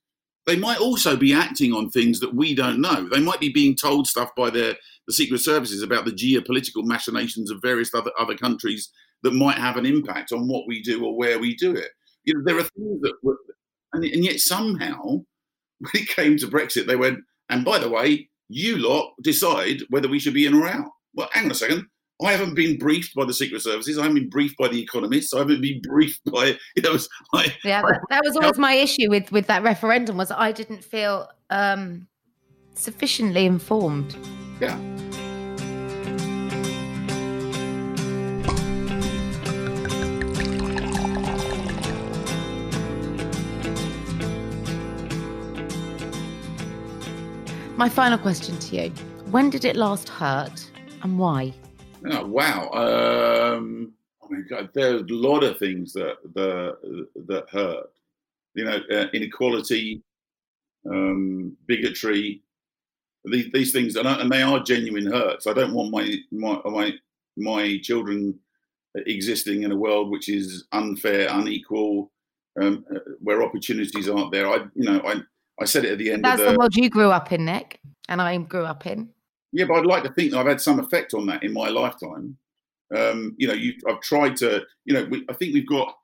They 0.47 0.57
might 0.57 0.81
also 0.81 1.17
be 1.17 1.35
acting 1.35 1.73
on 1.73 1.91
things 1.91 2.21
that 2.21 2.35
we 2.35 2.55
don't 2.55 2.81
know. 2.81 3.09
They 3.09 3.21
might 3.21 3.41
be 3.41 3.53
being 3.53 3.77
told 3.77 4.07
stuff 4.07 4.31
by 4.37 4.51
their 4.51 4.77
the 5.07 5.13
secret 5.13 5.41
services 5.41 5.83
about 5.83 6.05
the 6.05 6.13
geopolitical 6.13 6.85
machinations 6.85 7.51
of 7.51 7.61
various 7.63 7.93
other, 7.95 8.13
other 8.19 8.37
countries 8.37 8.91
that 9.23 9.33
might 9.33 9.59
have 9.59 9.77
an 9.77 9.87
impact 9.87 10.31
on 10.33 10.47
what 10.47 10.67
we 10.67 10.83
do 10.83 11.05
or 11.05 11.17
where 11.17 11.39
we 11.39 11.57
do 11.57 11.75
it. 11.75 11.91
You 12.25 12.35
know, 12.35 12.43
there 12.45 12.59
are 12.59 12.63
things 12.63 13.01
that, 13.03 13.15
and, 13.93 14.05
and 14.05 14.25
yet 14.25 14.39
somehow 14.41 15.25
when 15.81 16.03
it 16.03 16.09
came 16.09 16.37
to 16.39 16.47
Brexit, 16.47 16.87
they 16.87 16.97
went, 16.97 17.18
and 17.49 17.64
by 17.64 17.78
the 17.78 17.89
way, 17.89 18.28
you 18.49 18.78
lot 18.78 19.12
decide 19.22 19.81
whether 19.91 20.09
we 20.09 20.18
should 20.18 20.35
be 20.35 20.47
in 20.47 20.55
or 20.55 20.66
out. 20.66 20.91
Well, 21.14 21.28
hang 21.33 21.47
on 21.47 21.51
a 21.51 21.55
second. 21.55 21.87
I 22.22 22.33
haven't 22.33 22.55
been 22.55 22.78
briefed 22.78 23.14
by 23.14 23.24
the 23.24 23.33
Secret 23.33 23.62
Services. 23.62 23.97
I 23.99 24.03
haven't 24.03 24.16
been 24.16 24.28
briefed 24.28 24.59
by 24.59 24.68
the 24.68 24.81
economists. 24.81 25.33
I 25.33 25.39
haven't 25.39 25.62
been 25.62 25.81
briefed 25.83 26.20
by 26.31 26.57
you 26.76 26.83
know. 26.83 26.99
I, 27.35 27.55
yeah, 27.64 27.83
that, 27.83 28.01
that 28.11 28.24
was 28.24 28.37
always 28.37 28.59
my 28.59 28.74
issue 28.74 29.09
with 29.09 29.33
with 29.33 29.47
that 29.47 29.62
referendum 29.62 30.16
was 30.16 30.31
I 30.31 30.53
didn't 30.53 30.85
feel 30.85 31.28
um, 31.49 32.07
sufficiently 32.74 33.47
informed. 33.47 34.16
Yeah. 34.61 34.78
My 47.81 47.89
final 47.89 48.18
question 48.18 48.59
to 48.59 48.76
you 48.76 48.91
When 49.31 49.49
did 49.49 49.64
it 49.64 49.74
last 49.74 50.07
hurt 50.07 50.70
and 51.03 51.18
why? 51.18 51.55
Oh, 52.11 52.26
wow. 52.26 52.68
Um, 52.72 53.95
oh 54.22 54.37
God, 54.51 54.68
there's 54.74 55.01
a 55.01 55.14
lot 55.14 55.43
of 55.43 55.59
things 55.59 55.95
that, 55.95 56.16
that, 56.35 57.07
that 57.26 57.49
hurt. 57.49 57.87
You 58.53 58.66
know, 58.66 58.81
uh, 58.93 59.07
inequality, 59.14 60.03
um, 60.91 61.57
bigotry, 61.66 62.43
these, 63.24 63.51
these 63.51 63.72
things, 63.72 63.97
and, 63.97 64.07
and, 64.07 64.31
they 64.31 64.43
are 64.43 64.62
genuine 64.62 65.11
hurts. 65.11 65.47
I 65.47 65.55
don't 65.55 65.72
want 65.72 65.91
my, 65.91 66.16
my, 66.31 66.61
my, 66.66 66.93
my 67.39 67.78
children 67.83 68.39
existing 68.95 69.62
in 69.62 69.72
a 69.72 69.76
world 69.76 70.11
which 70.11 70.28
is 70.28 70.66
unfair, 70.72 71.28
unequal, 71.31 72.12
um, 72.61 72.85
uh, 72.95 72.99
where 73.20 73.43
opportunities 73.43 74.07
aren't 74.07 74.33
there. 74.33 74.49
I, 74.49 74.66
you 74.74 74.85
know, 74.85 75.01
I, 75.03 75.22
I 75.61 75.65
said 75.65 75.85
it 75.85 75.93
at 75.93 75.99
the 75.99 76.13
end. 76.13 76.25
That's 76.25 76.41
of 76.41 76.47
the, 76.47 76.53
the 76.53 76.59
world 76.59 76.75
you 76.75 76.89
grew 76.89 77.11
up 77.11 77.33
in, 77.33 77.45
Nick, 77.45 77.81
and 78.09 78.21
I 78.21 78.37
grew 78.39 78.65
up 78.65 78.87
in. 78.87 79.11
Yeah, 79.53 79.67
but 79.67 79.75
I'd 79.75 79.87
like 79.87 80.05
to 80.05 80.13
think 80.13 80.31
that 80.31 80.39
I've 80.39 80.47
had 80.47 80.61
some 80.61 80.79
effect 80.79 81.15
on 81.15 81.27
that 81.27 81.43
in 81.43 81.53
my 81.53 81.69
lifetime. 81.69 82.37
Um, 82.97 83.35
you 83.39 83.47
know, 83.47 83.55
you, 83.55 83.75
I've 83.89 84.01
tried 84.01 84.37
to. 84.37 84.63
You 84.85 84.95
know, 84.95 85.05
we, 85.05 85.25
I 85.29 85.35
think 85.35 85.55
we've 85.55 85.69
got. 85.69 85.95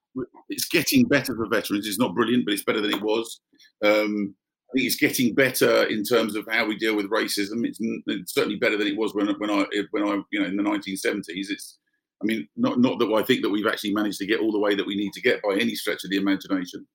It's 0.49 0.69
getting 0.69 1.07
better 1.07 1.35
for 1.37 1.47
veterans. 1.49 1.87
It's 1.87 1.99
not 1.99 2.15
brilliant, 2.15 2.45
but 2.45 2.55
it's 2.55 2.65
better 2.65 2.81
than 2.81 2.95
it 2.95 3.03
was. 3.03 3.41
Um, 3.85 4.35
I 4.71 4.73
think 4.75 4.87
it's 4.87 4.97
getting 4.97 5.35
better 5.35 5.85
in 5.85 6.03
terms 6.03 6.35
of 6.35 6.47
how 6.51 6.67
we 6.67 6.77
deal 6.77 6.97
with 6.97 7.11
racism. 7.11 7.65
It's, 7.65 7.79
it's, 7.81 8.35
certainly 8.35 8.57
better 8.57 8.77
than 8.77 8.89
it 8.89 8.97
was 8.97 9.15
when 9.15 9.29
when 9.39 9.51
I 9.51 9.65
when 9.91 10.05
I 10.05 10.21
you 10.31 10.41
know 10.41 10.47
in 10.47 10.57
the 10.57 10.63
1970s. 10.63 11.25
It's 11.51 11.79
I 12.23 12.25
mean 12.25 12.49
not 12.57 12.81
not 12.81 12.99
that 12.99 13.13
I 13.13 13.23
think 13.23 13.43
that 13.43 13.51
we've 13.51 13.67
actually 13.67 13.95
managed 13.95 14.19
to 14.19 14.27
get 14.27 14.41
all 14.41 14.53
the 14.53 14.59
way 14.59 14.75
that 14.75 14.87
we 14.87 14.97
need 14.97 15.13
to 15.13 15.21
get 15.21 15.41
by 15.43 15.55
any 15.55 15.75
stretch 15.75 16.05
of 16.05 16.11
the 16.11 16.17
imagination. 16.17 16.87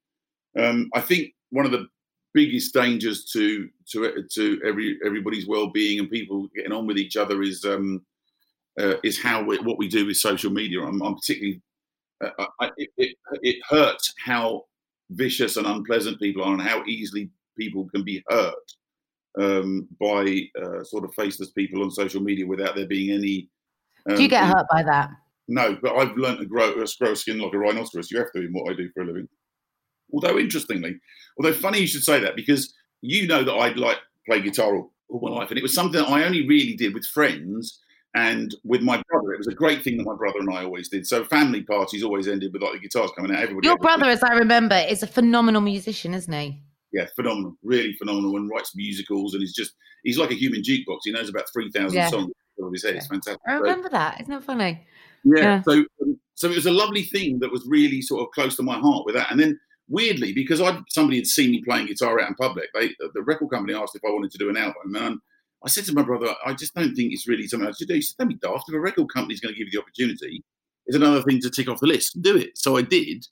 Um, 0.60 0.90
I 0.94 1.00
think 1.00 1.34
one 1.52 1.66
of 1.66 1.72
the 1.72 1.88
biggest 2.34 2.74
dangers 2.74 3.26
to 3.34 3.68
to 3.92 4.24
to 4.32 4.62
every 4.66 4.98
everybody's 5.06 5.48
well-being 5.48 6.00
and 6.00 6.10
people 6.10 6.48
getting 6.56 6.72
on 6.72 6.88
with 6.88 6.98
each 6.98 7.18
other 7.18 7.42
is 7.42 7.66
um, 7.66 8.06
uh, 8.80 8.96
is 9.04 9.22
how 9.22 9.44
we, 9.44 9.58
what 9.60 9.78
we 9.78 9.88
do 9.88 10.06
with 10.06 10.18
social 10.18 10.52
media. 10.52 10.82
I'm, 10.82 11.02
I'm 11.02 11.16
particularly 11.16 11.62
uh, 12.24 12.46
I, 12.60 12.72
it, 12.78 12.90
it, 12.98 13.16
it 13.42 13.58
hurts 13.70 14.14
how 14.24 14.66
vicious 15.12 15.58
and 15.58 15.68
unpleasant 15.68 16.20
people 16.20 16.44
are 16.44 16.54
and 16.54 16.62
how 16.62 16.84
easily 16.86 17.30
people 17.58 17.88
can 17.90 18.04
be 18.04 18.24
hurt 18.30 18.54
um, 19.40 19.88
by 20.00 20.42
uh, 20.62 20.84
sort 20.84 21.04
of 21.04 21.14
faceless 21.16 21.52
people 21.52 21.84
on 21.84 21.92
social 21.92 22.22
media 22.22 22.46
without 22.46 22.76
there 22.76 22.88
being 22.88 23.12
any. 23.12 23.50
Um, 24.10 24.16
Do 24.16 24.24
you 24.24 24.30
get 24.30 24.46
hurt 24.46 24.66
by 24.72 24.84
that? 24.84 25.10
No, 25.48 25.78
but 25.82 25.96
I've 25.96 26.16
learned 26.16 26.40
to 26.40 26.46
grow, 26.46 26.74
grow 26.74 27.14
skin 27.14 27.40
like 27.40 27.54
a 27.54 27.58
rhinoceros. 27.58 28.10
You 28.10 28.20
have 28.20 28.32
to 28.34 28.42
in 28.42 28.54
what 28.54 28.72
I 28.72 28.76
do 28.76 28.90
for 28.94 29.04
a 29.04 29.06
living. 29.06 29.28
Although 30.14 30.38
interestingly, 30.40 31.00
although 31.38 31.54
funny 31.54 31.80
you 31.80 31.88
should 31.88 32.04
say 32.04 32.20
that 32.20 32.36
because 32.36 32.74
you 33.02 33.28
know 33.28 33.44
that 33.44 33.54
I'd 33.54 33.78
like 33.78 33.98
play 34.28 34.42
guitar 34.42 34.76
all, 34.76 34.94
all 35.10 35.22
my 35.22 35.30
life, 35.40 35.50
and 35.50 35.58
it 35.58 35.64
was 35.64 35.74
something 35.74 36.00
that 36.02 36.10
I 36.10 36.24
only 36.24 36.48
really 36.48 36.76
did 36.76 36.94
with 36.94 37.06
friends 37.06 37.80
and 38.16 38.54
with 38.64 38.82
my 38.82 39.02
brother. 39.10 39.34
It 39.34 39.38
was 39.38 39.48
a 39.48 39.54
great 39.54 39.84
thing 39.84 39.98
that 39.98 40.04
my 40.06 40.16
brother 40.16 40.40
and 40.40 40.54
I 40.54 40.64
always 40.64 40.90
did. 40.90 41.08
So 41.08 41.24
family 41.26 41.64
parties 41.64 42.04
always 42.04 42.28
ended 42.28 42.52
with 42.54 42.62
like 42.62 42.74
the 42.74 42.80
guitars 42.80 43.10
coming 43.16 43.32
out. 43.32 43.40
Everybody. 43.42 43.68
Your 43.68 43.78
brother, 43.78 44.06
as 44.06 44.22
I 44.24 44.34
remember, 44.34 44.76
is 44.76 45.02
a 45.02 45.08
phenomenal 45.08 45.62
musician, 45.62 46.14
isn't 46.14 46.34
he? 46.34 46.62
Yeah, 46.94 47.06
phenomenal, 47.16 47.56
really 47.64 47.94
phenomenal, 47.94 48.36
and 48.36 48.50
writes 48.50 48.76
musicals, 48.76 49.34
and 49.34 49.42
he's 49.42 49.54
just 49.54 49.74
he's 50.04 50.18
like 50.18 50.32
a 50.32 50.36
human 50.36 50.62
jukebox. 50.62 51.00
He 51.06 51.12
knows 51.14 51.30
about 51.30 51.46
three 51.54 51.72
thousand 51.72 51.96
Yeah. 51.98 52.10
songs 52.10 52.32
of 52.62 52.72
his 52.74 52.84
head. 52.84 52.96
It's 52.96 53.08
fantastic. 53.08 53.40
I 53.48 53.56
So- 53.58 53.62
remember 53.62 53.90
that. 53.90 54.20
Isn't 54.22 54.34
that 54.34 54.44
funny? 54.44 54.86
yeah. 55.24 55.42
Yeah. 55.42 55.62
So, 55.64 55.86
um, 56.04 56.20
so 56.36 56.50
it 56.50 56.56
was 56.56 56.66
a 56.66 56.72
lovely 56.72 57.04
thing 57.04 57.40
that 57.40 57.52
was 57.52 57.66
really 57.66 58.02
sort 58.02 58.22
of 58.22 58.32
close 58.32 58.56
to 58.58 58.64
my 58.64 58.78
heart 58.78 59.06
with 59.06 59.16
that. 59.16 59.32
And 59.32 59.40
then 59.40 59.58
weirdly, 59.92 60.34
because 60.34 60.62
I 60.62 60.80
somebody 60.90 61.18
had 61.18 61.28
seen 61.28 61.52
me 61.52 61.64
playing 61.64 61.88
guitar 61.88 62.20
out 62.20 62.30
in 62.30 62.36
public, 62.36 62.70
they, 62.74 62.90
the 63.14 63.22
record 63.22 63.52
company 63.52 63.78
asked 63.78 63.96
if 63.96 64.02
I 64.06 64.12
wanted 64.12 64.32
to 64.32 64.38
do 64.38 64.50
an 64.50 64.58
album, 64.58 64.96
and 64.96 65.20
I 65.64 65.70
said 65.70 65.86
to 65.86 65.94
my 65.94 66.02
brother, 66.02 66.34
I 66.46 66.54
just 66.54 66.74
don't 66.74 66.96
think 66.96 67.14
it's 67.14 67.28
really 67.28 67.48
something 67.48 67.68
I 67.68 67.74
should 67.74 67.90
do. 67.90 67.96
He 67.96 68.02
said, 68.02 68.16
"Don't 68.18 68.30
be 68.30 68.36
daft. 68.36 68.70
If 68.70 68.74
a 68.76 68.80
record 68.80 69.08
company's 69.14 69.42
going 69.42 69.54
to 69.54 69.60
give 69.60 69.68
you 69.68 69.80
the 69.80 69.84
opportunity, 69.84 70.44
it's 70.88 70.96
another 70.96 71.22
thing 71.22 71.40
to 71.42 71.50
tick 71.50 71.68
off 71.68 71.82
the 71.82 71.88
list. 71.88 72.22
Do 72.22 72.36
it." 72.38 72.58
So 72.58 72.78
I 72.78 72.82
did, 72.82 73.28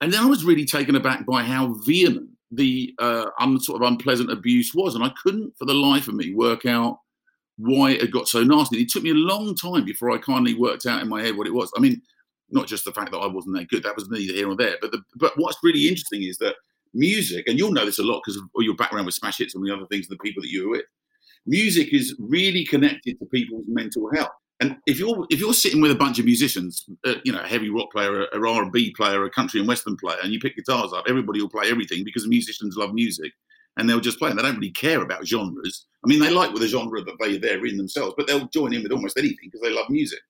and 0.00 0.12
then 0.12 0.20
I 0.20 0.26
was 0.26 0.44
really 0.44 0.66
taken 0.66 0.96
aback 0.96 1.24
by 1.24 1.42
how 1.42 1.74
vehement 1.86 2.30
the 2.50 2.94
uh, 2.98 3.26
un, 3.40 3.58
sort 3.60 3.82
of 3.82 3.88
unpleasant 3.88 4.30
abuse 4.30 4.72
was, 4.74 4.94
and 4.94 5.04
I 5.04 5.12
couldn't, 5.22 5.54
for 5.58 5.64
the 5.64 5.74
life 5.74 6.08
of 6.08 6.14
me, 6.14 6.34
work 6.34 6.66
out 6.66 6.98
why 7.56 7.92
it 7.92 8.10
got 8.10 8.28
so 8.28 8.42
nasty. 8.42 8.82
It 8.82 8.90
took 8.90 9.02
me 9.02 9.10
a 9.10 9.14
long 9.14 9.54
time 9.54 9.84
before 9.84 10.10
I 10.10 10.18
kindly 10.18 10.54
worked 10.54 10.86
out 10.86 11.02
in 11.02 11.08
my 11.08 11.22
head 11.22 11.36
what 11.36 11.46
it 11.46 11.54
was. 11.54 11.72
I 11.76 11.80
mean, 11.80 12.02
not 12.50 12.66
just 12.66 12.84
the 12.84 12.92
fact 12.92 13.12
that 13.12 13.18
I 13.18 13.26
wasn't 13.26 13.56
that 13.56 13.68
good, 13.68 13.82
that 13.82 13.96
was 13.96 14.08
neither 14.08 14.34
here 14.34 14.46
nor 14.46 14.56
there. 14.56 14.76
But 14.80 14.92
the, 14.92 15.02
but 15.16 15.32
what's 15.36 15.58
really 15.62 15.88
interesting 15.88 16.22
is 16.22 16.38
that 16.38 16.56
music, 16.92 17.46
and 17.48 17.58
you'll 17.58 17.72
know 17.72 17.84
this 17.84 17.98
a 17.98 18.02
lot 18.02 18.22
because 18.24 18.36
of 18.36 18.44
your 18.58 18.76
background 18.76 19.06
with 19.06 19.14
Smash 19.14 19.38
Hits 19.38 19.54
and 19.54 19.66
the 19.66 19.74
other 19.74 19.86
things, 19.86 20.06
and 20.08 20.18
the 20.18 20.22
people 20.22 20.42
that 20.42 20.50
you 20.50 20.64
were 20.64 20.76
with. 20.76 20.84
Music 21.46 21.92
is 21.92 22.16
really 22.18 22.64
connected 22.64 23.18
to 23.18 23.26
people's 23.26 23.64
mental 23.68 24.08
health. 24.14 24.30
And 24.60 24.76
if 24.86 24.98
you're 24.98 25.26
if 25.30 25.40
you're 25.40 25.52
sitting 25.52 25.80
with 25.80 25.90
a 25.90 25.96
bunch 25.96 26.18
of 26.18 26.24
musicians, 26.24 26.86
uh, 27.04 27.14
you 27.24 27.32
know, 27.32 27.40
a 27.40 27.46
heavy 27.46 27.70
rock 27.70 27.90
player, 27.92 28.22
a, 28.22 28.40
a 28.40 28.48
R&B 28.48 28.94
player, 28.96 29.24
a 29.24 29.30
country 29.30 29.60
and 29.60 29.68
western 29.68 29.96
player, 29.96 30.18
and 30.22 30.32
you 30.32 30.38
pick 30.38 30.56
guitars 30.56 30.92
up, 30.92 31.04
everybody 31.08 31.40
will 31.40 31.50
play 31.50 31.68
everything 31.68 32.04
because 32.04 32.26
musicians 32.26 32.76
love 32.76 32.94
music 32.94 33.32
and 33.76 33.88
they'll 33.88 34.00
just 34.00 34.18
play 34.18 34.30
and 34.30 34.38
they 34.38 34.42
don't 34.42 34.54
really 34.54 34.70
care 34.70 35.02
about 35.02 35.26
genres. 35.26 35.86
I 36.04 36.08
mean, 36.08 36.20
they 36.20 36.30
like 36.30 36.52
with 36.52 36.62
a 36.62 36.68
genre 36.68 37.02
that 37.02 37.16
they, 37.20 37.38
they're 37.38 37.64
in 37.66 37.76
themselves, 37.76 38.14
but 38.16 38.26
they'll 38.26 38.48
join 38.48 38.72
in 38.72 38.82
with 38.82 38.92
almost 38.92 39.18
anything 39.18 39.50
because 39.50 39.60
they 39.60 39.70
love 39.74 39.90
music. 39.90 40.20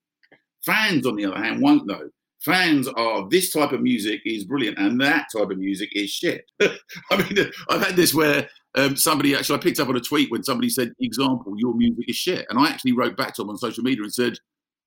Fans, 0.64 1.06
on 1.06 1.16
the 1.16 1.26
other 1.26 1.42
hand, 1.42 1.60
won't 1.60 1.86
know. 1.86 2.08
Fans 2.40 2.88
are 2.88 3.26
this 3.30 3.52
type 3.52 3.72
of 3.72 3.80
music 3.80 4.20
is 4.26 4.44
brilliant 4.44 4.78
and 4.78 5.00
that 5.00 5.26
type 5.34 5.50
of 5.50 5.58
music 5.58 5.88
is 5.92 6.10
shit. 6.10 6.44
I 6.60 7.16
mean, 7.16 7.50
I've 7.70 7.86
had 7.86 7.96
this 7.96 8.12
where 8.12 8.48
um, 8.74 8.96
somebody 8.96 9.34
actually, 9.34 9.58
I 9.58 9.62
picked 9.62 9.80
up 9.80 9.88
on 9.88 9.96
a 9.96 10.00
tweet 10.00 10.30
when 10.30 10.44
somebody 10.44 10.68
said, 10.68 10.92
example, 11.00 11.54
your 11.56 11.74
music 11.74 12.04
is 12.08 12.16
shit. 12.16 12.46
And 12.50 12.58
I 12.58 12.68
actually 12.68 12.92
wrote 12.92 13.16
back 13.16 13.34
to 13.34 13.42
them 13.42 13.50
on 13.50 13.56
social 13.56 13.82
media 13.82 14.02
and 14.02 14.12
said, 14.12 14.34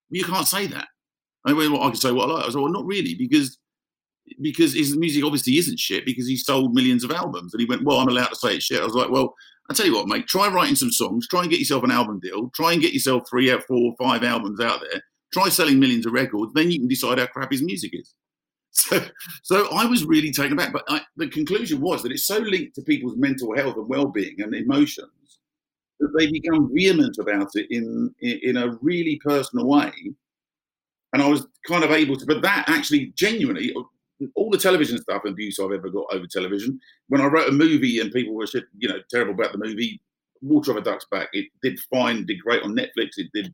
you 0.10 0.24
can't 0.24 0.48
say 0.48 0.68
that. 0.68 0.88
I 1.46 1.54
went, 1.54 1.72
well, 1.72 1.84
I 1.84 1.88
can 1.88 1.96
say 1.96 2.12
what 2.12 2.30
I 2.30 2.34
like. 2.34 2.44
I 2.44 2.50
said, 2.50 2.62
well, 2.62 2.72
not 2.72 2.86
really, 2.86 3.16
because 3.16 3.58
because 4.42 4.74
his 4.74 4.98
music 4.98 5.24
obviously 5.24 5.58
isn't 5.58 5.80
shit 5.80 6.06
because 6.06 6.28
he 6.28 6.36
sold 6.36 6.74
millions 6.76 7.04
of 7.04 7.12
albums. 7.12 7.54
And 7.54 7.62
he 7.62 7.66
went, 7.66 7.86
well, 7.86 8.00
I'm 8.00 8.10
allowed 8.10 8.28
to 8.28 8.36
say 8.36 8.56
it's 8.56 8.66
shit. 8.66 8.82
I 8.82 8.86
was 8.86 8.94
like, 8.94 9.10
well, 9.10 9.34
I 9.70 9.74
tell 9.74 9.86
you 9.86 9.96
what, 9.96 10.08
mate, 10.08 10.28
try 10.28 10.48
writing 10.48 10.76
some 10.76 10.92
songs, 10.92 11.28
try 11.28 11.42
and 11.42 11.50
get 11.50 11.60
yourself 11.60 11.84
an 11.84 11.92
album 11.92 12.20
deal, 12.22 12.50
try 12.54 12.74
and 12.74 12.82
get 12.82 12.94
yourself 12.94 13.24
three, 13.30 13.52
out 13.52 13.64
four, 13.68 13.78
or 13.78 13.96
five 13.98 14.24
albums 14.24 14.60
out 14.60 14.82
there, 14.82 15.02
try 15.34 15.50
selling 15.50 15.80
millions 15.80 16.06
of 16.06 16.14
records, 16.14 16.54
then 16.54 16.72
you 16.72 16.80
can 16.80 16.88
decide 16.88 17.20
how 17.20 17.28
crap 17.28 17.52
his 17.52 17.64
music 17.64 17.92
is. 17.94 18.14
So, 18.72 19.02
so 19.42 19.68
I 19.76 19.86
was 19.86 20.06
really 20.06 20.32
taken 20.32 20.54
aback. 20.54 20.72
But 20.72 20.84
I, 20.88 21.02
the 21.16 21.28
conclusion 21.28 21.82
was 21.82 22.04
that 22.04 22.12
it's 22.12 22.28
so 22.28 22.38
linked 22.38 22.76
to 22.76 22.84
people's 22.84 23.18
mental 23.18 23.56
health 23.56 23.76
and 23.76 23.90
well-being 23.90 24.36
and 24.40 24.54
emotions 24.54 25.40
that 26.00 26.14
they 26.16 26.30
become 26.32 26.72
vehement 26.72 27.18
about 27.18 27.50
it 27.56 27.68
in, 27.72 28.14
in 28.22 28.40
in 28.44 28.58
a 28.58 28.78
really 28.82 29.20
personal 29.24 29.66
way. 29.66 29.92
And 31.14 31.22
I 31.22 31.28
was 31.28 31.48
kind 31.68 31.84
of 31.84 31.92
able 31.92 32.18
to, 32.18 32.26
but 32.28 32.42
that 32.44 32.66
actually 32.68 33.14
genuinely, 33.16 33.74
all 34.36 34.50
the 34.52 34.58
television 34.58 35.00
stuff 35.00 35.24
and 35.26 35.34
abuse 35.34 35.60
I've 35.60 35.72
ever 35.72 35.90
got 35.90 36.06
over 36.12 36.28
television. 36.28 36.80
When 37.08 37.22
I 37.22 37.26
wrote 37.26 37.50
a 37.50 37.54
movie 37.54 38.00
and 38.00 38.12
people 38.12 38.36
were 38.36 38.46
you 38.78 38.90
know 38.90 39.00
terrible 39.10 39.34
about 39.34 39.54
the 39.54 39.58
movie, 39.58 40.02
Water 40.42 40.72
of 40.72 40.78
a 40.78 40.82
Duck's 40.82 41.06
Back, 41.10 41.30
it 41.34 41.48
did 41.64 41.80
fine, 41.92 42.26
did 42.26 42.42
great 42.42 42.64
on 42.64 42.76
Netflix. 42.76 43.18
It 43.18 43.32
did 43.34 43.54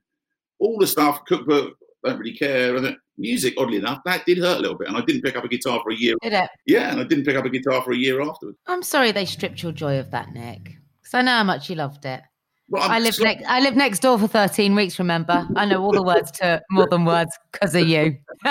all 0.63 0.77
the 0.79 0.87
stuff, 0.87 1.23
cookbook, 1.25 1.77
don't 2.03 2.19
really 2.19 2.35
care. 2.35 2.75
And 2.75 2.95
music, 3.17 3.53
oddly 3.57 3.77
enough, 3.77 3.99
that 4.05 4.25
did 4.25 4.37
hurt 4.37 4.57
a 4.57 4.61
little 4.61 4.77
bit. 4.77 4.87
And 4.87 4.97
I 4.97 5.01
didn't 5.01 5.21
pick 5.21 5.35
up 5.35 5.43
a 5.43 5.47
guitar 5.47 5.81
for 5.83 5.91
a 5.91 5.95
year. 5.95 6.15
Did 6.21 6.33
it? 6.33 6.49
Yeah, 6.65 6.91
and 6.91 6.99
I 6.99 7.03
didn't 7.03 7.25
pick 7.25 7.35
up 7.35 7.45
a 7.45 7.49
guitar 7.49 7.83
for 7.83 7.91
a 7.91 7.97
year 7.97 8.21
afterwards. 8.21 8.57
I'm 8.67 8.83
sorry 8.83 9.11
they 9.11 9.25
stripped 9.25 9.61
your 9.61 9.71
joy 9.71 9.99
of 9.99 10.11
that, 10.11 10.33
Nick. 10.33 10.77
Because 11.01 11.13
I 11.13 11.21
know 11.21 11.31
how 11.31 11.43
much 11.43 11.69
you 11.69 11.75
loved 11.75 12.05
it. 12.05 12.21
Well, 12.69 12.89
I'm 12.89 13.03
lived 13.03 13.17
so- 13.17 13.23
next. 13.23 13.45
I 13.47 13.59
lived 13.59 13.77
next 13.77 13.99
door 13.99 14.17
for 14.17 14.27
13 14.27 14.73
weeks. 14.73 14.97
Remember? 14.99 15.47
I 15.55 15.65
know 15.65 15.83
all 15.83 15.91
the 15.91 16.03
words 16.03 16.31
to 16.31 16.61
more 16.71 16.87
than 16.89 17.05
words 17.05 17.37
because 17.51 17.75
of 17.75 17.87
you. 17.87 18.17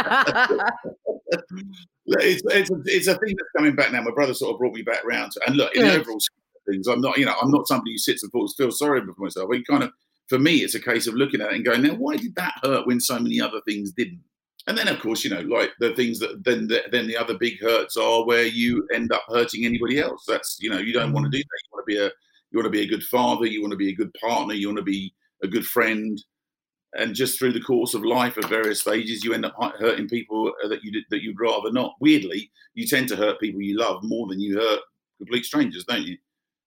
it's, 2.07 2.43
it's, 2.45 2.71
a, 2.71 2.83
it's 2.85 3.07
a 3.07 3.15
thing 3.15 3.35
that's 3.37 3.51
coming 3.57 3.75
back 3.75 3.91
now. 3.93 4.03
My 4.03 4.11
brother 4.11 4.35
sort 4.35 4.53
of 4.55 4.59
brought 4.59 4.75
me 4.75 4.83
back 4.83 5.05
round 5.05 5.33
to, 5.33 5.41
and 5.47 5.57
look, 5.57 5.75
in 5.75 5.83
the 5.83 5.95
overall 5.99 6.21
scheme 6.21 6.43
of 6.57 6.73
things, 6.73 6.87
I'm 6.87 7.01
not, 7.01 7.17
you 7.17 7.25
know, 7.25 7.35
I'm 7.41 7.51
not 7.51 7.67
somebody 7.67 7.93
who 7.93 7.99
sits 7.99 8.23
and 8.23 8.31
feels, 8.31 8.55
feels 8.55 8.79
sorry 8.79 9.01
for 9.01 9.15
myself. 9.19 9.49
But 9.51 9.67
kind 9.67 9.83
of, 9.83 9.93
for 10.33 10.39
me, 10.39 10.61
it's 10.61 10.75
a 10.75 10.81
case 10.81 11.07
of 11.07 11.13
looking 11.13 11.43
at 11.43 11.51
it 11.51 11.57
and 11.57 11.65
going, 11.65 11.83
now, 11.83 11.95
why 11.95 12.17
did 12.17 12.35
that 12.37 12.55
hurt 12.63 12.87
when 12.87 12.99
so 12.99 13.19
many 13.19 13.39
other 13.39 13.61
things 13.69 13.93
didn't? 13.93 14.23
And 14.67 14.79
then, 14.79 14.89
of 14.89 14.99
course, 14.99 15.25
you 15.25 15.31
know, 15.31 15.43
like 15.43 15.73
the 15.79 15.95
things 15.95 16.19
that 16.21 16.43
then 16.43 16.69
the, 16.69 16.85
then 16.91 17.07
the 17.07 17.19
other 17.19 17.37
big 17.37 17.61
hurts 17.61 17.99
are 17.99 18.25
where 18.25 18.45
you 18.45 18.89
end 18.95 19.13
up 19.13 19.25
hurting 19.29 19.67
anybody 19.67 19.99
else. 19.99 20.25
That's 20.27 20.57
you 20.59 20.71
know, 20.71 20.79
you 20.79 20.95
don't 20.95 21.13
want 21.13 21.27
to 21.27 21.31
do 21.31 21.37
that. 21.37 21.61
You 21.65 21.71
want 21.71 21.87
to 21.87 21.95
be 21.95 21.99
a 21.99 22.05
you 22.05 22.59
want 22.59 22.65
to 22.65 22.71
be 22.71 22.81
a 22.81 22.89
good 22.89 23.03
father. 23.05 23.45
You 23.45 23.61
want 23.61 23.73
to 23.73 23.77
be 23.77 23.91
a 23.91 23.95
good 23.95 24.15
partner. 24.15 24.55
You 24.55 24.69
want 24.69 24.79
to 24.79 24.85
be 24.85 25.13
a 25.43 25.49
good 25.49 25.67
friend. 25.67 26.19
And 26.97 27.15
just 27.15 27.39
through 27.39 27.53
the 27.53 27.61
course 27.61 27.93
of 27.93 28.05
life 28.05 28.39
at 28.39 28.49
various 28.49 28.81
stages, 28.81 29.23
you 29.23 29.35
end 29.35 29.45
up 29.45 29.57
hurting 29.79 30.09
people 30.09 30.53
uh, 30.65 30.69
that 30.69 30.83
you 30.83 30.93
did, 30.93 31.05
that 31.11 31.23
you'd 31.23 31.41
rather 31.41 31.73
not. 31.73 31.97
Weirdly, 32.01 32.51
you 32.73 32.87
tend 32.87 33.09
to 33.09 33.17
hurt 33.17 33.41
people 33.41 33.61
you 33.61 33.79
love 33.79 34.03
more 34.03 34.29
than 34.29 34.41
you 34.41 34.59
hurt 34.59 34.81
complete 35.19 35.45
strangers, 35.45 35.85
don't 35.85 36.07
you? 36.07 36.17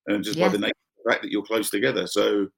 And 0.06 0.22
just 0.22 0.38
by 0.38 0.48
the 0.48 0.58
nature 0.58 0.70
of 0.70 1.04
the 1.04 1.10
fact 1.10 1.22
that 1.22 1.32
you're 1.32 1.42
close 1.42 1.70
together. 1.70 2.06
So, 2.06 2.48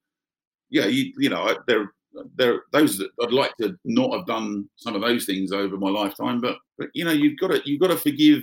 yeah, 0.71 0.87
you 0.87 1.13
you 1.19 1.29
know, 1.31 1.43
I- 1.43 1.57
there 1.67 1.93
there 2.37 2.63
those 2.73 2.99
that 2.99 3.11
I'd 3.23 3.33
like 3.33 3.57
to 3.61 3.77
not 3.85 4.13
have 4.17 4.27
done 4.27 4.69
some 4.77 4.95
of 4.95 5.03
those 5.03 5.25
things 5.25 5.53
over 5.53 5.77
my 5.77 5.91
lifetime, 5.91 6.41
but 6.41 6.57
but 6.79 6.89
you 6.95 7.05
know, 7.05 7.13
you've 7.13 7.39
got 7.39 7.49
to 7.53 7.61
you've 7.65 7.81
got 7.81 7.89
to 7.89 7.97
forgive 7.97 8.43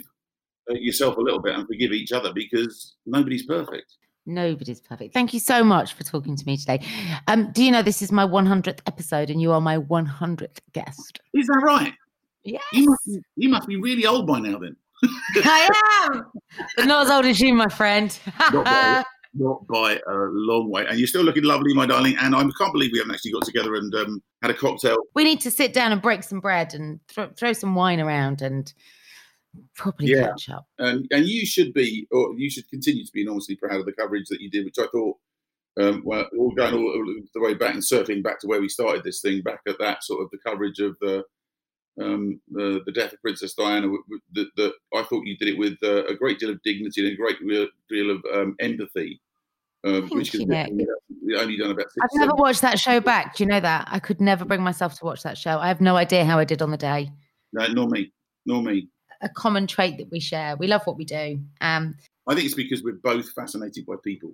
uh, 0.69 0.73
yourself 0.75 1.17
a 1.17 1.21
little 1.21 1.41
bit 1.41 1.55
and 1.55 1.67
forgive 1.67 1.91
each 1.91 2.11
other 2.11 2.31
because 2.33 2.95
nobody's 3.05 3.45
perfect. 3.45 3.93
Nobody's 4.27 4.81
perfect. 4.81 5.13
Thank 5.13 5.33
you 5.35 5.39
so 5.39 5.63
much 5.63 5.93
for 5.93 6.03
talking 6.03 6.35
to 6.35 6.45
me 6.47 6.57
today. 6.57 6.83
Um, 7.27 7.51
do 7.51 7.63
you 7.63 7.71
know 7.71 7.83
this 7.83 8.01
is 8.01 8.11
my 8.11 8.25
100th 8.25 8.79
episode 8.87 9.29
and 9.29 9.39
you 9.39 9.51
are 9.51 9.61
my 9.61 9.77
100th 9.77 10.57
guest? 10.73 11.19
Is 11.35 11.45
that 11.45 11.61
right? 11.63 11.93
Yes, 12.43 12.63
You 12.73 12.89
must 12.89 13.05
be, 13.05 13.21
you 13.35 13.49
must 13.49 13.67
be 13.67 13.75
really 13.79 14.07
old 14.07 14.25
by 14.25 14.39
now 14.39 14.57
then. 14.57 14.75
I 15.43 15.69
am, 16.11 16.23
but 16.75 16.85
not 16.85 17.05
as 17.05 17.11
old 17.11 17.25
as 17.25 17.39
you, 17.39 17.53
my 17.53 17.67
friend. 17.67 18.17
Not 19.37 19.67
by, 19.67 19.99
a 20.07 20.13
long 20.31 20.69
way. 20.69 20.85
And 20.87 20.97
you're 20.97 21.07
still 21.07 21.23
looking 21.23 21.43
lovely, 21.43 21.73
my 21.73 21.85
darling. 21.85 22.15
And 22.19 22.33
I 22.35 22.39
can't 22.57 22.71
believe 22.71 22.91
we 22.93 22.99
haven't 22.99 23.13
actually 23.15 23.33
got 23.33 23.43
together 23.43 23.75
and 23.75 23.93
um, 23.95 24.23
had 24.41 24.51
a 24.51 24.53
cocktail. 24.53 24.97
we 25.13 25.25
need 25.25 25.41
to 25.41 25.51
sit 25.51 25.73
down 25.73 25.91
and 25.91 26.01
break 26.01 26.23
some 26.23 26.39
bread 26.39 26.73
and 26.73 26.99
throw, 27.09 27.29
throw 27.37 27.51
some 27.51 27.75
wine 27.75 27.99
around 27.99 28.41
and 28.41 28.73
probably 29.75 30.07
Yeah. 30.07 30.27
catch 30.27 30.49
up. 30.49 30.65
And 30.79 31.05
and 31.11 31.25
you 31.25 31.45
should 31.45 31.73
be, 31.73 32.07
or 32.11 32.33
you 32.37 32.49
should 32.49 32.69
continue 32.69 33.05
to 33.05 33.11
be 33.11 33.21
enormously 33.23 33.55
proud 33.55 33.79
of 33.79 33.85
the 33.85 33.93
coverage 33.93 34.27
that 34.29 34.41
you 34.41 34.49
did, 34.49 34.65
which 34.65 34.79
I 34.79 34.87
thought, 34.87 35.17
um, 35.79 36.01
well, 36.05 36.25
all 36.37 36.51
going 36.51 36.73
all 36.73 37.05
the 37.33 37.41
way 37.41 37.53
back 37.53 37.73
and 37.73 37.83
circling 37.83 38.21
back 38.21 38.39
to 38.39 38.47
where 38.47 38.61
we 38.61 38.69
started 38.69 39.03
this 39.03 39.19
thing, 39.21 39.41
back 39.41 39.59
at 39.67 39.79
that 39.79 40.03
sort 40.03 40.21
of 40.23 40.29
the 40.31 40.37
coverage 40.37 40.79
of 40.79 40.95
the 41.01 41.23
um, 42.01 42.41
the, 42.51 42.81
the 42.85 42.91
death 42.91 43.13
of 43.13 43.21
Princess 43.21 43.53
Diana, 43.53 43.83
w- 43.83 44.03
w- 44.03 44.21
that, 44.33 44.49
that 44.57 44.73
I 44.93 45.03
thought 45.03 45.25
you 45.25 45.37
did 45.37 45.47
it 45.47 45.57
with 45.57 45.77
uh, 45.81 46.05
a 46.05 46.13
great 46.13 46.39
deal 46.39 46.49
of 46.49 46.61
dignity 46.63 47.05
and 47.05 47.13
a 47.13 47.15
great 47.15 47.37
deal 47.89 48.11
of 48.11 48.21
um, 48.33 48.55
empathy. 48.59 49.21
Um, 49.85 50.09
which 50.09 50.33
you, 50.33 50.41
is 50.41 50.45
Nick. 50.47 50.71
only 51.37 51.57
done 51.57 51.71
about 51.71 51.85
six. 51.91 51.95
I've 52.01 52.09
never 52.13 52.31
seven- 52.31 52.35
watched 52.39 52.61
that 52.61 52.79
show 52.79 52.99
back. 52.99 53.35
Do 53.35 53.43
you 53.43 53.49
know 53.49 53.59
that? 53.59 53.87
I 53.91 53.99
could 53.99 54.19
never 54.19 54.43
bring 54.43 54.61
myself 54.61 54.97
to 54.99 55.05
watch 55.05 55.21
that 55.23 55.37
show. 55.37 55.59
I 55.59 55.67
have 55.67 55.79
no 55.81 55.95
idea 55.95 56.25
how 56.25 56.39
I 56.39 56.45
did 56.45 56.61
on 56.61 56.71
the 56.71 56.77
day. 56.77 57.11
No, 57.53 57.67
nor 57.67 57.87
me, 57.87 58.11
nor 58.45 58.63
me. 58.63 58.87
A 59.21 59.29
common 59.29 59.67
trait 59.67 59.97
that 59.99 60.09
we 60.11 60.19
share. 60.19 60.55
We 60.57 60.67
love 60.67 60.81
what 60.85 60.97
we 60.97 61.05
do. 61.05 61.39
Um, 61.61 61.95
I 62.27 62.33
think 62.33 62.45
it's 62.45 62.55
because 62.55 62.83
we're 62.83 62.99
both 63.03 63.29
fascinated 63.33 63.85
by 63.85 63.93
people. 64.03 64.33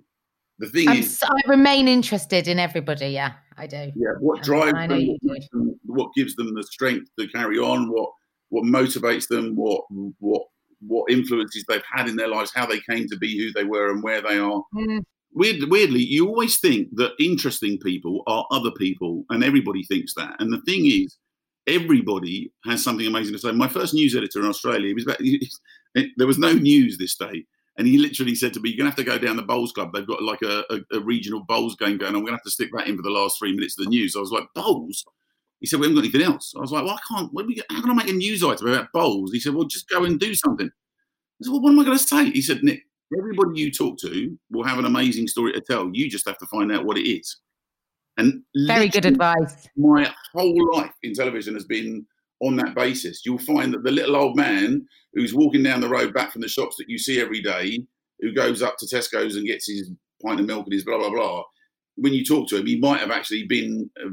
The 0.58 0.68
thing 0.68 0.88
I'm, 0.88 0.98
is, 0.98 1.18
so, 1.18 1.26
I 1.26 1.50
remain 1.50 1.86
interested 1.88 2.48
in 2.48 2.58
everybody. 2.58 3.08
Yeah, 3.08 3.32
I 3.58 3.66
do. 3.66 3.92
yeah, 3.94 4.12
what 4.20 4.38
Um, 4.38 4.44
drives 4.44 4.74
I 4.74 4.86
know 4.86 4.96
them 4.98 5.16
what, 5.22 5.40
do. 5.40 5.46
them, 5.52 5.80
what 5.84 6.10
gives 6.14 6.34
them 6.36 6.54
the 6.54 6.62
strength 6.62 7.10
to 7.18 7.28
carry 7.28 7.58
on, 7.58 7.90
what 7.90 8.10
what 8.48 8.64
motivates 8.64 9.28
them, 9.28 9.54
what 9.56 9.84
what 10.18 10.42
what 10.80 11.10
influences 11.10 11.64
they've 11.68 11.82
had 11.90 12.08
in 12.08 12.16
their 12.16 12.28
lives, 12.28 12.52
how 12.54 12.66
they 12.66 12.80
came 12.90 13.06
to 13.08 13.16
be 13.18 13.38
who 13.38 13.52
they 13.52 13.64
were, 13.64 13.90
and 13.90 14.02
where 14.02 14.20
they 14.20 14.38
are. 14.38 14.62
Mm. 14.74 15.02
Weird, 15.34 15.70
weirdly, 15.70 16.02
you 16.02 16.28
always 16.28 16.60
think 16.60 16.88
that 16.96 17.12
interesting 17.18 17.78
people 17.78 18.22
are 18.26 18.46
other 18.50 18.70
people, 18.72 19.24
and 19.30 19.42
everybody 19.42 19.82
thinks 19.84 20.14
that. 20.14 20.36
And 20.40 20.52
the 20.52 20.60
thing 20.62 20.86
is, 20.86 21.16
everybody 21.66 22.52
has 22.64 22.82
something 22.84 23.06
amazing 23.06 23.32
to 23.34 23.38
say. 23.38 23.52
My 23.52 23.68
first 23.68 23.94
news 23.94 24.14
editor 24.14 24.40
in 24.40 24.46
Australia, 24.46 24.88
he 24.88 24.94
was 24.94 25.04
about, 25.04 25.18
there 26.16 26.26
was 26.26 26.38
no 26.38 26.52
news 26.52 26.98
this 26.98 27.16
day. 27.16 27.46
And 27.78 27.86
he 27.86 27.96
literally 27.96 28.34
said 28.34 28.52
to 28.54 28.60
me, 28.60 28.70
You're 28.70 28.84
going 28.84 28.92
to 28.92 28.96
have 28.96 29.06
to 29.06 29.18
go 29.18 29.24
down 29.24 29.36
the 29.36 29.42
Bowls 29.42 29.72
Club. 29.72 29.92
They've 29.94 30.06
got 30.06 30.22
like 30.22 30.42
a, 30.42 30.64
a, 30.68 30.98
a 30.98 31.00
regional 31.00 31.40
Bowls 31.48 31.76
game 31.76 31.96
going 31.96 32.10
on. 32.10 32.16
I'm 32.16 32.22
going 32.22 32.32
to 32.32 32.32
have 32.32 32.42
to 32.42 32.50
stick 32.50 32.68
that 32.74 32.86
in 32.86 32.96
for 32.96 33.02
the 33.02 33.10
last 33.10 33.38
three 33.38 33.54
minutes 33.54 33.78
of 33.78 33.84
the 33.84 33.90
news. 33.90 34.14
I 34.14 34.20
was 34.20 34.30
like, 34.30 34.44
Bowls? 34.54 35.04
He 35.62 35.66
said, 35.66 35.78
We 35.78 35.86
haven't 35.86 35.96
got 35.96 36.04
anything 36.04 36.22
else. 36.22 36.52
I 36.56 36.60
was 36.60 36.72
like, 36.72 36.84
Well, 36.84 36.96
I 36.96 37.14
can't. 37.14 37.32
We, 37.32 37.62
how 37.70 37.80
can 37.80 37.90
I 37.90 37.94
make 37.94 38.08
a 38.08 38.12
news 38.12 38.42
item 38.42 38.66
about 38.66 38.92
bowls? 38.92 39.32
He 39.32 39.38
said, 39.38 39.54
Well, 39.54 39.64
just 39.64 39.88
go 39.88 40.04
and 40.04 40.18
do 40.18 40.34
something. 40.34 40.66
I 40.66 41.44
said, 41.44 41.52
Well, 41.52 41.62
what 41.62 41.70
am 41.70 41.78
I 41.78 41.84
going 41.84 41.96
to 41.96 42.04
say? 42.04 42.30
He 42.30 42.42
said, 42.42 42.64
Nick, 42.64 42.82
everybody 43.18 43.60
you 43.60 43.70
talk 43.70 43.98
to 43.98 44.36
will 44.50 44.64
have 44.64 44.78
an 44.78 44.84
amazing 44.84 45.28
story 45.28 45.52
to 45.52 45.60
tell. 45.60 45.90
You 45.92 46.08
just 46.08 46.26
have 46.26 46.38
to 46.38 46.46
find 46.46 46.72
out 46.72 46.84
what 46.84 46.98
it 46.98 47.08
is. 47.08 47.38
And 48.18 48.42
very 48.66 48.88
good 48.88 49.06
advice. 49.06 49.68
My 49.76 50.12
whole 50.34 50.74
life 50.74 50.92
in 51.02 51.14
television 51.14 51.54
has 51.54 51.64
been 51.64 52.06
on 52.40 52.56
that 52.56 52.74
basis. 52.74 53.22
You'll 53.24 53.38
find 53.38 53.72
that 53.72 53.84
the 53.84 53.90
little 53.90 54.16
old 54.16 54.36
man 54.36 54.86
who's 55.14 55.34
walking 55.34 55.62
down 55.62 55.80
the 55.80 55.88
road 55.88 56.12
back 56.12 56.32
from 56.32 56.42
the 56.42 56.48
shops 56.48 56.76
that 56.76 56.88
you 56.88 56.98
see 56.98 57.20
every 57.20 57.40
day, 57.40 57.78
who 58.20 58.32
goes 58.32 58.62
up 58.62 58.76
to 58.78 58.86
Tesco's 58.86 59.36
and 59.36 59.46
gets 59.46 59.68
his 59.68 59.90
pint 60.24 60.40
of 60.40 60.46
milk 60.46 60.66
and 60.66 60.74
his 60.74 60.84
blah 60.84 60.98
blah 60.98 61.10
blah. 61.10 61.42
When 61.96 62.12
you 62.12 62.24
talk 62.24 62.48
to 62.48 62.56
him, 62.56 62.66
he 62.66 62.78
might 62.78 63.00
have 63.00 63.10
actually 63.10 63.44
been 63.46 63.90
uh, 64.04 64.10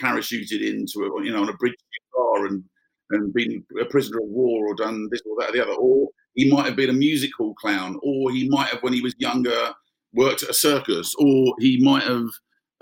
parachuted 0.00 0.66
into 0.66 1.04
a, 1.04 1.24
you 1.24 1.32
know 1.32 1.42
on 1.42 1.48
a 1.48 1.56
bridge 1.56 1.74
car 2.14 2.46
and 2.46 2.64
and 3.10 3.34
been 3.34 3.64
a 3.80 3.84
prisoner 3.84 4.18
of 4.18 4.28
war 4.28 4.68
or 4.68 4.74
done 4.74 5.08
this 5.10 5.20
or 5.26 5.36
that 5.38 5.50
or 5.50 5.52
the 5.52 5.62
other, 5.62 5.74
or 5.74 6.08
he 6.34 6.50
might 6.50 6.66
have 6.66 6.76
been 6.76 6.90
a 6.90 6.94
music 6.94 7.30
hall 7.36 7.54
clown, 7.54 7.98
or 8.02 8.30
he 8.30 8.48
might 8.48 8.68
have 8.68 8.82
when 8.82 8.92
he 8.92 9.00
was 9.00 9.14
younger 9.18 9.72
worked 10.14 10.42
at 10.42 10.50
a 10.50 10.54
circus, 10.54 11.14
or 11.18 11.54
he 11.58 11.82
might 11.82 12.02
have 12.02 12.26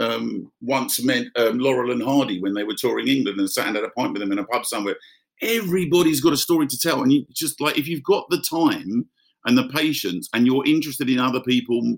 um, 0.01 0.51
once 0.61 1.03
met 1.03 1.27
um, 1.37 1.59
Laurel 1.59 1.93
and 1.93 2.03
Hardy 2.03 2.41
when 2.41 2.55
they 2.55 2.65
were 2.65 2.75
touring 2.75 3.09
England 3.09 3.39
and 3.39 3.51
sat 3.51 3.67
and 3.67 3.77
had 3.77 3.85
a 3.85 3.91
pint 3.91 4.13
with 4.13 4.21
them 4.21 4.33
in 4.33 4.39
a 4.39 4.45
pub 4.45 4.65
somewhere. 4.65 4.97
Everybody's 5.43 6.21
got 6.21 6.33
a 6.33 6.39
story 6.39 6.67
to 6.67 6.79
tell, 6.79 7.03
and 7.03 7.13
you 7.13 7.25
just 7.33 7.61
like 7.61 7.79
if 7.79 7.87
you've 7.87 8.03
got 8.03 8.29
the 8.31 8.43
time 8.43 9.09
and 9.47 9.57
the 9.57 9.69
patience, 9.69 10.29
and 10.35 10.47
you're 10.47 10.67
interested 10.67 11.09
in 11.09 11.19
other 11.19 11.41
people 11.41 11.97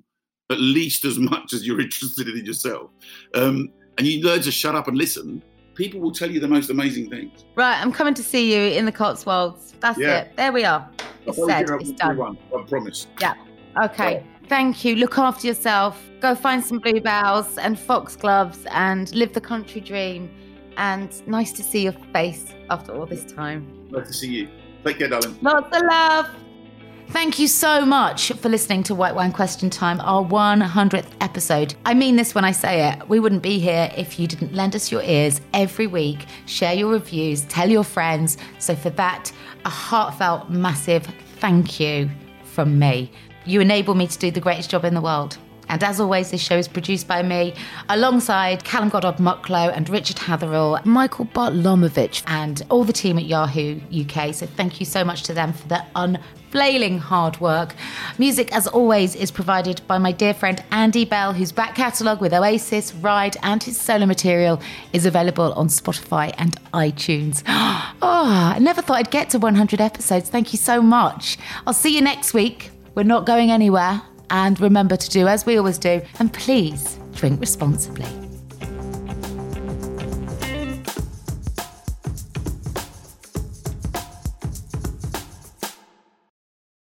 at 0.51 0.61
least 0.61 1.05
as 1.05 1.19
much 1.31 1.53
as 1.53 1.67
you're 1.67 1.81
interested 1.81 2.29
in 2.29 2.45
yourself, 2.45 2.91
um, 3.35 3.69
and 3.99 4.07
you 4.07 4.23
learn 4.23 4.43
to 4.43 4.51
shut 4.51 4.75
up 4.75 4.89
and 4.89 4.97
listen. 4.97 5.43
People 5.83 5.99
will 5.99 6.13
tell 6.13 6.31
you 6.31 6.39
the 6.39 6.47
most 6.47 6.71
amazing 6.71 7.11
things. 7.11 7.45
Right, 7.57 7.77
I'm 7.83 7.91
coming 7.91 8.15
to 8.15 8.23
see 8.23 8.55
you 8.55 8.79
in 8.79 8.85
the 8.85 8.93
Cotswolds. 8.93 9.75
That's 9.81 9.99
yeah. 9.99 10.21
it. 10.21 10.37
There 10.37 10.53
we 10.53 10.65
are. 10.65 10.89
It's 11.27 11.45
said. 11.45 11.69
It's 11.81 11.91
done. 11.91 12.19
One, 12.19 12.39
I 12.57 12.63
promise. 12.69 13.09
Yeah. 13.21 13.35
Okay. 13.83 14.25
Thank 14.49 14.85
you. 14.85 14.95
Look 14.95 15.19
after 15.19 15.49
yourself. 15.49 16.01
Go 16.21 16.37
find 16.37 16.65
some 16.65 16.79
bluebells 16.79 17.59
and 17.59 17.77
foxgloves 17.77 18.65
and 18.71 19.13
live 19.13 19.33
the 19.33 19.41
country 19.41 19.81
dream. 19.81 20.31
And 20.77 21.11
nice 21.27 21.51
to 21.51 21.65
see 21.65 21.83
your 21.83 21.97
face 22.13 22.55
after 22.71 22.95
all 22.95 23.07
this 23.07 23.25
time. 23.25 23.67
Nice 23.91 24.07
to 24.07 24.13
see 24.13 24.31
you. 24.31 24.49
Take 24.85 24.99
care, 24.99 25.09
darling. 25.09 25.37
Lots 25.43 25.77
of 25.77 25.83
love. 25.83 26.31
Thank 27.13 27.39
you 27.39 27.47
so 27.47 27.85
much 27.85 28.33
for 28.33 28.49
listening 28.49 28.83
to 28.85 28.95
White 28.95 29.15
Wine 29.15 29.33
Question 29.33 29.69
Time, 29.69 30.01
our 30.01 30.25
100th 30.25 31.11
episode. 31.21 31.75
I 31.85 31.93
mean 31.93 32.17
this 32.17 32.35
when 32.35 32.47
I 32.47 32.53
say 32.53 32.89
it. 32.89 33.07
We 33.07 33.21
wouldn't 33.21 33.43
be 33.43 33.59
here 33.59 33.93
if 33.95 34.19
you 34.19 34.27
didn't 34.27 34.55
lend 34.55 34.75
us 34.75 34.91
your 34.91 35.03
ears 35.03 35.39
every 35.53 35.87
week, 35.87 36.25
share 36.47 36.73
your 36.73 36.91
reviews, 36.91 37.43
tell 37.43 37.69
your 37.69 37.85
friends. 37.85 38.39
So, 38.59 38.75
for 38.75 38.89
that, 38.91 39.31
a 39.67 39.69
heartfelt, 39.69 40.49
massive 40.49 41.07
thank 41.37 41.79
you 41.79 42.11
from 42.45 42.79
me. 42.79 43.11
You 43.45 43.61
enable 43.61 43.95
me 43.95 44.07
to 44.07 44.19
do 44.19 44.31
the 44.31 44.41
greatest 44.41 44.71
job 44.71 44.87
in 44.87 44.95
the 44.95 45.03
world. 45.03 45.37
And 45.69 45.85
as 45.85 46.01
always, 46.01 46.31
this 46.31 46.41
show 46.41 46.57
is 46.57 46.67
produced 46.67 47.07
by 47.07 47.23
me 47.23 47.55
alongside 47.91 48.65
Callum 48.65 48.89
Goddard 48.89 49.19
Mucklow 49.19 49.71
and 49.77 49.89
Richard 49.91 50.17
Hatherall, 50.17 50.83
Michael 50.87 51.27
Bartlomovich, 51.27 52.23
and 52.27 52.63
all 52.71 52.85
the 52.85 52.93
team 52.93 53.19
at 53.19 53.27
Yahoo 53.27 53.81
UK. 53.93 54.35
So 54.35 54.47
thank 54.47 54.81
you 54.81 54.87
so 54.87 55.05
much 55.05 55.25
to 55.25 55.35
them 55.35 55.53
for 55.53 55.69
their 55.69 55.87
unflailing 56.53 56.99
hard 56.99 57.41
work. 57.41 57.75
Music, 58.19 58.53
as 58.55 58.67
always, 58.67 59.17
is 59.17 59.31
provided 59.31 59.81
by 59.87 59.97
my 59.97 60.13
dear 60.13 60.35
friend 60.35 60.63
Andy 60.71 61.07
Bell, 61.07 61.33
whose 61.33 61.51
back 61.51 61.75
catalogue 61.75 62.21
with 62.21 62.35
Oasis, 62.35 62.95
Ride, 62.95 63.39
and 63.43 63.63
his 63.63 63.81
solo 63.81 64.05
material 64.05 64.61
is 64.93 65.07
available 65.07 65.55
on 65.55 65.69
Spotify 65.69 66.35
and 66.37 66.55
iTunes. 66.75 67.43
Oh, 67.47 67.95
I 68.03 68.59
never 68.59 68.83
thought 68.83 68.99
I'd 68.99 69.11
get 69.11 69.31
to 69.31 69.39
100 69.39 69.81
episodes. 69.81 70.29
Thank 70.29 70.53
you 70.53 70.59
so 70.59 70.83
much. 70.83 71.39
I'll 71.67 71.73
see 71.73 71.95
you 71.95 72.03
next 72.03 72.35
week. 72.35 72.71
We're 72.95 73.05
not 73.05 73.25
going 73.25 73.51
anywhere. 73.51 74.03
And 74.29 74.61
remember 74.61 74.97
to 74.97 75.11
do 75.11 75.29
as 75.29 75.47
we 75.47 75.57
always 75.57 75.79
do. 75.79 76.03
And 76.19 76.33
please 76.33 76.99
drink 77.15 77.41
responsibly. 77.41 78.22